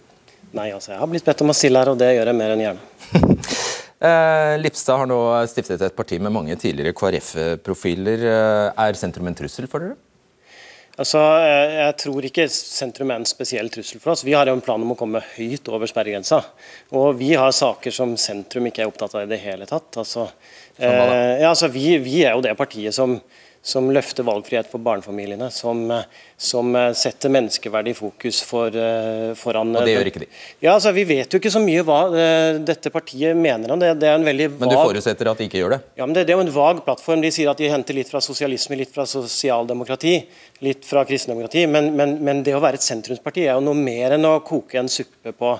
Nei, 0.57 0.71
altså 0.73 0.95
jeg 0.95 1.03
har 1.03 1.13
blitt 1.13 1.29
bedt 1.29 1.45
om 1.45 1.53
å 1.53 1.59
stille 1.61 1.85
her, 1.85 1.93
og 1.93 2.01
det 2.01 2.09
gjør 2.15 2.33
jeg 2.33 2.41
mer 2.41 2.57
enn 2.57 2.65
gjerne. 2.65 3.53
Lipstad 4.65 5.03
har 5.03 5.13
nå 5.13 5.21
stiftet 5.53 5.85
et 5.85 5.97
parti 5.97 6.17
med 6.25 6.33
mange 6.33 6.57
tidligere 6.61 6.97
KrF-profiler. 6.97 8.25
Er 8.73 8.97
sentrum 8.97 9.29
en 9.29 9.37
trussel 9.37 9.69
for 9.69 9.85
dere? 9.85 10.01
Altså, 10.95 11.19
Jeg 11.19 11.95
tror 11.99 12.27
ikke 12.29 12.47
sentrum 12.53 13.11
er 13.11 13.19
en 13.19 13.27
spesiell 13.27 13.71
trussel 13.73 14.03
for 14.03 14.15
oss. 14.15 14.23
Vi 14.27 14.35
har 14.37 14.47
jo 14.47 14.55
en 14.55 14.63
plan 14.65 14.83
om 14.83 14.93
å 14.95 14.99
komme 14.99 15.23
høyt 15.35 15.67
over 15.73 15.91
sperregrensa. 15.91 16.39
Og 16.95 17.17
vi 17.19 17.33
har 17.35 17.51
saker 17.55 17.95
som 17.95 18.15
sentrum 18.21 18.69
ikke 18.71 18.85
er 18.85 18.93
opptatt 18.93 19.17
av 19.19 19.25
i 19.25 19.31
det 19.33 19.41
hele 19.43 19.67
tatt. 19.67 19.91
Altså, 19.99 20.29
eh, 20.79 21.41
ja, 21.43 21.51
altså 21.51 21.71
vi, 21.75 21.97
vi, 22.05 22.21
er 22.23 22.37
jo 22.37 22.45
det 22.47 22.55
partiet 22.59 22.95
som, 22.95 23.17
som 23.65 23.87
løfter 23.93 24.27
valgfrihet 24.27 24.69
for 24.69 24.83
barnefamiliene, 24.85 25.49
som, 25.55 25.87
som 26.37 26.75
setter 26.93 27.33
menneskeverd 27.33 27.89
i 27.89 27.95
fokus 27.97 28.43
for, 28.45 28.75
eh, 28.77 29.31
foran 29.41 29.73
Og 29.73 29.87
det 29.89 29.95
gjør 29.95 30.11
ikke 30.11 30.23
de? 30.27 30.29
Ja, 30.61 30.75
altså 30.75 30.93
Vi 30.93 31.07
vet 31.09 31.33
jo 31.33 31.41
ikke 31.41 31.53
så 31.55 31.63
mye 31.65 31.85
hva 31.87 32.01
dette 32.61 32.93
partiet 32.93 33.37
mener 33.37 33.73
om 33.73 33.81
det. 33.81 33.95
det 34.03 34.11
er 34.11 34.19
en 34.19 34.27
veldig 34.27 34.51
vag... 34.53 34.67
Men 34.67 34.75
du 34.75 34.77
forutsetter 34.77 35.31
at 35.33 35.41
de 35.41 35.49
ikke 35.49 35.63
gjør 35.63 35.77
det? 35.77 35.81
Ja, 35.97 36.05
men 36.05 36.13
det, 36.13 36.27
det, 36.29 36.35
er 36.35 36.43
jo 36.43 36.45
en 36.45 36.53
vag 36.59 36.85
plattform. 36.85 37.25
De 37.25 37.33
sier 37.33 37.49
at 37.51 37.63
de 37.63 37.73
henter 37.73 37.97
litt 37.97 38.13
fra 38.13 38.21
sosialisme, 38.25 38.77
litt 38.79 38.93
fra 38.93 39.09
sosialdemokrati, 39.09 40.15
litt 40.67 40.85
fra 40.89 41.07
kristendemokrati. 41.09 41.65
Men, 41.71 41.95
men, 41.97 42.19
men 42.25 42.45
det 42.45 42.57
å 42.57 42.63
være 42.65 42.81
et 42.81 42.87
sentrumsparti 42.87 43.49
er 43.49 43.57
jo 43.57 43.65
noe 43.65 43.81
mer 43.81 44.19
enn 44.19 44.29
å 44.29 44.37
koke 44.45 44.79
en 44.81 44.93
suppe 44.93 45.33
på 45.33 45.57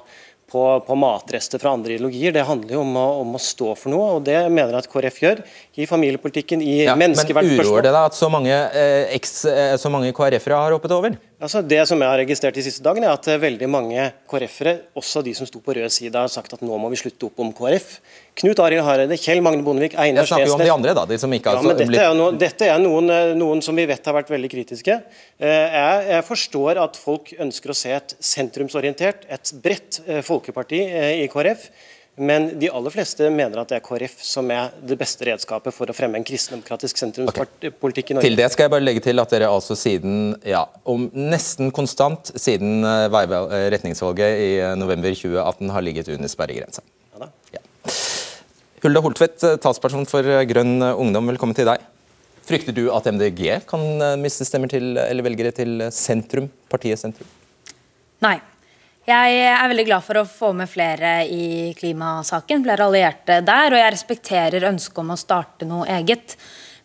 på, 0.55 0.65
på, 0.87 0.95
matrester 0.95 1.59
fra 1.59 1.73
andre 1.75 1.97
ideologier. 1.97 2.33
Det 2.35 2.45
handler 2.47 2.77
jo 2.77 2.83
om 2.85 2.99
å, 3.01 3.07
om 3.25 3.35
å, 3.35 3.43
stå 3.43 3.73
for 3.79 3.91
noe, 3.91 4.11
og 4.19 4.27
det 4.27 4.37
mener 4.47 4.77
jeg 4.77 4.85
at 4.85 4.91
KrF 4.93 5.21
gjør. 5.25 5.43
I 5.83 5.89
familiepolitikken, 5.91 6.63
i 6.63 6.85
ja, 6.85 6.95
menneskeverdsspørsmål. 6.99 7.59
Men 7.59 7.73
uroer 7.73 7.89
det 7.89 7.95
deg 7.97 8.11
at 8.13 8.19
så 8.19 8.31
mange, 8.31 8.61
eh, 8.79 9.17
eh 9.17 9.89
mange 9.91 10.15
KrF-ere 10.15 10.61
har 10.63 10.77
hoppet 10.77 10.95
over? 10.95 11.19
Altså 11.43 11.65
det 11.67 11.81
som 11.91 11.99
jeg 11.99 12.07
har 12.07 12.21
registrert 12.21 12.55
de 12.55 12.63
siste 12.63 12.83
dagene, 12.85 13.09
er 13.09 13.17
at 13.17 13.27
eh, 13.27 13.41
veldig 13.43 13.67
mange 13.71 14.03
KrF-ere, 14.31 14.75
også 15.01 15.23
de 15.27 15.33
som 15.35 15.49
sto 15.49 15.59
på 15.65 15.75
rød 15.75 15.91
side, 15.91 16.15
har 16.15 16.31
sagt 16.31 16.55
at 16.55 16.63
nå 16.63 16.77
må 16.79 16.91
vi 16.93 16.99
slutte 17.01 17.27
opp 17.27 17.43
om 17.43 17.51
KrF. 17.57 17.97
Knut 18.39 18.63
Arild 18.63 18.85
Hareide, 18.87 19.19
Kjell 19.19 19.43
Magne 19.43 19.67
Bondevik, 19.67 19.97
Einar 19.99 20.29
Steensnæs 20.29 20.45
Jeg 20.45 20.53
snakker 20.53 20.71
jo 20.71 20.77
om 20.77 20.85
de 20.85 20.91
andre, 20.91 20.95
da. 21.01 21.05
De 21.11 21.19
som 21.19 21.35
ikke 21.35 21.51
har 21.51 21.59
ja, 21.59 21.67
men 21.67 21.81
dette 21.81 22.05
er, 22.05 22.15
noen, 22.21 22.39
dette 22.39 22.69
er 22.71 22.79
noen, 22.83 23.11
eh, 23.11 23.33
noen, 23.41 23.65
som 23.67 23.75
vi 23.75 23.89
vet 23.91 24.07
har 24.07 24.17
vært 24.21 24.31
veldig 24.31 24.53
kritiske. 24.53 24.97
Eh, 25.43 25.75
jeg, 25.75 26.07
jeg, 26.13 26.27
forstår 26.31 26.83
at 26.85 27.01
folk 27.03 27.35
ønsker 27.43 27.75
å 27.75 27.79
se 27.83 27.97
et 27.99 28.17
sentrumsorientert, 28.31 29.27
et 29.27 29.55
bredt 29.65 30.01
folkeparti 30.29 30.85
i 31.25 31.27
KrF. 31.33 31.67
Men 32.15 32.47
de 32.61 32.69
aller 32.71 32.93
fleste 32.95 33.27
mener 33.35 33.59
at 33.59 33.73
det 33.73 33.81
er 33.81 33.83
KrF 33.83 34.21
som 34.23 34.47
er 34.55 34.75
det 34.87 34.95
beste 35.01 35.27
redskapet 35.27 35.75
for 35.75 35.91
å 35.91 35.97
fremme 35.97 36.21
en 36.21 36.27
kristendemokratisk 36.27 37.01
sentrumspolitikk 37.01 38.13
i 38.13 38.17
Norge. 38.17 38.29
Til 38.29 38.39
det 38.39 38.47
skal 38.55 38.69
jeg 38.69 38.75
bare 38.77 38.87
legge 38.87 39.03
til 39.03 39.19
at 39.19 39.35
dere 39.35 39.49
altså 39.51 39.75
siden, 39.79 40.37
ja, 40.47 40.63
om 40.87 41.09
nesten 41.11 41.73
konstant 41.75 42.31
siden 42.39 42.87
eh, 42.87 43.09
eh, 43.09 43.67
retningsvalget 43.75 44.45
i 44.45 44.53
eh, 44.61 44.77
november 44.79 45.11
2018 45.11 45.75
har 45.75 45.87
ligget 45.89 46.13
under 46.15 46.31
sperregrensa. 46.31 46.87
Ja, 47.19 47.31
ja. 47.57 47.65
Hulda 48.85 49.03
Holtvedt, 49.03 49.43
talsperson 49.65 50.07
for 50.07 50.23
Grønn 50.47 50.79
Ungdom, 50.93 51.35
velkommen 51.35 51.59
til 51.59 51.67
deg. 51.67 51.83
Frykter 52.47 52.77
du 52.77 52.85
at 52.95 53.09
MDG 53.11 53.65
kan 53.67 53.83
miste 54.23 54.47
stemmer 54.47 54.71
til, 54.71 54.93
eller 55.01 55.27
velgere 55.27 55.55
til 55.57 55.89
sentrum, 55.91 56.47
partiet 56.71 57.01
Sentrum? 57.01 57.27
Nei. 58.23 58.39
Jeg 59.05 59.33
er 59.45 59.67
veldig 59.69 59.85
glad 59.85 60.01
for 60.01 60.17
å 60.17 60.25
få 60.25 60.49
med 60.57 60.65
flere 60.65 61.27
i 61.29 61.75
klimasaken, 61.77 62.63
flere 62.65 62.87
allierte 62.87 63.43
der. 63.45 63.75
Og 63.75 63.77
jeg 63.77 63.93
respekterer 63.93 64.65
ønsket 64.71 65.01
om 65.03 65.13
å 65.13 65.17
starte 65.21 65.69
noe 65.69 65.85
eget. 65.93 66.39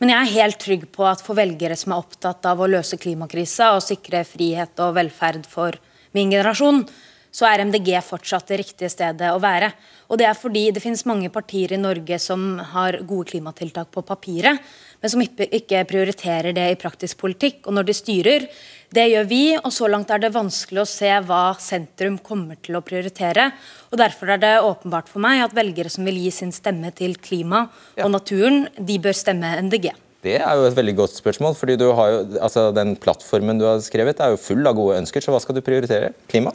Men 0.03 0.11
jeg 0.11 0.19
er 0.19 0.33
helt 0.33 0.59
trygg 0.59 0.83
på 0.91 1.05
at 1.07 1.23
for 1.23 1.39
velgere 1.39 1.77
som 1.79 1.95
er 1.95 2.01
opptatt 2.03 2.43
av 2.51 2.59
å 2.59 2.67
løse 2.67 2.99
klimakrisa 2.99 3.69
og 3.77 3.85
sikre 3.85 4.25
frihet 4.27 4.83
og 4.83 4.97
velferd 4.99 5.47
for 5.47 5.79
min 6.11 6.33
generasjon, 6.33 6.83
så 7.31 7.47
er 7.47 7.63
MDG 7.69 7.93
fortsatt 8.03 8.51
det 8.51 8.59
riktige 8.65 8.91
stedet 8.91 9.31
å 9.31 9.39
være. 9.39 9.71
Og 10.11 10.19
det 10.19 10.27
er 10.27 10.35
fordi 10.35 10.65
det 10.75 10.83
finnes 10.83 11.05
mange 11.07 11.31
partier 11.31 11.71
i 11.71 11.79
Norge 11.79 12.19
som 12.19 12.57
har 12.73 12.99
gode 12.99 13.31
klimatiltak 13.31 13.93
på 13.95 14.03
papiret, 14.03 14.59
men 14.99 15.11
som 15.13 15.23
ikke 15.23 15.85
prioriterer 15.87 16.55
det 16.55 16.65
i 16.71 16.79
praktisk 16.79 17.19
politikk. 17.21 17.63
Og 17.67 17.75
når 17.77 17.87
de 17.87 17.95
styrer, 17.95 18.47
det 18.95 19.05
gjør 19.11 19.27
vi, 19.29 19.43
og 19.57 19.69
så 19.73 19.87
langt 19.91 20.09
er 20.09 20.21
det 20.23 20.33
vanskelig 20.33 20.81
å 20.81 20.89
se 20.89 21.11
hva 21.27 21.53
sentrum 21.61 22.17
kommer 22.25 22.57
til 22.57 22.79
å 22.79 22.83
prioritere. 22.85 23.51
og 23.91 24.01
Derfor 24.01 24.33
er 24.33 24.41
det 24.41 24.53
åpenbart 24.65 25.11
for 25.11 25.21
meg 25.23 25.43
at 25.45 25.53
velgere 25.55 25.91
som 25.93 26.07
vil 26.09 26.17
gi 26.23 26.31
sin 26.33 26.53
stemme 26.55 26.89
til 26.97 27.13
klima 27.21 27.67
og 28.01 28.09
naturen, 28.15 28.65
de 28.75 28.97
bør 29.01 29.17
stemme 29.17 29.53
MDG. 29.69 29.91
Det 30.25 30.35
er 30.41 30.57
jo 30.57 30.65
et 30.67 30.75
veldig 30.75 30.95
godt 30.97 31.15
spørsmål. 31.15 31.55
fordi 31.55 31.77
jo, 31.79 31.93
altså 32.41 32.71
Den 32.75 32.97
plattformen 32.99 33.59
du 33.59 33.65
har 33.69 33.79
skrevet 33.79 34.19
er 34.19 34.33
jo 34.33 34.41
full 34.41 34.67
av 34.67 34.75
gode 34.75 34.97
ønsker, 34.99 35.21
så 35.21 35.31
hva 35.31 35.39
skal 35.39 35.55
du 35.55 35.61
prioritere? 35.61 36.11
Klima? 36.27 36.51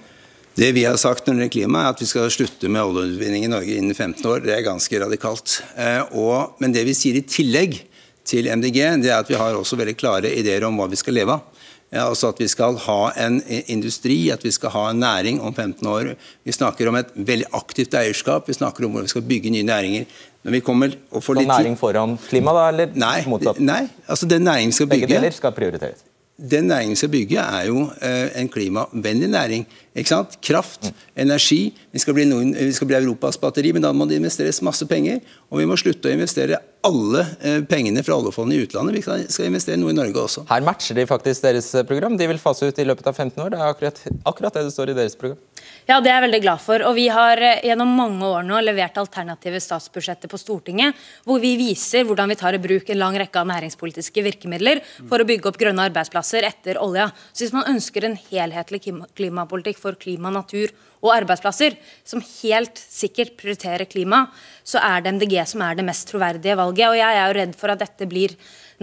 Det 0.54 0.68
vi 0.74 0.84
har 0.84 0.98
sagt 1.00 1.26
når 1.26 1.34
det 1.34 1.40
gjelder 1.40 1.54
klima, 1.54 1.80
er 1.82 1.94
at 1.94 2.02
vi 2.02 2.06
skal 2.06 2.30
slutte 2.30 2.68
med 2.68 2.82
oljeutvinning 2.82 3.46
i 3.46 3.50
Norge 3.50 3.74
innen 3.74 3.94
15 3.94 4.26
år. 4.30 4.44
Det 4.44 4.52
er 4.54 4.66
ganske 4.66 5.00
radikalt. 5.02 5.62
Eh, 5.74 6.02
og, 6.14 6.60
men 6.62 6.74
det 6.74 6.84
vi 6.86 6.94
sier 6.94 7.18
i 7.18 7.24
tillegg 7.26 7.80
til 8.24 8.48
MDG, 8.48 8.80
det 9.04 9.10
er 9.12 9.20
at 9.20 9.30
vi 9.30 9.38
har 9.38 9.56
også 9.56 9.76
veldig 9.80 9.96
klare 10.00 10.32
ideer 10.32 10.64
om 10.66 10.78
hva 10.80 10.88
vi 10.90 10.98
skal 11.00 11.16
leve 11.16 11.36
av. 11.36 11.62
Ja, 11.94 12.08
altså 12.08 12.32
At 12.32 12.40
vi 12.42 12.48
skal 12.50 12.74
ha 12.88 13.12
en 13.22 13.36
industri, 13.70 14.16
at 14.34 14.42
vi 14.42 14.50
skal 14.50 14.72
ha 14.74 14.88
en 14.90 14.98
næring 14.98 15.36
om 15.40 15.54
15 15.54 15.86
år. 15.86 16.14
Vi 16.42 16.52
snakker 16.52 16.88
om 16.90 16.96
et 16.98 17.12
veldig 17.14 17.46
aktivt 17.54 17.94
eierskap, 17.94 18.48
vi 18.48 18.56
snakker 18.56 18.86
om 18.86 18.90
hvordan 18.90 19.06
vi 19.06 19.12
skal 19.12 19.22
bygge 19.28 19.52
nye 19.54 19.66
næringer. 19.68 20.08
Når 20.42 20.56
vi 20.56 20.60
kommer 20.60 20.96
og 21.12 21.22
får 21.22 21.38
litt... 21.38 21.46
Så 21.46 21.60
næring 21.60 21.78
foran 21.78 22.16
klima, 22.28 22.56
da? 22.56 22.64
Eller 22.72 22.98
nei, 22.98 23.20
motsatt? 23.30 23.62
Nei, 23.62 23.84
altså 24.08 24.26
den 24.26 24.42
næringen 24.42 24.74
vi 24.74 24.80
skal 24.80 24.90
bygge 24.90 25.06
Begge 25.06 25.20
deler 25.20 25.38
skal 25.38 25.54
prioriteres? 25.54 26.02
Den 26.34 26.66
næringen 26.66 26.90
vi 26.90 26.98
skal 26.98 27.10
bygge, 27.12 27.38
er 27.38 27.66
jo 27.68 27.84
eh, 28.02 28.40
en 28.40 28.48
klimavennlig 28.48 29.28
næring. 29.30 29.66
Ikke 29.94 30.08
sant? 30.08 30.34
Kraft, 30.42 30.90
energi. 31.16 31.70
Vi 31.92 32.02
skal, 32.02 32.14
bli 32.14 32.24
noen, 32.26 32.50
vi 32.58 32.72
skal 32.74 32.88
bli 32.90 32.96
Europas 32.98 33.38
batteri, 33.38 33.70
men 33.72 33.84
da 33.84 33.92
må 33.94 34.08
det 34.10 34.18
investeres 34.18 34.58
masse 34.66 34.86
penger. 34.90 35.20
Og 35.52 35.62
vi 35.62 35.68
må 35.70 35.78
slutte 35.78 36.10
å 36.10 36.16
investere 36.16 36.58
alle 36.84 37.22
eh, 37.38 37.60
pengene 37.70 38.02
fra 38.02 38.18
oljefondet 38.18 38.58
i 38.58 38.66
utlandet. 38.66 38.98
Vi 38.98 39.04
skal, 39.06 39.22
skal, 39.30 39.46
investere 39.46 39.78
noe 39.78 39.94
i 39.94 39.96
Norge 40.00 40.24
også. 40.26 40.42
Her 40.50 40.66
matcher 40.66 40.98
de 40.98 41.06
faktisk 41.06 41.46
deres 41.46 41.70
eh, 41.78 41.86
program. 41.86 42.18
De 42.18 42.26
vil 42.26 42.42
fase 42.42 42.66
ut 42.66 42.82
i 42.82 42.88
løpet 42.90 43.12
av 43.12 43.14
15 43.14 43.38
år. 43.38 43.54
Det 43.54 43.60
er 43.60 43.70
akkurat, 43.70 44.02
akkurat 44.26 44.58
det 44.58 44.66
det 44.66 44.74
står 44.74 44.90
i 44.90 44.98
deres 44.98 45.14
program. 45.20 45.38
Ja, 45.84 45.98
det 46.00 46.08
er 46.08 46.14
jeg 46.16 46.24
veldig 46.24 46.40
glad 46.46 46.62
for. 46.64 46.80
Og 46.88 46.94
vi 46.96 47.10
har 47.12 47.40
eh, 47.44 47.58
gjennom 47.68 47.90
mange 47.92 48.24
år 48.24 48.46
nå 48.46 48.56
levert 48.64 48.96
alternative 48.96 49.58
statsbudsjetter 49.60 50.30
på 50.32 50.40
Stortinget, 50.40 50.96
hvor 51.28 51.42
vi 51.42 51.50
viser 51.60 52.06
hvordan 52.08 52.32
vi 52.32 52.38
tar 52.40 52.56
i 52.56 52.60
bruk 52.62 52.88
en 52.88 53.02
lang 53.02 53.18
rekke 53.20 53.42
av 53.42 53.50
næringspolitiske 53.50 54.24
virkemidler 54.24 54.80
for 55.10 55.20
å 55.20 55.28
bygge 55.28 55.50
opp 55.50 55.60
grønne 55.60 55.84
arbeidsplasser 55.90 56.48
etter 56.48 56.80
olja. 56.80 57.10
Så 57.34 57.44
hvis 57.44 57.52
man 57.52 57.68
ønsker 57.74 58.08
en 58.08 58.16
helhetlig 58.30 58.80
klimapolitikk 59.12 59.82
for 59.82 60.00
klima, 60.00 60.32
natur 60.32 60.72
og 61.04 61.12
arbeidsplasser, 61.18 61.76
som 62.00 62.24
helt 62.40 62.80
sikkert 62.80 63.36
prioriterer 63.36 63.84
klima, 63.84 64.24
så 64.64 64.80
er 64.80 65.04
det 65.04 65.18
MDG 65.18 65.36
som 65.52 65.66
er 65.68 65.76
det 65.76 65.84
mest 65.84 66.08
troverdige 66.08 66.56
valget. 66.56 66.88
Og 66.88 66.96
jeg 66.96 67.20
er 67.20 67.26
jo 67.28 67.40
redd 67.42 67.58
for 67.60 67.74
at 67.74 67.84
dette 67.84 68.08
blir 68.08 68.32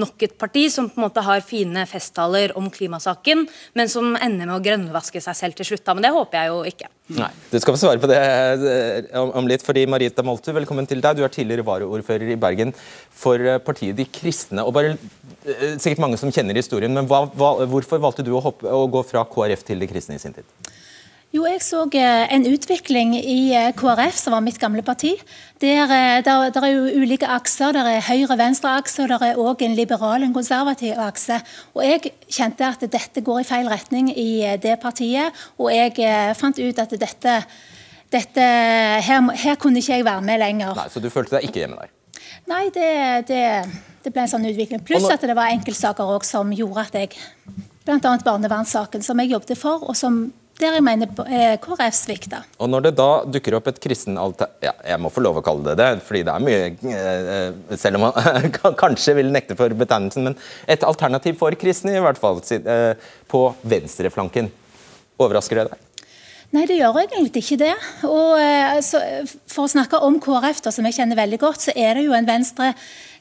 nok 0.02 0.26
et 0.26 0.34
parti 0.40 0.66
som 0.74 0.90
på 0.90 1.00
en 1.00 1.06
måte 1.08 1.24
har 1.26 1.44
fine 1.46 1.86
festtaler 1.90 2.54
om 2.60 2.68
klimasaken, 2.74 3.46
men 3.78 3.92
som 3.92 4.16
ender 4.18 4.50
med 4.50 4.56
å 4.58 4.64
grønnvaske 4.66 5.22
seg 5.24 5.38
selv 5.38 5.60
til 5.60 5.72
slutt. 5.72 5.94
Men 5.94 6.06
det 6.08 6.14
håper 6.16 6.40
jeg 6.40 6.52
jo 6.52 6.60
ikke. 6.72 6.90
Nei, 7.12 7.30
Du 7.52 7.58
skal 7.60 7.76
få 7.76 7.82
svare 7.82 8.00
på 8.00 8.08
det 8.12 8.20
eh, 8.22 9.16
om 9.20 9.48
litt. 9.50 9.64
fordi 9.66 9.86
Marita 9.90 10.24
Moltu, 10.24 10.52
velkommen 10.56 10.88
til 10.88 11.02
deg. 11.04 11.18
Du 11.20 11.26
er 11.26 11.34
tidligere 11.34 11.66
varaordfører 11.68 12.32
i 12.32 12.40
Bergen 12.40 12.72
for 12.76 13.40
eh, 13.40 13.60
partiet 13.64 13.98
De 13.98 14.06
kristne. 14.08 14.64
og 14.64 14.74
bare 14.78 14.96
eh, 14.96 15.76
Sikkert 15.78 16.04
mange 16.04 16.20
som 16.22 16.32
kjenner 16.32 16.56
historien, 16.56 16.94
men 16.94 17.10
hva, 17.10 17.26
hva, 17.36 17.56
hvorfor 17.72 18.02
valgte 18.04 18.26
du 18.28 18.32
å, 18.36 18.44
hoppe, 18.44 18.68
å 18.70 18.88
gå 18.92 19.04
fra 19.08 19.26
KrF 19.28 19.66
til 19.68 19.84
De 19.84 19.90
kristne 19.92 20.20
i 20.20 20.24
sin 20.24 20.36
tid? 20.36 20.48
Jo, 21.32 21.46
jeg 21.48 21.62
så 21.64 21.86
eh, 21.96 22.26
en 22.36 22.44
utvikling 22.44 23.14
i 23.16 23.54
eh, 23.56 23.70
KrF, 23.80 24.18
som 24.20 24.34
var 24.36 24.42
mitt 24.44 24.58
gamle 24.60 24.84
parti. 24.84 25.14
Der, 25.64 25.88
eh, 25.88 26.18
der, 26.26 26.50
der 26.52 26.66
er 26.68 26.72
jo 26.74 27.00
ulike 27.00 27.30
akser. 27.32 27.72
Der 27.72 27.88
er 27.88 28.04
høyre-venstre-akse, 28.04 29.06
og 29.06 29.14
der 29.14 29.24
er 29.30 29.40
òg 29.40 29.64
en 29.64 29.78
liberal 29.78 30.26
en 30.28 30.36
konservativ 30.36 31.00
akse. 31.00 31.40
Og 31.72 31.86
Jeg 31.88 32.12
kjente 32.28 32.68
at 32.68 32.84
dette 32.84 33.24
går 33.24 33.40
i 33.40 33.48
feil 33.48 33.72
retning 33.72 34.12
i 34.12 34.58
det 34.60 34.76
partiet, 34.84 35.32
og 35.56 35.72
jeg 35.72 35.96
fant 36.36 36.60
ut 36.60 36.84
at 36.84 36.98
dette, 37.00 37.38
dette 38.12 38.50
her, 39.08 39.32
her, 39.32 39.56
kunne 39.56 39.80
ikke 39.80 40.02
jeg 40.02 40.06
være 40.06 40.28
med 40.28 40.44
lenger. 40.44 40.76
Nei, 40.76 40.90
Så 40.92 41.00
du 41.00 41.10
følte 41.10 41.38
deg 41.38 41.48
ikke 41.48 41.64
hjemme 41.64 41.80
der? 41.80 41.96
Nei, 42.52 42.66
det, 42.76 42.92
det, 43.32 43.46
det 44.04 44.12
ble 44.12 44.28
en 44.28 44.34
sånn 44.36 44.52
utvikling. 44.52 44.84
Pluss 44.84 45.08
at 45.08 45.24
det 45.24 45.40
var 45.40 45.56
enkeltsaker 45.56 46.12
òg 46.12 46.28
som 46.28 46.52
gjorde 46.52 46.90
at 46.90 47.00
jeg 47.06 47.16
Bl.a. 47.82 47.98
barnevernssaken, 47.98 49.02
som 49.02 49.18
jeg 49.24 49.32
jobbet 49.32 49.58
for, 49.58 49.82
og 49.90 49.96
som 49.98 50.28
der 50.62 50.78
jeg 50.78 50.86
mener 50.86 51.10
eh, 51.26 51.58
KrF 51.62 51.96
svikta. 51.98 52.42
Og 52.62 52.70
Når 52.72 52.88
det 52.88 52.94
da 53.00 53.10
dukker 53.28 53.58
opp 53.58 53.70
et 53.72 53.82
kristenalter... 53.84 54.52
ja, 54.64 54.74
jeg 54.94 55.02
må 55.02 55.12
få 55.14 55.24
lov 55.26 55.42
å 55.42 55.44
kalle 55.46 55.72
det 55.72 55.78
det, 55.82 55.90
fordi 56.08 56.24
det 56.28 56.34
er 56.34 56.46
mye 56.46 56.96
eh, 56.96 57.78
Selv 57.82 58.00
om 58.00 58.08
man 58.08 58.50
kanskje 58.84 59.18
vil 59.20 59.32
nekte 59.34 59.58
for 59.60 59.74
betegnelsen, 59.78 60.30
men 60.30 60.40
et 60.72 60.86
alternativ 60.88 61.40
for 61.42 61.56
kristne, 61.60 61.96
i 61.98 62.04
hvert 62.04 62.20
fall, 62.22 62.42
eh, 62.58 63.14
på 63.32 63.46
venstreflanken. 63.62 64.52
Overrasker 65.22 65.62
det 65.62 65.70
deg? 65.72 65.88
Nei, 66.52 66.66
det 66.68 66.82
gjør 66.82 66.98
egentlig 67.06 67.46
ikke 67.46 67.62
det. 67.62 67.76
Og 68.04 68.34
altså, 68.42 69.00
For 69.48 69.64
å 69.64 69.72
snakke 69.72 70.02
om 70.04 70.18
KrF, 70.24 70.60
da, 70.66 70.74
som 70.76 70.88
jeg 70.88 70.98
kjenner 70.98 71.20
veldig 71.20 71.40
godt, 71.40 71.70
så 71.70 71.76
er 71.80 71.96
det 71.96 72.10
jo 72.10 72.18
en 72.18 72.28
venstre 72.28 72.74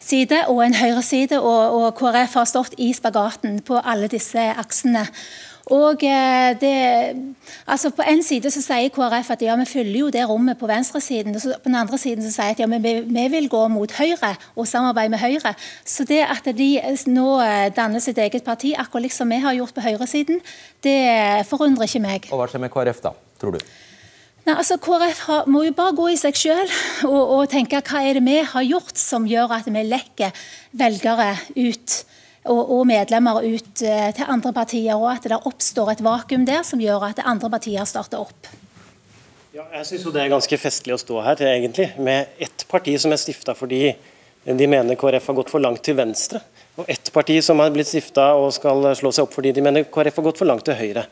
side 0.02 0.46
og 0.48 0.62
en 0.64 0.74
høyreside, 0.74 1.38
og, 1.38 1.76
og 1.76 1.86
KrF 1.98 2.34
har 2.40 2.48
stått 2.48 2.74
i 2.80 2.90
spagaten 2.96 3.60
på 3.66 3.78
alle 3.78 4.08
disse 4.10 4.50
aksene. 4.58 5.04
Og 5.70 6.02
eh, 6.02 6.50
det, 6.60 6.74
altså 7.66 7.90
På 7.94 8.02
en 8.02 8.22
side 8.26 8.50
så 8.50 8.62
sier 8.62 8.90
KrF 8.94 9.30
at 9.36 9.42
ja, 9.44 9.54
vi 9.60 9.66
fyller 9.70 9.98
jo 10.00 10.08
det 10.10 10.24
rommet 10.28 10.58
på 10.58 10.66
venstresiden. 10.70 11.36
Og 11.36 11.42
på 11.62 11.68
den 11.70 11.78
andre 11.78 11.98
siden 11.98 12.26
så 12.26 12.32
sier 12.34 12.56
at 12.56 12.62
ja, 12.62 12.66
vi, 12.66 12.94
vi, 13.06 13.26
vil 13.34 13.48
gå 13.50 13.62
mot 13.70 13.92
Høyre 14.00 14.34
og 14.56 14.66
samarbeide 14.66 15.14
med 15.14 15.22
Høyre. 15.22 15.54
Så 15.84 16.04
det 16.08 16.24
at 16.26 16.50
de 16.58 16.70
nå 17.06 17.28
eh, 17.44 17.68
danner 17.76 18.02
sitt 18.02 18.18
eget 18.18 18.44
parti, 18.44 18.74
akkurat 18.74 19.06
liksom 19.06 19.30
vi 19.30 19.38
har 19.44 19.54
gjort 19.54 19.74
på 19.74 19.84
høyresiden, 19.84 20.40
det 20.82 21.46
forundrer 21.46 21.86
ikke 21.86 22.02
meg. 22.02 22.26
Og 22.32 22.40
Hva 22.40 22.50
skjer 22.50 22.64
med 22.64 22.74
KrF 22.74 23.04
da, 23.04 23.14
tror 23.38 23.54
du? 23.54 23.62
Nei, 24.46 24.54
altså 24.56 24.78
KrF 24.80 25.18
har, 25.28 25.48
må 25.52 25.62
jo 25.66 25.74
bare 25.76 25.94
gå 25.94 26.06
i 26.10 26.16
seg 26.18 26.38
sjøl 26.38 26.64
og, 27.06 27.20
og, 27.20 27.42
tenke 27.52 27.82
hva 27.84 28.00
er 28.08 28.16
det 28.16 28.24
vi 28.24 28.38
har 28.40 28.64
gjort 28.64 28.96
som 28.98 29.26
gjør 29.28 29.52
at 29.58 29.68
vi 29.68 29.82
lekker 29.84 30.46
velgere 30.80 31.34
ut 31.60 31.98
og, 32.48 32.60
og 32.72 32.86
medlemmer 32.88 33.42
ut 33.44 33.82
eh, 33.84 34.08
til 34.16 34.32
andre 34.32 34.52
partier, 34.56 34.96
og 34.96 35.10
at 35.12 35.28
det 35.28 35.40
oppstår 35.50 35.94
et 35.94 36.04
vakuum 36.04 36.46
der 36.48 36.64
som 36.66 36.80
gjør 36.80 37.10
at 37.10 37.22
andre 37.24 37.50
partier 37.52 37.84
starter 37.88 38.22
opp. 38.22 38.48
Ja, 39.50 39.66
jeg 39.74 39.88
syns 39.88 40.06
det 40.14 40.22
er 40.22 40.30
ganske 40.30 40.56
festlig 40.62 40.94
å 40.94 41.00
stå 41.00 41.20
her 41.26 41.40
egentlig, 41.42 41.90
med 41.98 42.38
ett 42.38 42.64
parti 42.70 42.94
som 43.02 43.12
er 43.12 43.20
stifta 43.20 43.56
fordi 43.58 43.90
de 44.40 44.66
mener 44.70 44.96
KrF 44.96 45.26
har 45.26 45.36
gått 45.36 45.50
for 45.52 45.60
langt 45.60 45.82
til 45.84 45.98
venstre. 45.98 46.40
Og 46.80 46.86
ett 46.88 47.10
parti 47.12 47.34
som 47.44 47.58
har 47.60 47.72
blitt 47.74 47.90
stifta 47.90 48.30
og 48.40 48.54
skal 48.56 48.86
slå 48.96 49.10
seg 49.12 49.26
opp 49.26 49.34
fordi 49.34 49.52
de 49.52 49.64
mener 49.64 49.84
KrF 49.84 50.16
har 50.16 50.26
gått 50.30 50.40
for 50.40 50.48
langt 50.48 50.64
til 50.64 50.78
høyre. 50.78 51.02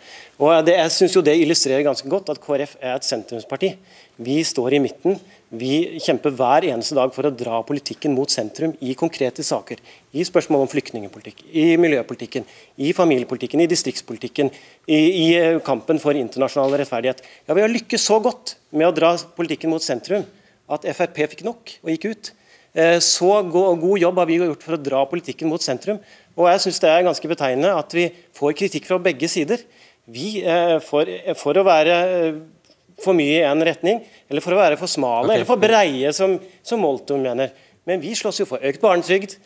Og 0.41 0.55
det, 0.65 0.79
Jeg 0.79 0.95
syns 0.95 1.19
det 1.27 1.35
illustrerer 1.37 1.85
ganske 1.85 2.09
godt 2.09 2.31
at 2.33 2.41
KrF 2.41 2.79
er 2.81 2.95
et 2.95 3.05
sentrumsparti. 3.05 3.75
Vi 4.17 4.39
står 4.45 4.79
i 4.79 4.81
midten. 4.87 5.19
Vi 5.49 5.97
kjemper 6.05 6.35
hver 6.37 6.67
eneste 6.69 6.93
dag 6.93 7.13
for 7.15 7.25
å 7.25 7.33
dra 7.33 7.63
politikken 7.65 8.13
mot 8.13 8.29
sentrum 8.29 8.75
i 8.85 8.93
konkrete 8.99 9.41
saker. 9.41 9.79
I 10.13 10.25
spørsmål 10.29 10.67
om 10.67 10.69
flyktningpolitikk, 10.69 11.41
i 11.57 11.71
miljøpolitikken, 11.81 12.45
i 12.77 12.93
familiepolitikken, 12.93 13.63
i 13.65 13.69
distriktspolitikken, 13.71 14.51
i, 14.85 14.99
i, 14.99 15.29
eh, 15.39 15.61
kampen 15.65 16.01
for 16.03 16.13
internasjonal 16.13 16.77
rettferdighet. 16.77 17.23
Ja, 17.49 17.55
Vi 17.55 17.65
har 17.65 17.73
lykkes 17.73 18.05
så 18.05 18.21
godt 18.21 18.57
med 18.73 18.89
å 18.89 18.95
dra 18.95 19.17
politikken 19.17 19.71
mot 19.71 19.81
sentrum 19.81 20.27
at 20.69 20.85
Frp 20.85 21.17
fikk 21.17 21.45
nok 21.45 21.79
og 21.83 21.91
gikk 21.95 22.05
ut. 22.13 22.33
Eh, 22.75 22.99
så 23.01 23.41
god 23.49 23.99
jobb 23.99 24.19
har 24.19 24.27
vi 24.27 24.37
gjort 24.37 24.63
for 24.63 24.77
å 24.77 24.83
dra 24.83 25.07
politikken 25.07 25.49
mot 25.49 25.63
sentrum. 25.63 25.99
Og 26.37 26.45
jeg 26.53 26.61
synes 26.61 26.79
det 26.79 26.91
er 26.91 27.09
ganske 27.09 27.29
betegnende 27.29 27.73
at 27.73 27.91
vi 27.97 28.13
får 28.37 28.53
kritikk 28.53 28.85
fra 28.85 28.99
begge 28.99 29.27
sider. 29.27 29.65
Vi, 30.07 30.45
eh, 30.45 30.79
for, 30.81 31.09
for 31.41 31.57
å 31.57 31.65
være 31.65 32.58
for 33.03 33.17
mye 33.17 33.39
i 33.41 33.47
en 33.47 33.63
retning, 33.65 34.03
eller 34.29 34.45
for 34.45 34.57
å 34.57 34.61
være 34.61 34.79
for 34.81 34.91
smale, 34.91 35.27
okay. 35.27 35.39
eller 35.39 35.49
for 35.49 35.63
breie, 35.63 36.13
som, 36.17 36.37
som 36.67 36.83
Molton 36.83 37.23
mener. 37.25 37.55
Men 37.89 38.03
vi 38.03 38.15
slåss 38.19 38.43
jo 38.43 38.49
for 38.49 38.65
økt 38.65 38.83
barnetrygd. 38.83 39.39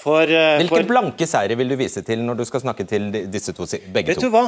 For, 0.00 0.24
uh, 0.24 0.56
Hvilke 0.62 0.78
for... 0.78 0.88
blanke 0.88 1.26
seire 1.28 1.56
vil 1.58 1.74
du 1.74 1.76
vise 1.80 2.00
til 2.06 2.22
når 2.24 2.40
du 2.40 2.46
skal 2.48 2.62
snakke 2.62 2.86
til 2.88 3.10
disse 3.28 3.52
to, 3.56 3.66
begge 3.92 4.14
Vet 4.14 4.22
to? 4.22 4.30
Vet 4.30 4.30
du 4.30 4.36
hva? 4.36 4.46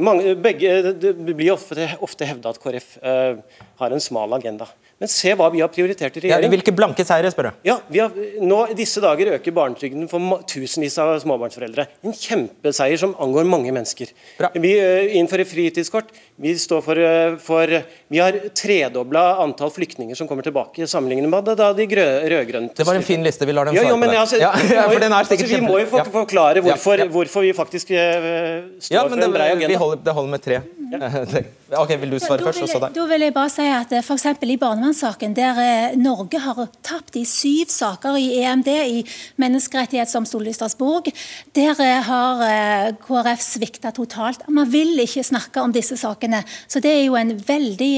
Mange, 0.00 0.34
begge, 0.38 0.92
det 1.02 1.14
blir 1.34 1.54
ofte, 1.54 1.88
ofte 2.04 2.28
hevda 2.28 2.52
at 2.52 2.60
KrF 2.62 2.92
uh, 3.00 3.08
eh, 3.10 3.62
har 3.80 3.94
en 3.94 4.02
smal 4.02 4.36
agenda. 4.36 4.68
Men 5.00 5.08
se 5.08 5.32
hva 5.32 5.46
vi 5.48 5.62
har 5.62 5.70
prioritert 5.72 6.18
i 6.18 6.20
regjering. 6.26 6.44
Ja, 6.44 6.52
hvilke 6.52 6.72
blanke 6.76 7.04
seire, 7.08 7.30
spør 7.32 7.46
du? 7.48 7.60
Ja, 7.64 7.78
har, 7.94 8.16
nå 8.44 8.58
disse 8.76 9.00
dager 9.00 9.30
øker 9.38 9.54
barnetrygden 9.56 10.10
for 10.10 10.42
tusenvis 10.50 10.98
av 11.00 11.14
småbarnsforeldre. 11.22 11.86
En 12.04 12.12
kjempeseier 12.12 13.00
som 13.00 13.14
angår 13.16 13.48
mange 13.48 13.72
mennesker. 13.72 14.12
Bra. 14.36 14.50
Vi 14.60 14.74
uh, 14.76 15.14
innfører 15.16 15.48
fritidskort. 15.48 16.12
Vi, 16.36 16.52
står 16.60 16.84
for, 16.84 17.00
uh, 17.00 17.38
for, 17.40 17.72
vi 18.12 18.20
har 18.20 18.36
tredobla 18.52 19.24
antall 19.46 19.72
flyktninger 19.72 20.20
som 20.20 20.28
kommer 20.28 20.44
tilbake, 20.44 20.84
sammenlignet 20.84 21.32
med 21.32 21.48
da 21.48 21.70
de 21.72 21.88
rød-grønne 21.88 22.76
Det 22.76 22.84
var 22.84 23.00
en 23.00 23.08
fin 23.08 23.24
liste. 23.24 23.48
Vi 23.48 23.56
lar 23.56 23.70
dem 23.70 23.80
svare 23.80 23.88
ja, 23.88 23.96
på 23.96 24.12
det. 24.12 24.20
Altså, 24.20 24.42
ja, 24.42 24.52
ja, 24.82 24.84
for 24.84 25.00
den 25.00 25.16
er 25.16 25.22
altså, 25.22 25.40
vi 25.48 25.62
må 25.64 25.80
jo 25.80 26.04
forklare 26.12 26.60
hvorfor, 26.68 27.06
hvorfor 27.16 27.48
vi 27.48 27.56
faktisk 27.56 27.96
uh, 27.96 28.68
står 28.76 29.08
for 29.08 29.24
en 29.30 29.36
brei 29.40 29.48
agenda. 29.56 29.80
Holder, 29.80 30.04
det 30.04 30.18
holder 30.20 30.36
med 30.36 30.44
tre. 30.50 30.60
ok, 31.82 31.92
Vil 32.00 32.12
du 32.14 32.18
svare 32.18 32.44
først, 32.44 32.62
og 32.64 32.70
så 32.70 32.80
deg? 32.82 32.94
Da 32.96 33.04
vil 33.10 33.24
jeg 33.24 33.34
bare 33.36 33.52
si 33.52 33.66
at 33.70 33.92
f.eks. 34.00 34.26
i 34.42 34.56
barnevernssaken, 34.60 35.34
der 35.36 35.60
eh, 35.62 35.96
Norge 36.00 36.40
har 36.42 36.60
tapt 36.86 37.18
i 37.20 37.24
syv 37.28 37.70
saker 37.72 38.18
i 38.20 38.26
EMD, 38.42 38.70
i 38.70 39.02
menneskerettighetsdomstolen 39.42 40.50
i 40.50 40.54
Strasbourg, 40.56 41.10
der 41.56 41.82
eh, 41.84 42.00
har 42.08 42.44
eh, 42.46 42.88
KrF 43.02 43.44
svikta 43.44 43.94
totalt. 43.96 44.46
Man 44.48 44.70
vil 44.72 44.98
ikke 45.04 45.24
snakke 45.26 45.62
om 45.62 45.74
disse 45.74 45.98
sakene. 46.00 46.42
Så 46.70 46.82
det 46.82 46.94
er 46.96 47.04
jo 47.04 47.18
en 47.18 47.34
veldig 47.36 47.92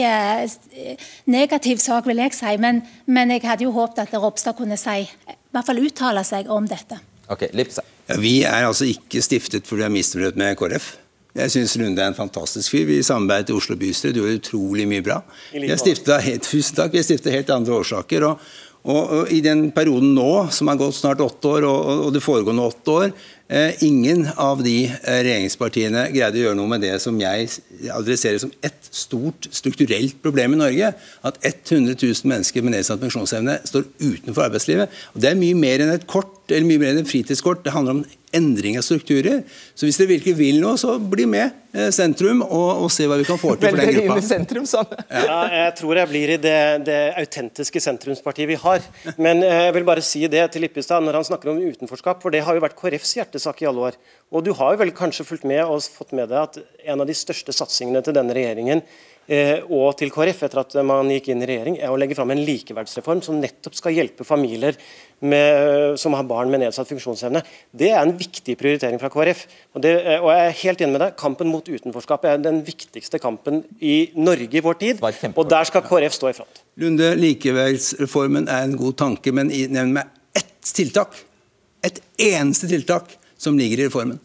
negativ 1.32 1.80
sak, 1.82 2.07
vil 2.11 2.20
jeg 2.22 2.36
si. 2.36 2.57
Men, 2.61 2.82
men 3.07 3.32
jeg 3.34 3.47
hadde 3.47 3.66
jo 3.66 3.74
håpet 3.76 4.05
at 4.07 4.18
Ropstad 4.20 4.59
kunne 4.59 4.78
si, 4.80 5.03
i 5.07 5.38
hvert 5.53 5.68
fall 5.68 5.80
uttale 5.82 6.24
seg 6.26 6.51
om 6.53 6.68
dette. 6.68 7.01
Ok, 7.32 7.49
Ja, 8.11 8.16
vi 8.18 8.43
er 8.43 8.66
altså 8.66 8.84
ikke 8.90 9.22
stiftet 9.22 9.68
fordi 9.68 9.84
vi 9.84 9.86
er 9.86 9.95
misfornøyd 9.95 10.38
med 10.40 10.57
KrF. 10.59 10.97
Jeg 11.33 11.53
syns 11.55 11.78
Lunde 11.80 12.03
er 12.03 12.11
en 12.11 12.16
fantastisk 12.16 12.74
fyr. 12.74 12.85
Vi 12.89 12.99
samarbeidet 13.07 13.55
i 13.55 13.57
Oslo 13.57 13.76
bystyre, 13.80 14.12
du 14.12 14.20
gjør 14.20 14.37
utrolig 14.37 14.85
mye 14.89 15.05
bra. 15.05 15.22
Vi 15.55 15.70
har 15.70 15.80
stifta 15.80 16.20
helt, 16.20 16.45
tusen 16.51 16.76
takk, 16.76 16.99
jeg 16.99 17.22
har 17.24 17.39
helt 17.39 17.55
andre 17.55 17.78
årsaker. 17.78 18.26
Og, 18.28 18.51
og, 18.83 19.01
og, 19.01 19.33
I 19.33 19.41
den 19.45 19.70
perioden 19.72 20.12
nå, 20.16 20.28
som 20.53 20.68
har 20.68 20.80
gått 20.80 20.99
snart 20.99 21.24
åtte 21.24 21.55
år, 21.57 21.68
og, 21.70 22.07
og 22.09 22.12
det 22.12 22.20
foregående 22.20 22.68
åtte 22.68 22.99
år, 22.99 23.16
eh, 23.49 23.80
ingen 23.87 24.26
av 24.37 24.61
de 24.66 24.76
eh, 24.91 25.20
regjeringspartiene 25.24 26.05
greide 26.12 26.43
å 26.43 26.47
gjøre 26.47 26.59
noe 26.61 26.74
med 26.74 26.85
det 26.85 26.99
som 27.01 27.16
jeg 27.22 27.49
adresserer 27.97 28.43
som 28.43 28.53
ett 28.61 28.93
stort 28.93 29.49
strukturelt 29.49 30.20
problem 30.20 30.59
i 30.59 30.64
Norge. 30.66 30.95
At 31.24 31.41
100 31.47 31.97
000 31.97 32.28
mennesker 32.28 32.66
med 32.66 32.76
nedsatt 32.76 33.01
funksjonsevne 33.01 33.62
står 33.72 33.89
utenfor 34.03 34.51
arbeidslivet. 34.51 35.01
Og 35.16 35.24
Det 35.24 35.33
er 35.33 35.41
mye 35.41 35.57
mer 35.57 35.80
enn 35.80 35.97
et 35.97 36.11
kort 36.11 36.43
eller 36.53 36.68
mye 36.68 36.83
mer 36.83 36.93
enn 36.93 37.07
et 37.07 37.14
fritidskort. 37.14 37.64
Det 37.64 37.72
handler 37.72 38.03
om 38.03 38.05
endring 38.33 38.78
av 38.80 38.85
strukturer. 38.87 39.43
Så 39.74 39.87
hvis 39.87 39.99
dere 40.01 40.14
virkelig 40.14 40.35
vil 40.39 40.61
noe, 40.62 40.78
så 40.80 40.97
bli 40.99 41.26
med 41.28 41.53
eh, 41.76 41.91
sentrum 41.95 42.43
og, 42.45 42.85
og 42.85 42.89
se 42.93 43.07
hva 43.09 43.18
vi 43.20 43.26
kan 43.28 43.41
få 43.41 43.55
til 43.57 43.70
for 43.70 43.83
den 43.83 43.93
gruppa. 43.97 44.16
Sentrum, 44.24 44.66
sånn. 44.68 44.97
ja. 45.07 45.22
ja, 45.28 45.39
jeg 45.59 45.76
tror 45.83 46.01
jeg 46.01 46.11
blir 46.12 46.35
i 46.35 46.41
det, 46.41 46.57
det 46.89 46.99
autentiske 47.20 47.83
sentrumspartiet 47.85 48.51
vi 48.51 48.59
har. 48.64 48.85
Men 49.20 49.45
eh, 49.47 49.66
jeg 49.68 49.76
vil 49.78 49.89
bare 49.89 50.05
si 50.07 50.24
det 50.33 50.45
til 50.55 50.66
Lippestad 50.66 51.05
når 51.05 51.20
han 51.20 51.28
snakker 51.28 51.53
om 51.53 51.62
utenforskap, 51.62 52.22
for 52.24 52.35
det 52.35 52.45
har 52.47 52.59
jo 52.59 52.64
vært 52.64 52.78
KrFs 52.78 53.16
hjertesak 53.20 53.62
i 53.64 53.70
alle 53.70 53.93
år. 53.93 54.01
Og 54.33 54.45
du 54.47 54.53
har 54.57 54.74
jo 54.74 54.83
vel 54.83 54.95
kanskje 54.97 55.28
fulgt 55.28 55.49
med 55.49 55.62
og 55.66 55.85
fått 55.93 56.14
med 56.16 56.33
deg 56.33 56.41
at 56.41 56.61
en 56.93 57.05
av 57.05 57.09
de 57.09 57.16
største 57.16 57.55
satsingene 57.55 58.01
til 58.05 58.16
denne 58.16 58.37
regjeringen 58.37 58.80
og 59.70 59.95
til 59.99 60.11
KrF 60.12 60.43
etter 60.47 60.61
at 60.62 60.75
man 60.85 61.11
gikk 61.12 61.31
inn 61.33 61.45
i 61.45 61.49
regjering, 61.49 61.79
er 61.79 61.93
å 61.93 61.99
legge 62.01 62.16
fram 62.18 62.33
en 62.35 62.43
likeverdsreform 62.43 63.23
som 63.25 63.39
nettopp 63.41 63.77
skal 63.79 63.95
hjelpe 63.95 64.27
familier 64.27 64.77
med, 65.23 65.99
som 66.01 66.16
har 66.18 66.27
barn 66.27 66.51
med 66.51 66.64
nedsatt 66.64 66.91
funksjonsevne. 66.91 67.43
Det 67.70 67.93
er 67.93 68.01
en 68.03 68.14
viktig 68.18 68.57
prioritering 68.59 68.99
fra 69.01 69.11
KrF. 69.12 69.45
Og, 69.75 69.83
det, 69.85 69.95
og 70.18 70.29
jeg 70.35 70.49
er 70.49 70.59
helt 70.64 70.83
enig 70.83 70.97
med 70.97 71.05
deg, 71.05 71.14
Kampen 71.23 71.53
mot 71.53 71.68
utenforskap 71.68 72.27
er 72.29 72.43
den 72.43 72.62
viktigste 72.66 73.20
kampen 73.23 73.62
i 73.79 74.11
Norge 74.18 74.59
i 74.59 74.64
vår 74.64 74.81
tid. 74.81 75.05
Og 75.33 75.47
der 75.51 75.70
skal 75.70 75.87
KrF 75.87 76.18
stå 76.18 76.33
i 76.33 76.37
front. 76.37 76.64
Lunde, 76.83 77.12
likeverdsreformen 77.20 78.51
er 78.51 78.66
en 78.66 78.77
god 78.81 78.99
tanke, 79.05 79.35
men 79.35 79.53
nevn 79.53 79.95
meg 80.01 80.11
ett 80.37 80.75
tiltak. 80.75 81.14
Et 81.87 82.03
eneste 82.33 82.70
tiltak 82.70 83.16
som 83.39 83.59
ligger 83.59 83.85
i 83.85 83.89
reformen. 83.89 84.20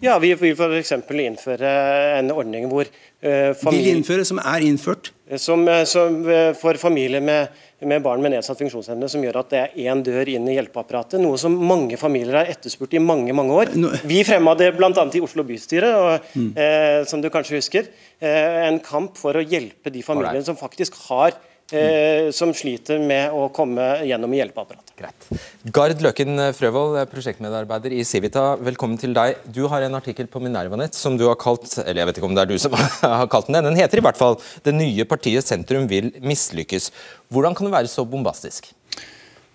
Ja, 0.00 0.18
Vi 0.18 0.32
vil 0.32 0.56
f.eks. 0.56 0.92
innføre 1.12 1.70
en 2.16 2.30
ordning 2.32 2.70
hvor 2.70 2.88
familie... 3.20 3.84
Vil 3.84 3.96
innføre, 3.98 4.24
som 4.28 4.40
er 4.42 4.66
innført? 4.66 5.12
Som, 5.38 5.66
eh, 5.68 5.84
som 5.86 6.22
for 6.58 6.80
familier 6.80 7.22
med 7.22 7.50
med 7.88 8.02
barn 8.04 8.20
med 8.20 8.34
nedsatt 8.34 8.58
funksjonsevne 8.60 9.08
som 9.08 9.22
gjør 9.24 9.40
at 9.40 9.52
det 9.52 9.60
er 9.60 9.76
én 9.88 10.02
dør 10.04 10.28
inn 10.28 10.48
i 10.50 10.56
hjelpeapparatet. 10.56 11.20
Noe 11.22 11.38
som 11.40 11.54
mange 11.54 11.96
familier 12.00 12.40
har 12.42 12.50
etterspurt 12.52 12.94
i 12.96 13.02
mange 13.02 13.32
mange 13.36 13.56
år. 13.56 13.72
Vi 14.08 14.20
fremma 14.26 14.54
det 14.58 14.72
bl.a. 14.76 14.90
i 14.92 15.22
Oslo 15.24 15.44
bystyre, 15.48 15.92
og, 15.96 16.32
mm. 16.34 16.50
eh, 16.60 16.98
som 17.08 17.22
du 17.24 17.30
kanskje 17.32 17.56
husker. 17.56 17.88
Eh, 18.20 18.66
en 18.66 18.80
kamp 18.84 19.16
for 19.20 19.38
å 19.38 19.44
hjelpe 19.44 19.92
de 19.92 20.04
familiene 20.04 20.44
som 20.44 20.58
faktisk 20.60 20.98
har 21.08 21.38
eh, 21.76 22.30
som 22.34 22.52
sliter 22.56 23.00
med 23.02 23.34
å 23.34 23.48
komme 23.54 23.86
gjennom 24.08 24.32
hjelpeapparatet. 24.36 24.92
Greit. 25.00 25.28
Gard 25.72 26.02
Løken 26.04 26.42
Frøvold, 26.56 26.98
prosjektmedarbeider 27.12 27.94
i 27.96 28.02
Civita, 28.04 28.54
velkommen 28.60 28.98
til 29.00 29.14
deg. 29.16 29.38
Du 29.48 29.62
har 29.72 29.86
en 29.86 29.96
artikkel 29.98 30.28
på 30.30 30.42
Minervanett 30.44 30.96
som 30.96 31.16
du 31.20 31.24
har 31.28 31.38
kalt 31.40 31.68
eller 31.84 32.02
jeg 32.02 32.10
vet 32.10 32.20
ikke 32.20 32.28
om 32.28 32.36
det 32.36 32.44
er 32.44 32.52
du 32.52 32.58
som 32.60 32.76
har 33.04 33.30
kalt 33.32 33.48
den, 33.48 33.62
den 33.70 33.80
heter 33.80 34.02
i 34.02 34.04
hvert 34.04 34.20
fall 34.20 34.38
'Det 34.64 34.74
nye 34.76 35.08
partiet 35.08 35.46
sentrum 35.46 35.88
vil 35.88 36.12
mislykkes'. 36.20 36.90
Hvordan 37.30 37.56
kan 37.56 37.66
det 37.66 37.76
være 37.78 37.92
så 37.92 38.04
bombastisk? 38.04 38.72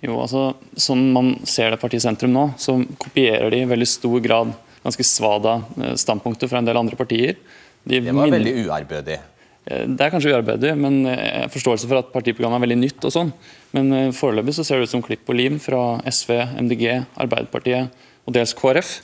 Jo, 0.04 0.20
altså, 0.22 0.54
Sånn 0.78 1.08
man 1.14 1.36
ser 1.48 1.74
det 1.74 1.82
partiet 1.82 2.04
sentrum 2.04 2.34
nå, 2.34 2.50
så 2.58 2.78
kopierer 3.02 3.50
de 3.54 3.64
i 3.64 3.70
veldig 3.70 3.88
stor 3.90 4.20
grad 4.24 4.54
ganske 4.86 5.06
svada 5.08 5.60
eh, 5.82 5.96
standpunkter 5.98 6.50
fra 6.52 6.62
en 6.62 6.68
del 6.68 6.78
andre 6.78 6.98
partier. 7.00 7.40
De 7.86 8.02
det 8.02 8.14
var 8.14 8.34
veldig 8.34 8.54
uærbødig. 8.66 9.20
Eh, 9.66 9.86
det 9.90 10.06
er 10.06 10.14
kanskje 10.14 10.34
uarbeidig, 10.36 10.74
men 10.78 11.02
jeg 11.08 11.18
eh, 11.18 11.42
har 11.44 11.54
forståelse 11.54 11.90
for 11.90 12.02
at 12.02 12.12
partiprogrammet 12.14 12.60
er 12.60 12.66
veldig 12.68 12.80
nytt. 12.84 13.06
og 13.08 13.14
sånn. 13.14 13.32
Men 13.76 13.92
eh, 13.94 14.12
foreløpig 14.16 14.58
så 14.58 14.66
ser 14.66 14.80
det 14.80 14.90
ut 14.90 14.96
som 14.96 15.06
klipp 15.06 15.30
og 15.30 15.40
lim 15.40 15.60
fra 15.62 15.84
SV, 16.06 16.36
MDG, 16.62 16.88
Arbeiderpartiet 17.26 18.06
og 18.26 18.36
dels 18.38 18.56
KrF. 18.58 18.98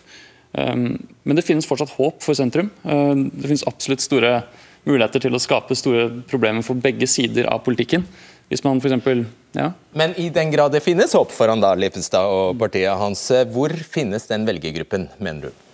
Um, 0.51 0.97
men 1.24 1.38
det 1.38 1.45
finnes 1.47 1.64
fortsatt 1.64 1.93
håp 1.95 2.18
for 2.26 2.36
sentrum. 2.36 2.68
Det 2.84 3.45
finnes 3.45 3.64
absolutt 3.70 4.03
store 4.03 4.41
muligheter 4.84 5.24
til 5.24 5.38
å 5.38 5.39
skape 5.39 5.78
store 5.80 6.09
problemer 6.28 6.66
for 6.66 6.76
begge 6.76 7.07
sider 7.07 7.47
av 7.47 7.62
politikken. 7.64 8.03
Hvis 8.51 8.66
man 8.66 8.82
for 8.84 8.91
eksempel, 8.91 9.24
ja. 9.55 9.70
Men 9.95 10.18
i 10.20 10.28
den 10.34 10.51
grad 10.51 10.76
det 10.76 10.84
finnes 10.84 11.16
håp 11.16 11.32
for 11.32 11.53
han 11.53 11.64
da, 11.64 11.72
Lippestad 11.80 12.28
og 12.28 12.59
partiet 12.59 12.99
hans, 12.99 13.24
hvor 13.53 13.72
finnes 13.93 14.28
den 14.28 14.43
velgergruppen, 14.49 15.07
mener 15.24 15.47
du? 15.47 15.70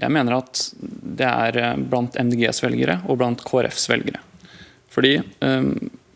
Jeg 0.00 0.12
mener 0.14 0.38
at 0.38 0.62
det 0.80 1.28
er 1.28 1.58
eh, 1.60 1.74
blant 1.76 2.16
MDGs 2.16 2.62
velgere 2.64 3.00
og 3.06 3.18
blant 3.20 3.42
KrFs 3.44 3.88
velgere. 3.92 4.22
Fordi, 4.92 5.18
eh, 5.20 5.66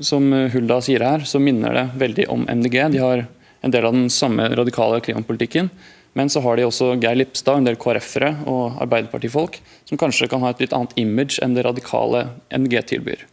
som 0.00 0.32
Hulda 0.52 0.80
sier 0.84 1.04
her, 1.04 1.26
så 1.28 1.40
minner 1.40 1.76
det 1.76 1.86
veldig 2.00 2.28
om 2.32 2.46
MDG. 2.48 2.80
De 2.96 3.04
har 3.04 3.26
en 3.60 3.74
del 3.74 3.84
av 3.84 3.94
den 3.96 4.10
samme 4.12 4.48
radikale 4.56 5.00
klimapolitikken. 5.04 5.70
Men 6.16 6.30
så 6.32 6.40
har 6.40 6.56
de 6.56 6.64
også 6.64 6.94
Geir 6.96 7.18
Lipstad, 7.18 7.58
en 7.60 7.66
del 7.66 7.76
KrF-ere 7.76 8.30
og 8.48 8.78
Arbeiderpartifolk 8.80 9.58
som 9.84 9.98
kanskje 10.00 10.30
kan 10.32 10.40
ha 10.40 10.54
et 10.54 10.62
litt 10.64 10.72
annet 10.72 10.94
image 10.96 11.42
enn 11.44 11.52
det 11.56 11.66
radikale 11.66 12.22
MDG 12.48 12.78
tilbyr. 12.94 13.26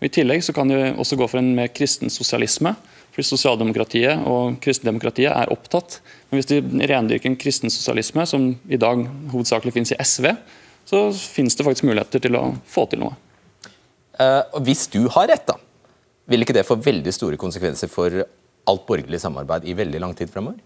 Og 0.00 0.08
I 0.08 0.12
tillegg 0.16 0.40
så 0.46 0.54
kan 0.56 0.72
de 0.72 0.94
også 0.96 1.18
gå 1.20 1.28
for 1.28 1.42
en 1.42 1.52
mer 1.58 1.68
kristen 1.76 2.08
sosialisme. 2.10 2.72
Fordi 3.12 3.28
Sosialdemokratiet 3.28 4.24
og 4.28 4.56
kristendemokratiet 4.64 5.32
er 5.32 5.52
opptatt. 5.52 5.98
Men 6.30 6.40
hvis 6.40 6.48
de 6.48 6.62
rendyrker 6.88 7.28
en 7.28 7.36
kristensosialisme, 7.36 8.24
som 8.28 8.46
i 8.72 8.80
dag 8.80 9.04
hovedsakelig 9.34 9.74
finnes 9.74 9.92
i 9.92 10.00
SV, 10.00 10.30
så 10.88 11.04
finnes 11.12 11.56
det 11.56 11.66
faktisk 11.66 11.86
muligheter 11.88 12.22
til 12.24 12.38
å 12.40 12.46
få 12.68 12.86
til 12.90 13.04
noe. 13.04 13.18
Uh, 14.16 14.40
hvis 14.64 14.86
du 14.92 15.04
har 15.12 15.28
rett, 15.28 15.44
da, 15.48 15.58
vil 16.30 16.44
ikke 16.44 16.56
det 16.56 16.66
få 16.68 16.78
veldig 16.80 17.12
store 17.12 17.40
konsekvenser 17.40 17.90
for 17.92 18.24
alt 18.70 18.86
borgerlig 18.88 19.20
samarbeid 19.20 19.66
i 19.68 19.76
veldig 19.76 20.00
lang 20.02 20.16
tid 20.16 20.32
fremover? 20.32 20.60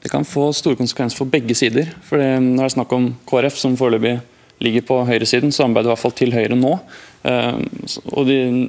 Det 0.00 0.08
kan 0.12 0.24
få 0.24 0.48
store 0.56 0.78
konsekvenser 0.80 1.20
for 1.20 1.32
begge 1.32 1.56
sider. 1.56 1.90
For 2.08 2.20
Når 2.20 2.56
det 2.56 2.68
er 2.68 2.76
snakk 2.76 2.92
om 2.96 3.10
KrF, 3.28 3.56
som 3.60 3.76
foreløpig 3.76 4.18
ligger 4.64 4.84
på 4.88 5.00
høyresiden, 5.08 5.52
samarbeider 5.52 5.90
i 5.90 5.92
hvert 5.94 6.02
fall 6.02 6.16
til 6.16 6.32
høyre 6.36 6.56
nå. 6.56 6.72
Eh, 7.22 7.56
og 8.14 8.28
de 8.28 8.68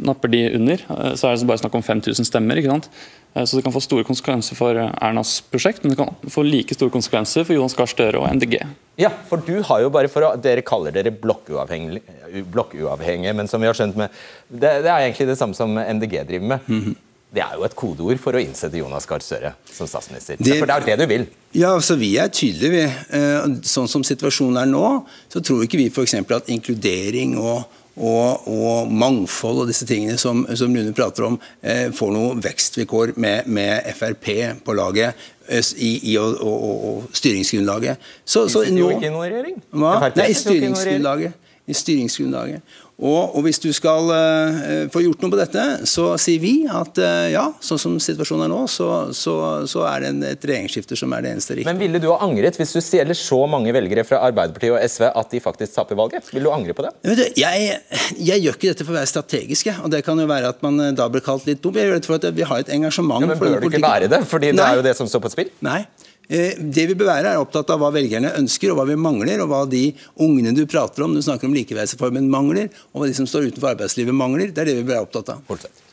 napper 0.00 0.32
de 0.32 0.42
under, 0.56 0.80
eh, 0.80 1.14
så 1.20 1.28
er 1.28 1.36
det 1.36 1.48
bare 1.48 1.60
snakk 1.60 1.74
om 1.76 1.84
5000 1.84 2.24
stemmer. 2.24 2.56
ikke 2.56 2.70
sant? 2.70 2.88
Eh, 3.34 3.44
så 3.44 3.56
det 3.56 3.64
kan 3.64 3.74
få 3.74 3.82
store 3.84 4.04
konsekvenser 4.04 4.56
for 4.56 4.74
Ernas 4.74 5.40
prosjekt, 5.52 5.84
men 5.84 5.92
det 5.92 5.98
kan 5.98 6.14
få 6.28 6.44
like 6.46 6.74
store 6.74 6.90
konsekvenser 6.90 7.44
for 7.44 7.54
Jonas 7.54 7.76
Gahr 7.76 7.90
Støre 7.90 8.20
og 8.22 8.28
MDG. 8.28 8.62
Ja, 8.98 9.10
for 9.28 9.36
du 9.36 9.62
har 9.62 9.80
jo 9.80 9.90
bare 9.90 10.08
for 10.08 10.24
å, 10.26 10.36
Dere 10.40 10.64
kaller 10.66 10.94
dere 10.94 11.12
blokkuavhengige, 11.12 12.44
blokkuavhengige 12.50 13.34
men 13.36 13.46
som 13.46 13.60
vi 13.60 13.68
har 13.68 13.76
skjønt 13.76 13.96
med, 13.96 14.10
det, 14.48 14.82
det, 14.82 14.90
er 14.90 15.04
egentlig 15.04 15.28
det 15.28 15.38
samme 15.38 15.54
som 15.54 15.76
MDG 15.76 16.24
driver 16.26 16.46
med. 16.56 16.60
Mm 16.66 16.80
-hmm. 16.80 16.96
Det 17.28 17.42
er 17.44 17.58
jo 17.58 17.64
et 17.66 17.74
kodeord 17.76 18.20
for 18.22 18.36
å 18.36 18.40
innsette 18.40 18.80
Jonas 18.80 19.04
Gahr 19.08 19.20
Støre 19.20 19.50
som 19.68 19.88
statsminister. 19.90 20.38
Det, 20.40 20.54
for 20.56 20.68
det 20.68 20.76
er 20.76 20.80
jo 20.80 20.88
det 20.88 20.96
du 21.02 21.10
vil? 21.10 21.26
Ja, 21.52 21.74
altså 21.74 21.98
Vi 22.00 22.14
er 22.16 22.30
tydelige. 22.32 22.70
Vi. 22.72 23.18
Eh, 23.18 23.58
sånn 23.68 23.90
som 23.90 24.04
situasjonen 24.06 24.62
er 24.62 24.70
nå, 24.70 24.84
så 25.28 25.42
tror 25.44 25.66
ikke 25.66 25.80
vi 25.80 25.90
f.eks. 25.92 26.16
at 26.24 26.48
inkludering 26.54 27.36
og, 27.36 27.66
og, 27.98 28.48
og, 28.48 28.88
mangfold 28.88 29.64
og 29.64 29.68
disse 29.68 29.84
tingene 29.88 30.16
som, 30.20 30.46
som 30.56 30.72
Lune 30.72 30.94
prater 30.96 31.28
om, 31.28 31.36
eh, 31.60 31.90
får 31.92 32.14
noe 32.16 32.38
vekstvilkår 32.48 33.12
med, 33.20 33.52
med 33.52 33.92
Frp 33.98 34.30
på 34.64 34.78
laget 34.78 35.28
eh, 35.52 35.72
i, 35.76 35.92
i 36.14 36.16
og, 36.22 36.40
og, 36.40 37.06
styringsgrunnlaget. 37.12 38.08
Så, 38.24 38.46
så 38.48 38.64
nå, 38.64 38.86
jo 38.86 38.90
ikke 38.96 39.12
noen 39.12 39.28
regjering? 39.28 39.60
Hva? 39.76 39.98
Nei, 40.16 40.30
i 40.32 40.40
styringsgrunnlaget. 40.46 41.44
I 41.68 41.76
styringsgrunnlaget. 41.76 42.78
Og, 42.98 43.36
og, 43.36 43.44
Hvis 43.46 43.60
du 43.62 43.68
skal 43.74 44.10
uh, 44.10 44.88
få 44.90 45.04
gjort 45.04 45.22
noe 45.22 45.30
på 45.30 45.38
dette, 45.38 45.64
så 45.86 46.10
sier 46.18 46.42
vi 46.42 46.52
at 46.66 46.98
uh, 46.98 47.28
ja, 47.30 47.44
sånn 47.62 47.78
som 47.78 47.94
situasjonen 48.02 48.48
er 48.48 48.50
nå, 48.50 48.64
så, 48.70 48.88
så, 49.14 49.34
så 49.70 49.84
er 49.86 50.02
det 50.02 50.10
en, 50.10 50.24
et 50.32 50.46
regjeringsskifte 50.50 50.98
som 50.98 51.14
er 51.14 51.22
det 51.22 51.36
eneste 51.36 51.54
riktige. 51.54 51.70
Men 51.70 51.78
Ville 51.78 52.00
du 52.02 52.08
ha 52.10 52.18
angret 52.26 52.58
hvis 52.58 52.74
du 52.74 52.80
stjeler 52.82 53.14
så 53.14 53.38
mange 53.50 53.70
velgere 53.74 54.02
fra 54.06 54.24
Arbeiderpartiet 54.26 54.74
og 54.74 54.82
SV 54.82 55.06
at 55.12 55.30
de 55.30 55.42
faktisk 55.44 55.76
taper 55.78 56.00
valget? 56.00 56.26
Vil 56.34 56.48
du 56.48 56.50
angre 56.50 56.74
på 56.74 56.88
det? 56.88 56.92
Du, 57.06 57.22
jeg, 57.38 57.70
jeg, 58.18 58.42
gjør 58.42 58.58
ikke 58.58 58.72
dette 58.72 58.88
for 58.88 58.96
å 58.96 58.98
være 58.98 59.12
strategisk, 59.14 59.70
og 59.78 59.94
det 59.94 60.02
kan 60.06 60.18
jo 60.18 60.26
være 60.26 60.50
at 60.50 60.66
man 60.66 60.82
eh, 60.88 60.94
da 60.98 61.06
blir 61.12 61.22
kalt 61.22 61.46
litt 61.46 61.62
dum. 61.62 61.78
Jeg 61.78 61.92
gjør 61.92 62.00
det 62.00 62.10
for 62.10 62.18
at 62.18 62.28
vi 62.34 62.50
har 62.50 62.66
et 62.66 62.74
engasjement. 62.74 63.22
Ja, 63.22 63.30
men 63.30 63.38
Bør 63.38 63.62
du 63.62 63.70
ikke 63.70 63.84
være 63.86 64.10
det? 64.10 64.24
Fordi 64.26 64.50
Nei. 64.50 64.58
det 64.58 64.66
er 64.66 64.82
jo 64.82 64.86
det 64.90 64.98
som 64.98 65.10
står 65.10 65.22
på 65.22 65.36
spill? 65.38 65.54
Nei. 65.62 65.84
Eh, 66.28 66.60
det 66.60 66.84
vi 66.90 66.96
bør 66.98 67.08
være, 67.08 67.32
er 67.32 67.40
opptatt 67.40 67.70
av 67.72 67.80
hva 67.80 67.88
velgerne 67.94 68.34
ønsker, 68.36 68.72
og 68.72 68.80
hva 68.80 68.86
vi 68.90 68.98
mangler, 69.00 69.40
og 69.40 69.48
hva 69.52 69.64
de 69.70 69.86
ungene 70.20 70.52
du 70.56 70.66
prater 70.68 71.06
om, 71.06 71.16
du 71.16 71.24
snakker 71.24 71.48
om 71.48 71.56
likeverdsreformen, 71.56 72.28
mangler, 72.32 72.68
og 72.92 73.02
hva 73.02 73.10
de 73.10 73.16
som 73.16 73.28
står 73.28 73.48
utenfor 73.48 73.72
arbeidslivet, 73.72 74.16
mangler. 74.16 74.52
Det 74.52 74.64
er 74.64 74.72
det 74.72 74.80
vi 74.82 74.88
bør 74.88 74.98
være 74.98 75.08
opptatt 75.08 75.36
av. 75.36 75.44
Fortsett. 75.48 75.84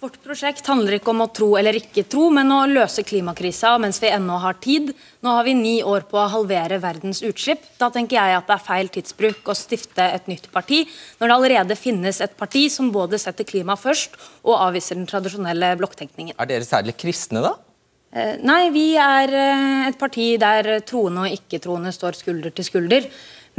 Vårt 0.00 0.16
prosjekt 0.24 0.64
handler 0.64 0.94
ikke 0.96 1.10
om 1.12 1.26
å 1.26 1.28
tro 1.28 1.50
eller 1.60 1.76
ikke 1.76 2.06
tro, 2.08 2.30
men 2.32 2.48
å 2.54 2.62
løse 2.70 3.02
klimakrisa 3.04 3.74
mens 3.82 3.98
vi 4.00 4.08
ennå 4.08 4.38
har 4.40 4.56
tid. 4.64 4.94
Nå 5.20 5.34
har 5.36 5.44
vi 5.44 5.52
ni 5.58 5.74
år 5.84 6.06
på 6.08 6.16
å 6.16 6.30
halvere 6.32 6.78
verdens 6.80 7.20
utslipp. 7.20 7.66
Da 7.76 7.90
tenker 7.92 8.16
jeg 8.16 8.38
at 8.38 8.48
det 8.48 8.54
er 8.56 8.64
feil 8.64 8.88
tidsbruk 8.94 9.50
å 9.52 9.58
stifte 9.58 10.06
et 10.06 10.30
nytt 10.30 10.48
parti, 10.54 10.86
når 11.20 11.28
det 11.28 11.36
allerede 11.36 11.76
finnes 11.76 12.22
et 12.24 12.32
parti 12.38 12.64
som 12.72 12.88
både 12.94 13.20
setter 13.20 13.44
klima 13.44 13.76
først 13.76 14.16
og 14.40 14.56
avviser 14.56 14.96
den 14.96 15.10
tradisjonelle 15.10 15.74
blokktenkningen. 15.82 16.38
Er 16.40 16.48
dere 16.48 16.64
særlig 16.64 16.96
kristne, 16.96 17.44
da? 17.44 17.58
Eh, 18.10 18.40
nei, 18.42 18.64
vi 18.74 18.88
er 18.98 19.30
eh, 19.30 19.86
et 19.86 19.98
parti 19.98 20.32
der 20.40 20.80
troende 20.86 21.28
og 21.28 21.38
ikke-troende 21.38 21.92
står 21.94 22.18
skulder 22.18 22.54
til 22.54 22.66
skulder. 22.66 23.06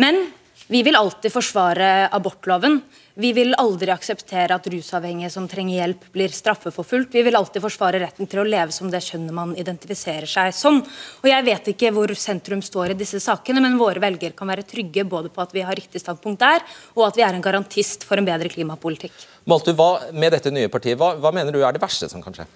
Men 0.02 0.26
vi 0.72 0.82
vil 0.88 0.96
alltid 0.96 1.32
forsvare 1.34 2.08
abortloven. 2.16 2.78
Vi 3.20 3.34
vil 3.36 3.52
aldri 3.60 3.92
akseptere 3.92 4.56
at 4.56 4.68
rusavhengige 4.72 5.32
som 5.34 5.48
trenger 5.52 5.82
hjelp, 5.82 6.06
blir 6.16 6.32
straffeforfulgt. 6.32 7.12
Vi 7.16 7.24
vil 7.28 7.36
alltid 7.36 7.64
forsvare 7.64 8.00
retten 8.00 8.30
til 8.32 8.40
å 8.40 8.46
leve 8.48 8.72
som 8.76 8.88
det 8.92 9.02
kjønnet 9.04 9.36
man 9.36 9.52
identifiserer 9.60 10.28
seg 10.32 10.56
som. 10.56 10.80
Og 10.80 11.28
Jeg 11.28 11.48
vet 11.48 11.72
ikke 11.74 11.92
hvor 11.96 12.12
sentrum 12.16 12.64
står 12.64 12.94
i 12.94 13.00
disse 13.02 13.20
sakene, 13.20 13.64
men 13.64 13.80
våre 13.80 14.04
velgere 14.04 14.36
kan 14.36 14.52
være 14.52 14.68
trygge 14.68 15.04
både 15.04 15.32
på 15.32 15.44
at 15.44 15.52
vi 15.56 15.64
har 15.68 15.76
riktig 15.76 16.04
standpunkt 16.04 16.40
der, 16.40 16.64
og 16.96 17.08
at 17.10 17.20
vi 17.20 17.28
er 17.28 17.36
en 17.36 17.44
garantist 17.44 18.08
for 18.08 18.20
en 18.20 18.28
bedre 18.28 18.52
klimapolitikk. 18.52 19.16
Malte, 19.52 19.76
hva, 19.76 20.08
med 20.16 20.32
dette 20.36 20.56
nye 20.56 20.72
partiet, 20.72 21.00
hva, 21.00 21.18
hva 21.20 21.36
mener 21.36 21.52
du 21.52 21.64
er 21.64 21.76
det 21.76 21.84
verste 21.84 22.08
som 22.12 22.24
kan 22.24 22.36
skje? 22.36 22.48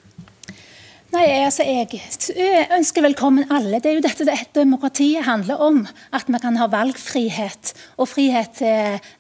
Nei, 1.16 1.46
altså 1.46 1.64
Jeg 1.64 2.68
ønsker 2.76 3.06
velkommen 3.06 3.48
alle. 3.54 3.80
Det 3.80 3.88
er 3.88 3.96
jo 4.00 4.04
dette 4.04 4.26
det 4.28 4.36
demokratiet 4.58 5.24
handler 5.24 5.62
om. 5.64 5.80
At 6.12 6.28
vi 6.28 6.42
kan 6.44 6.58
ha 6.60 6.68
valgfrihet. 6.72 7.72
Og 7.96 8.10
frihet 8.12 8.60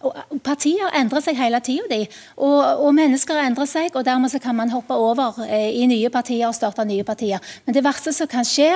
og 0.04 0.41
Partier 0.43 0.91
endrer 1.00 1.24
seg 1.24 1.39
hele 1.39 1.62
tida, 1.64 2.02
og, 2.36 2.60
og, 2.84 2.91
mennesker 2.98 3.39
endrer 3.46 3.70
seg. 3.70 3.96
og 3.96 4.04
Dermed 4.08 4.34
så 4.34 4.43
kan 4.43 4.58
man 4.58 4.74
hoppe 4.76 4.98
over 4.98 5.39
eh, 5.48 5.72
i 5.80 5.88
nye 5.88 6.12
partier 6.12 6.50
og 6.50 6.58
starte 6.58 6.84
nye 6.88 7.06
partier. 7.08 7.39
Men 7.66 7.78
det 7.78 7.86
verste 7.86 8.12
som 8.16 8.28
kan 8.32 8.48
skje, 8.48 8.72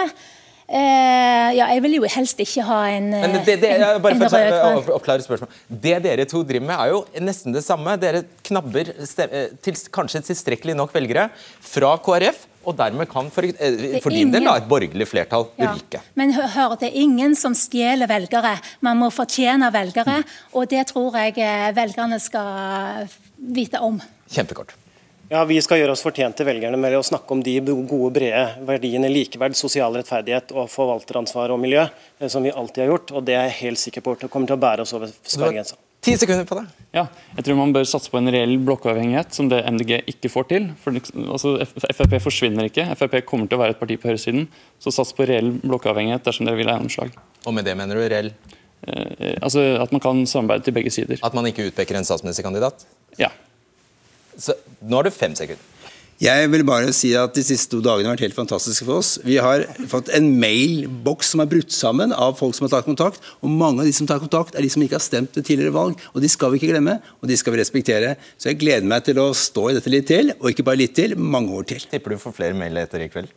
Eh, 0.70 1.48
ja, 1.58 1.66
jeg 1.74 1.82
vil 1.82 1.96
jo 1.96 2.10
helst 2.14 2.38
ikke 2.44 2.62
ha 2.68 2.84
en, 2.94 3.08
Men 3.10 3.40
det, 3.42 3.56
det, 3.58 3.72
en, 3.74 4.02
bare 4.04 4.14
en 4.14 4.20
for 4.22 4.94
å 4.94 5.00
rød-grønn 5.00 5.24
spørsmål. 5.26 5.56
Det 5.66 5.96
dere 6.04 6.28
to 6.30 6.44
driver 6.46 6.68
med, 6.68 6.76
er 6.76 6.92
jo 6.94 7.00
nesten 7.26 7.56
det 7.56 7.64
samme. 7.66 7.96
Dere 7.98 8.22
knabber 8.46 8.92
eh, 8.94 9.48
til, 9.66 9.80
kanskje 9.90 10.22
tilstrekkelig 10.28 10.78
nok 10.78 10.94
velgere 10.94 11.26
fra 11.66 11.96
KrF, 12.06 12.46
og 12.66 12.76
dermed 12.78 13.08
kan 13.10 13.30
for, 13.32 13.44
eh, 13.44 14.00
for 14.04 14.10
din 14.14 14.32
del 14.32 14.44
da, 14.44 14.58
et 14.58 14.68
borgerlig 14.68 15.08
flertall 15.08 15.48
Ja. 15.58 15.74
ryke. 15.74 16.02
Men 16.16 16.34
hør, 16.34 16.76
det 16.80 16.90
er 16.92 17.00
ingen 17.00 17.36
som 17.36 17.54
stjeler 17.54 18.08
velgere. 18.08 18.60
Man 18.82 18.98
må 18.98 19.10
fortjene 19.12 19.72
velgere, 19.72 20.24
og 20.54 20.68
det 20.70 20.88
tror 20.88 21.14
jeg 21.14 21.38
eh, 21.38 21.72
velgerne 21.74 22.20
skal 22.20 23.08
vite 23.38 23.80
om. 23.82 24.02
Kjempekort. 24.30 24.74
Ja, 25.30 25.44
Vi 25.46 25.62
skal 25.62 25.78
gjøre 25.78 25.94
oss 25.94 26.02
fortjent 26.02 26.36
til 26.36 26.48
velgerne 26.48 26.78
med 26.78 26.96
å 26.98 27.04
snakke 27.06 27.32
om 27.32 27.42
de 27.44 27.60
gode, 27.62 28.14
brede 28.14 28.66
verdiene 28.66 29.12
likeverd, 29.14 29.54
sosial 29.56 29.94
rettferdighet 29.94 30.52
og 30.58 30.72
forvalteransvar 30.74 31.52
og 31.54 31.60
miljø, 31.62 31.88
eh, 32.20 32.28
som 32.28 32.42
vi 32.44 32.50
alltid 32.50 32.84
har 32.88 32.98
gjort. 32.98 33.12
og 33.12 33.26
Det 33.26 33.36
er 33.36 33.50
jeg 33.50 33.60
helt 33.62 33.78
sikker 33.78 34.02
på 34.02 34.12
at 34.14 34.20
det 34.22 34.32
kommer 34.32 34.48
til 34.48 34.58
å 34.58 34.60
bære 34.60 34.82
oss 34.82 34.94
over 34.94 35.08
sperregrensa. 35.24 35.76
Ti 36.00 36.14
sekunder 36.16 36.46
på 36.48 36.56
det. 36.56 36.64
Ja, 36.96 37.04
jeg 37.36 37.44
tror 37.46 37.58
man 37.60 37.74
bør 37.76 37.84
satse 37.88 38.12
på 38.12 38.18
en 38.22 38.32
reell 38.32 38.56
blokkavhengighet, 38.64 39.34
som 39.36 39.50
det 39.52 39.60
MDG 39.68 39.98
ikke 40.14 40.32
får 40.32 40.46
til. 40.52 40.70
For 40.80 40.96
altså, 40.96 41.58
Frp 41.92 42.16
forsvinner 42.24 42.70
ikke. 42.70 42.86
Frp 42.96 43.18
kommer 43.28 43.50
til 43.50 43.60
å 43.60 43.64
være 43.66 43.76
et 43.76 43.82
parti 43.82 43.98
på 44.00 44.08
høyresiden. 44.08 44.48
Så 44.80 44.94
sats 44.96 45.12
på 45.18 45.28
reell 45.28 45.52
blokkavhengighet 45.60 46.24
dersom 46.26 46.48
dere 46.48 46.62
vil 46.62 46.72
ha 46.72 46.78
gjennomslag. 46.78 47.20
Og 47.44 47.56
med 47.58 47.68
det 47.68 47.76
mener 47.80 48.00
du 48.00 48.06
reell? 48.06 48.32
Eh, 48.88 49.36
altså 49.44 49.66
At 49.84 49.92
man 49.92 50.04
kan 50.04 50.24
samarbeide 50.24 50.70
til 50.70 50.78
begge 50.80 50.94
sider. 50.96 51.20
At 51.24 51.36
man 51.36 51.50
ikke 51.52 51.68
utpeker 51.68 52.00
en 52.00 52.08
statsministerkandidat? 52.08 52.88
Ja. 53.20 53.34
Så 54.40 54.56
nå 54.80 55.02
har 55.02 55.10
du 55.10 55.12
fem 55.12 55.36
sekunder. 55.36 55.69
Jeg 56.20 56.50
vil 56.52 56.66
bare 56.68 56.92
si 56.92 57.14
at 57.16 57.32
De 57.32 57.42
siste 57.48 57.72
to 57.72 57.80
dagene 57.80 58.10
har 58.10 58.18
vært 58.18 58.26
helt 58.26 58.36
fantastiske 58.36 58.84
for 58.84 59.00
oss. 59.00 59.14
Vi 59.24 59.38
har 59.40 59.64
fått 59.88 60.10
en 60.12 60.26
mailboks 60.42 61.30
som 61.32 61.40
er 61.40 61.48
brutt 61.48 61.72
sammen 61.72 62.12
av 62.12 62.36
folk 62.36 62.58
som 62.58 62.66
har 62.68 62.74
tatt 62.74 62.90
kontakt. 62.90 63.24
og 63.40 63.54
Mange 63.54 63.86
av 63.86 63.88
de 63.88 63.94
som 63.96 64.10
tar 64.10 64.20
kontakt, 64.20 64.52
er 64.52 64.66
de 64.66 64.72
som 64.74 64.84
ikke 64.84 64.98
har 64.98 65.06
stemt 65.06 65.38
ved 65.40 65.48
tidligere 65.48 65.72
valg. 65.72 65.96
og 66.12 66.20
De 66.20 66.28
skal 66.28 66.52
vi 66.52 66.60
ikke 66.60 66.74
glemme, 66.74 66.98
og 67.24 67.32
de 67.32 67.38
skal 67.40 67.56
vi 67.56 67.62
respektere. 67.62 68.18
Så 68.36 68.52
jeg 68.52 68.60
gleder 68.60 68.90
meg 68.92 69.08
til 69.08 69.22
å 69.24 69.30
stå 69.32 69.70
i 69.70 69.78
dette 69.78 69.94
litt 69.94 70.10
til, 70.12 70.34
og 70.42 70.52
ikke 70.52 70.68
bare 70.68 70.82
litt 70.84 70.98
til, 71.00 71.16
mange 71.16 71.56
år 71.56 71.72
til. 71.72 71.88
Tipper 71.88 72.18
du 72.18 72.20
får 72.20 72.36
flere 72.36 72.60
mail 72.60 72.84
etter 72.84 73.08
i 73.08 73.08
kveld? 73.14 73.32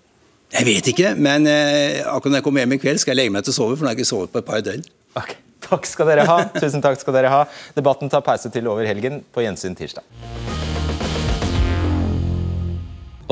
Jeg 0.53 0.67
vet 0.67 0.91
ikke, 0.91 1.15
men 1.15 1.47
eh, 1.47 2.03
akkurat 2.03 2.35
når 2.35 2.43
jeg 2.43 2.49
kommer 2.51 2.67
hjem 2.67 2.77
i 2.77 2.83
kveld, 2.83 2.99
skal 3.05 3.15
jeg 3.15 3.23
legge 3.23 3.37
meg 3.39 3.47
til 3.47 3.55
å 3.55 3.61
sove, 3.61 3.79
for 3.79 3.87
nå 3.87 3.93
har 3.93 3.95
jeg 3.95 4.03
ikke 4.03 4.11
sovet 4.11 4.35
på 4.35 4.43
et 4.43 4.51
par 4.51 4.67
døgn. 4.67 4.83
Okay. 5.23 5.39
Takk 5.63 5.87
skal 5.87 6.11
dere 6.11 6.27
ha. 6.27 6.41
Tusen 6.59 6.83
takk 6.83 6.99
skal 6.99 7.15
dere 7.15 7.31
ha. 7.31 7.45
Debatten 7.79 8.11
tar 8.11 8.27
pause 8.27 8.51
til 8.51 8.67
over 8.67 8.91
helgen. 8.91 9.23
På 9.31 9.47
gjensyn 9.47 9.79
tirsdag. 9.79 10.03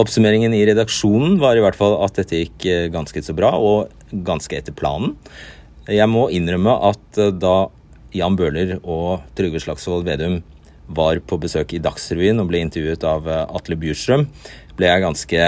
Oppsummeringen 0.00 0.54
i 0.56 0.62
redaksjonen 0.64 1.34
var 1.42 1.58
i 1.58 1.62
hvert 1.64 1.76
fall 1.76 1.98
at 2.00 2.16
dette 2.16 2.38
gikk 2.38 2.64
eh, 2.70 2.86
ganske 2.92 3.20
så 3.24 3.34
bra, 3.36 3.50
og 3.52 3.90
ganske 4.24 4.56
etter 4.56 4.72
planen. 4.76 5.16
Jeg 5.90 6.08
må 6.08 6.28
innrømme 6.32 6.72
at 6.88 7.20
eh, 7.20 7.34
da 7.36 7.68
Jan 8.16 8.38
Bøhler 8.38 8.78
og 8.80 9.26
Trygve 9.36 9.60
Slagsvold 9.60 10.06
Vedum 10.08 10.40
var 10.90 11.20
på 11.22 11.38
besøk 11.42 11.74
i 11.76 11.82
Dagsrevyen 11.82 12.40
og 12.42 12.48
ble 12.50 12.62
intervjuet 12.64 13.04
av 13.06 13.28
eh, 13.28 13.44
Atle 13.58 13.76
Bjurstrøm, 13.82 14.24
ble 14.78 14.88
jeg 14.88 15.04
ganske 15.04 15.42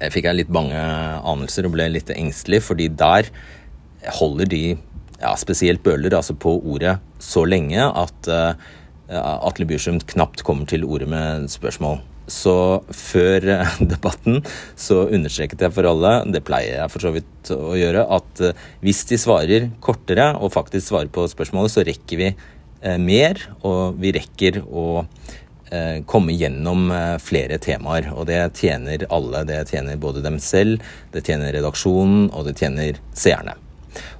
jeg 0.00 0.14
fikk 0.14 0.30
jeg 0.30 0.38
litt 0.38 0.52
bange 0.52 0.80
anelser 1.28 1.68
og 1.68 1.74
ble 1.74 1.90
litt 1.92 2.08
engstelig, 2.14 2.62
fordi 2.64 2.88
der 2.88 3.28
holder 4.16 4.48
de, 4.48 4.62
ja, 5.20 5.34
spesielt 5.36 5.84
Bøhler, 5.84 6.16
altså 6.16 6.32
på 6.32 6.54
ordet 6.56 6.96
så 7.20 7.44
lenge 7.44 7.84
at 7.84 8.30
uh, 8.32 8.54
Atle 9.12 9.68
Bjurstrøm 9.68 10.00
knapt 10.14 10.40
kommer 10.46 10.64
til 10.70 10.86
ordet 10.88 11.10
med 11.12 11.50
spørsmål. 11.52 12.00
Så 12.30 12.54
før 12.94 13.48
eh, 13.56 13.74
debatten 13.92 14.40
så 14.78 15.02
understreket 15.08 15.64
jeg 15.64 15.74
for 15.74 15.88
alle, 15.90 16.14
det 16.30 16.44
pleier 16.46 16.78
jeg 16.78 16.92
for 16.92 17.06
så 17.06 17.12
vidt 17.14 17.52
å 17.54 17.74
gjøre, 17.78 18.06
at 18.18 18.44
eh, 18.46 18.64
hvis 18.84 19.02
de 19.10 19.20
svarer 19.20 19.68
kortere 19.84 20.30
og 20.38 20.54
faktisk 20.54 20.90
svarer 20.92 21.12
på 21.12 21.26
spørsmålet, 21.30 21.74
så 21.74 21.86
rekker 21.86 22.22
vi 22.22 22.30
eh, 22.30 22.98
mer, 23.02 23.42
og 23.66 24.00
vi 24.00 24.14
rekker 24.16 24.62
å 24.66 25.04
komme 26.10 26.34
gjennom 26.34 26.88
flere 27.22 27.60
temaer. 27.62 28.08
Og 28.18 28.24
det 28.26 28.40
tjener 28.58 29.04
alle. 29.14 29.44
Det 29.46 29.60
tjener 29.70 30.02
både 30.02 30.24
dem 30.24 30.40
selv, 30.42 30.82
det 31.14 31.22
tjener 31.28 31.54
redaksjonen, 31.54 32.26
og 32.34 32.48
det 32.48 32.56
tjener 32.58 32.98
seerne. 33.14 33.54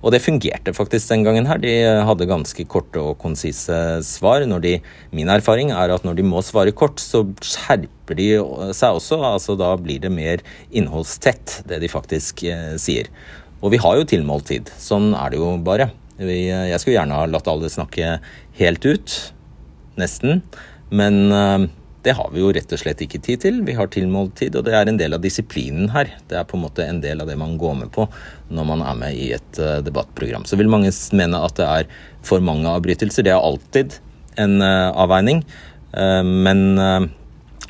Og 0.00 0.14
det 0.14 0.22
fungerte 0.24 0.74
faktisk 0.76 1.12
den 1.12 1.24
gangen 1.26 1.48
her. 1.48 1.60
De 1.62 1.72
hadde 2.06 2.28
ganske 2.30 2.64
korte 2.70 3.02
og 3.02 3.18
konsise 3.22 4.00
svar. 4.06 4.44
De, 4.64 4.76
min 5.16 5.32
erfaring 5.32 5.72
er 5.74 5.94
at 5.94 6.06
når 6.06 6.18
de 6.18 6.26
må 6.26 6.42
svare 6.44 6.74
kort, 6.76 7.02
så 7.02 7.22
skjerper 7.44 8.18
de 8.18 8.28
seg 8.76 8.98
også. 8.98 9.20
altså 9.32 9.56
Da 9.60 9.74
blir 9.80 10.02
det 10.02 10.12
mer 10.14 10.44
innholdstett, 10.70 11.60
det 11.70 11.82
de 11.82 11.92
faktisk 11.92 12.44
eh, 12.48 12.76
sier. 12.80 13.10
Og 13.60 13.74
vi 13.74 13.80
har 13.82 13.98
jo 13.98 14.08
tilmålt 14.08 14.48
tid. 14.50 14.70
Sånn 14.80 15.12
er 15.14 15.32
det 15.32 15.40
jo 15.40 15.52
bare. 15.64 15.90
Vi, 16.20 16.46
jeg 16.48 16.80
skulle 16.80 16.98
gjerne 16.98 17.16
ha 17.16 17.28
latt 17.28 17.48
alle 17.48 17.70
snakke 17.72 18.18
helt 18.60 18.88
ut. 18.88 19.18
Nesten. 20.00 20.42
Men 20.90 21.20
eh, 21.34 21.68
det 22.02 22.14
har 22.16 22.30
vi 22.32 22.40
jo 22.40 22.50
rett 22.54 22.70
og 22.72 22.80
slett 22.80 23.02
ikke 23.04 23.20
tid 23.20 23.42
til. 23.44 23.60
Vi 23.66 23.74
har 23.76 23.90
tilmålt 23.92 24.38
tid, 24.40 24.56
og 24.56 24.64
det 24.64 24.72
er 24.76 24.88
en 24.88 24.98
del 25.00 25.16
av 25.16 25.20
disiplinen 25.24 25.90
her. 25.92 26.14
Det 26.30 26.38
er 26.38 26.46
på 26.48 26.56
en 26.56 26.64
måte 26.64 26.86
en 26.86 27.02
del 27.02 27.20
av 27.20 27.28
det 27.28 27.36
man 27.40 27.58
går 27.60 27.76
med 27.82 27.92
på 27.92 28.06
når 28.48 28.68
man 28.70 28.84
er 28.86 28.96
med 29.02 29.18
i 29.18 29.30
et 29.36 29.60
uh, 29.60 29.82
debattprogram. 29.84 30.46
Så 30.48 30.56
vil 30.56 30.70
mange 30.72 30.92
mene 31.16 31.42
at 31.44 31.58
det 31.60 31.66
er 31.68 31.90
for 32.24 32.40
mange 32.44 32.70
avbrytelser. 32.72 33.26
Det 33.26 33.34
er 33.34 33.44
alltid 33.44 33.98
en 34.40 34.62
uh, 34.64 34.90
avveining. 34.96 35.44
Uh, 35.92 36.24
men 36.24 36.64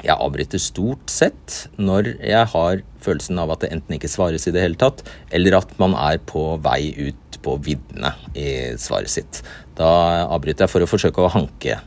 jeg 0.01 0.17
avbryter 0.17 0.63
stort 0.63 1.11
sett 1.13 1.57
når 1.81 2.15
jeg 2.23 2.47
har 2.55 2.85
følelsen 3.05 3.41
av 3.43 3.51
at 3.53 3.65
det 3.65 3.73
enten 3.75 3.97
ikke 3.97 4.09
svares 4.13 4.47
i 4.47 4.55
det 4.55 4.63
hele 4.63 4.79
tatt, 4.81 5.03
eller 5.35 5.59
at 5.59 5.75
man 5.83 5.97
er 5.99 6.21
på 6.23 6.55
vei 6.63 6.93
ut 7.11 7.41
på 7.45 7.57
viddene 7.65 8.15
i 8.37 8.77
svaret 8.81 9.13
sitt. 9.13 9.43
Da 9.77 9.91
avbryter 10.29 10.67
jeg 10.67 10.73
for 10.73 10.85
å 10.85 10.89
forsøke 10.89 11.25
å 11.25 11.33
hanke 11.33 11.81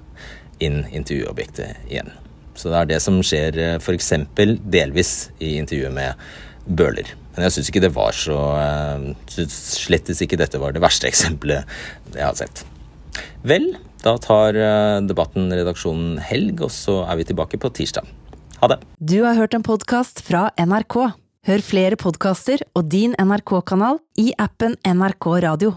inn 0.64 0.84
intervjuobjektet 0.92 1.90
igjen. 1.90 2.12
Så 2.56 2.70
det 2.72 2.80
er 2.80 2.90
det 2.94 3.00
som 3.04 3.20
skjer 3.26 3.58
f.eks. 3.80 4.12
delvis 4.38 5.14
i 5.42 5.56
intervjuet 5.62 5.94
med 5.96 6.26
Bøhler. 6.64 7.10
Men 7.34 7.48
jeg 7.48 7.56
syns 7.56 7.72
ikke 7.72 7.82
det 7.84 7.96
var 7.96 8.16
så 8.16 8.38
Syns 9.34 9.56
slettes 9.82 10.22
ikke 10.24 10.38
dette 10.40 10.62
var 10.62 10.76
det 10.76 10.84
verste 10.84 11.08
eksempelet 11.12 11.66
jeg 12.14 12.24
har 12.24 12.38
sett. 12.38 12.64
Vel, 13.44 13.74
da 14.06 14.16
tar 14.22 14.56
debatten 15.04 15.52
redaksjonen 15.52 16.22
helg, 16.24 16.62
og 16.64 16.72
så 16.72 17.02
er 17.04 17.20
vi 17.20 17.28
tilbake 17.28 17.60
på 17.60 17.74
tirsdag. 17.76 18.08
Ha 18.64 18.70
det. 18.72 18.80
Du 19.04 19.18
har 19.26 19.36
hørt 19.36 19.58
en 19.58 19.66
podkast 19.66 20.22
fra 20.24 20.48
NRK. 20.56 20.96
Hør 21.44 21.64
flere 21.68 21.98
podkaster 22.00 22.62
og 22.72 22.86
din 22.88 23.12
NRK-kanal 23.20 23.98
i 24.24 24.30
appen 24.40 24.78
NRK 24.88 25.28
Radio. 25.44 25.74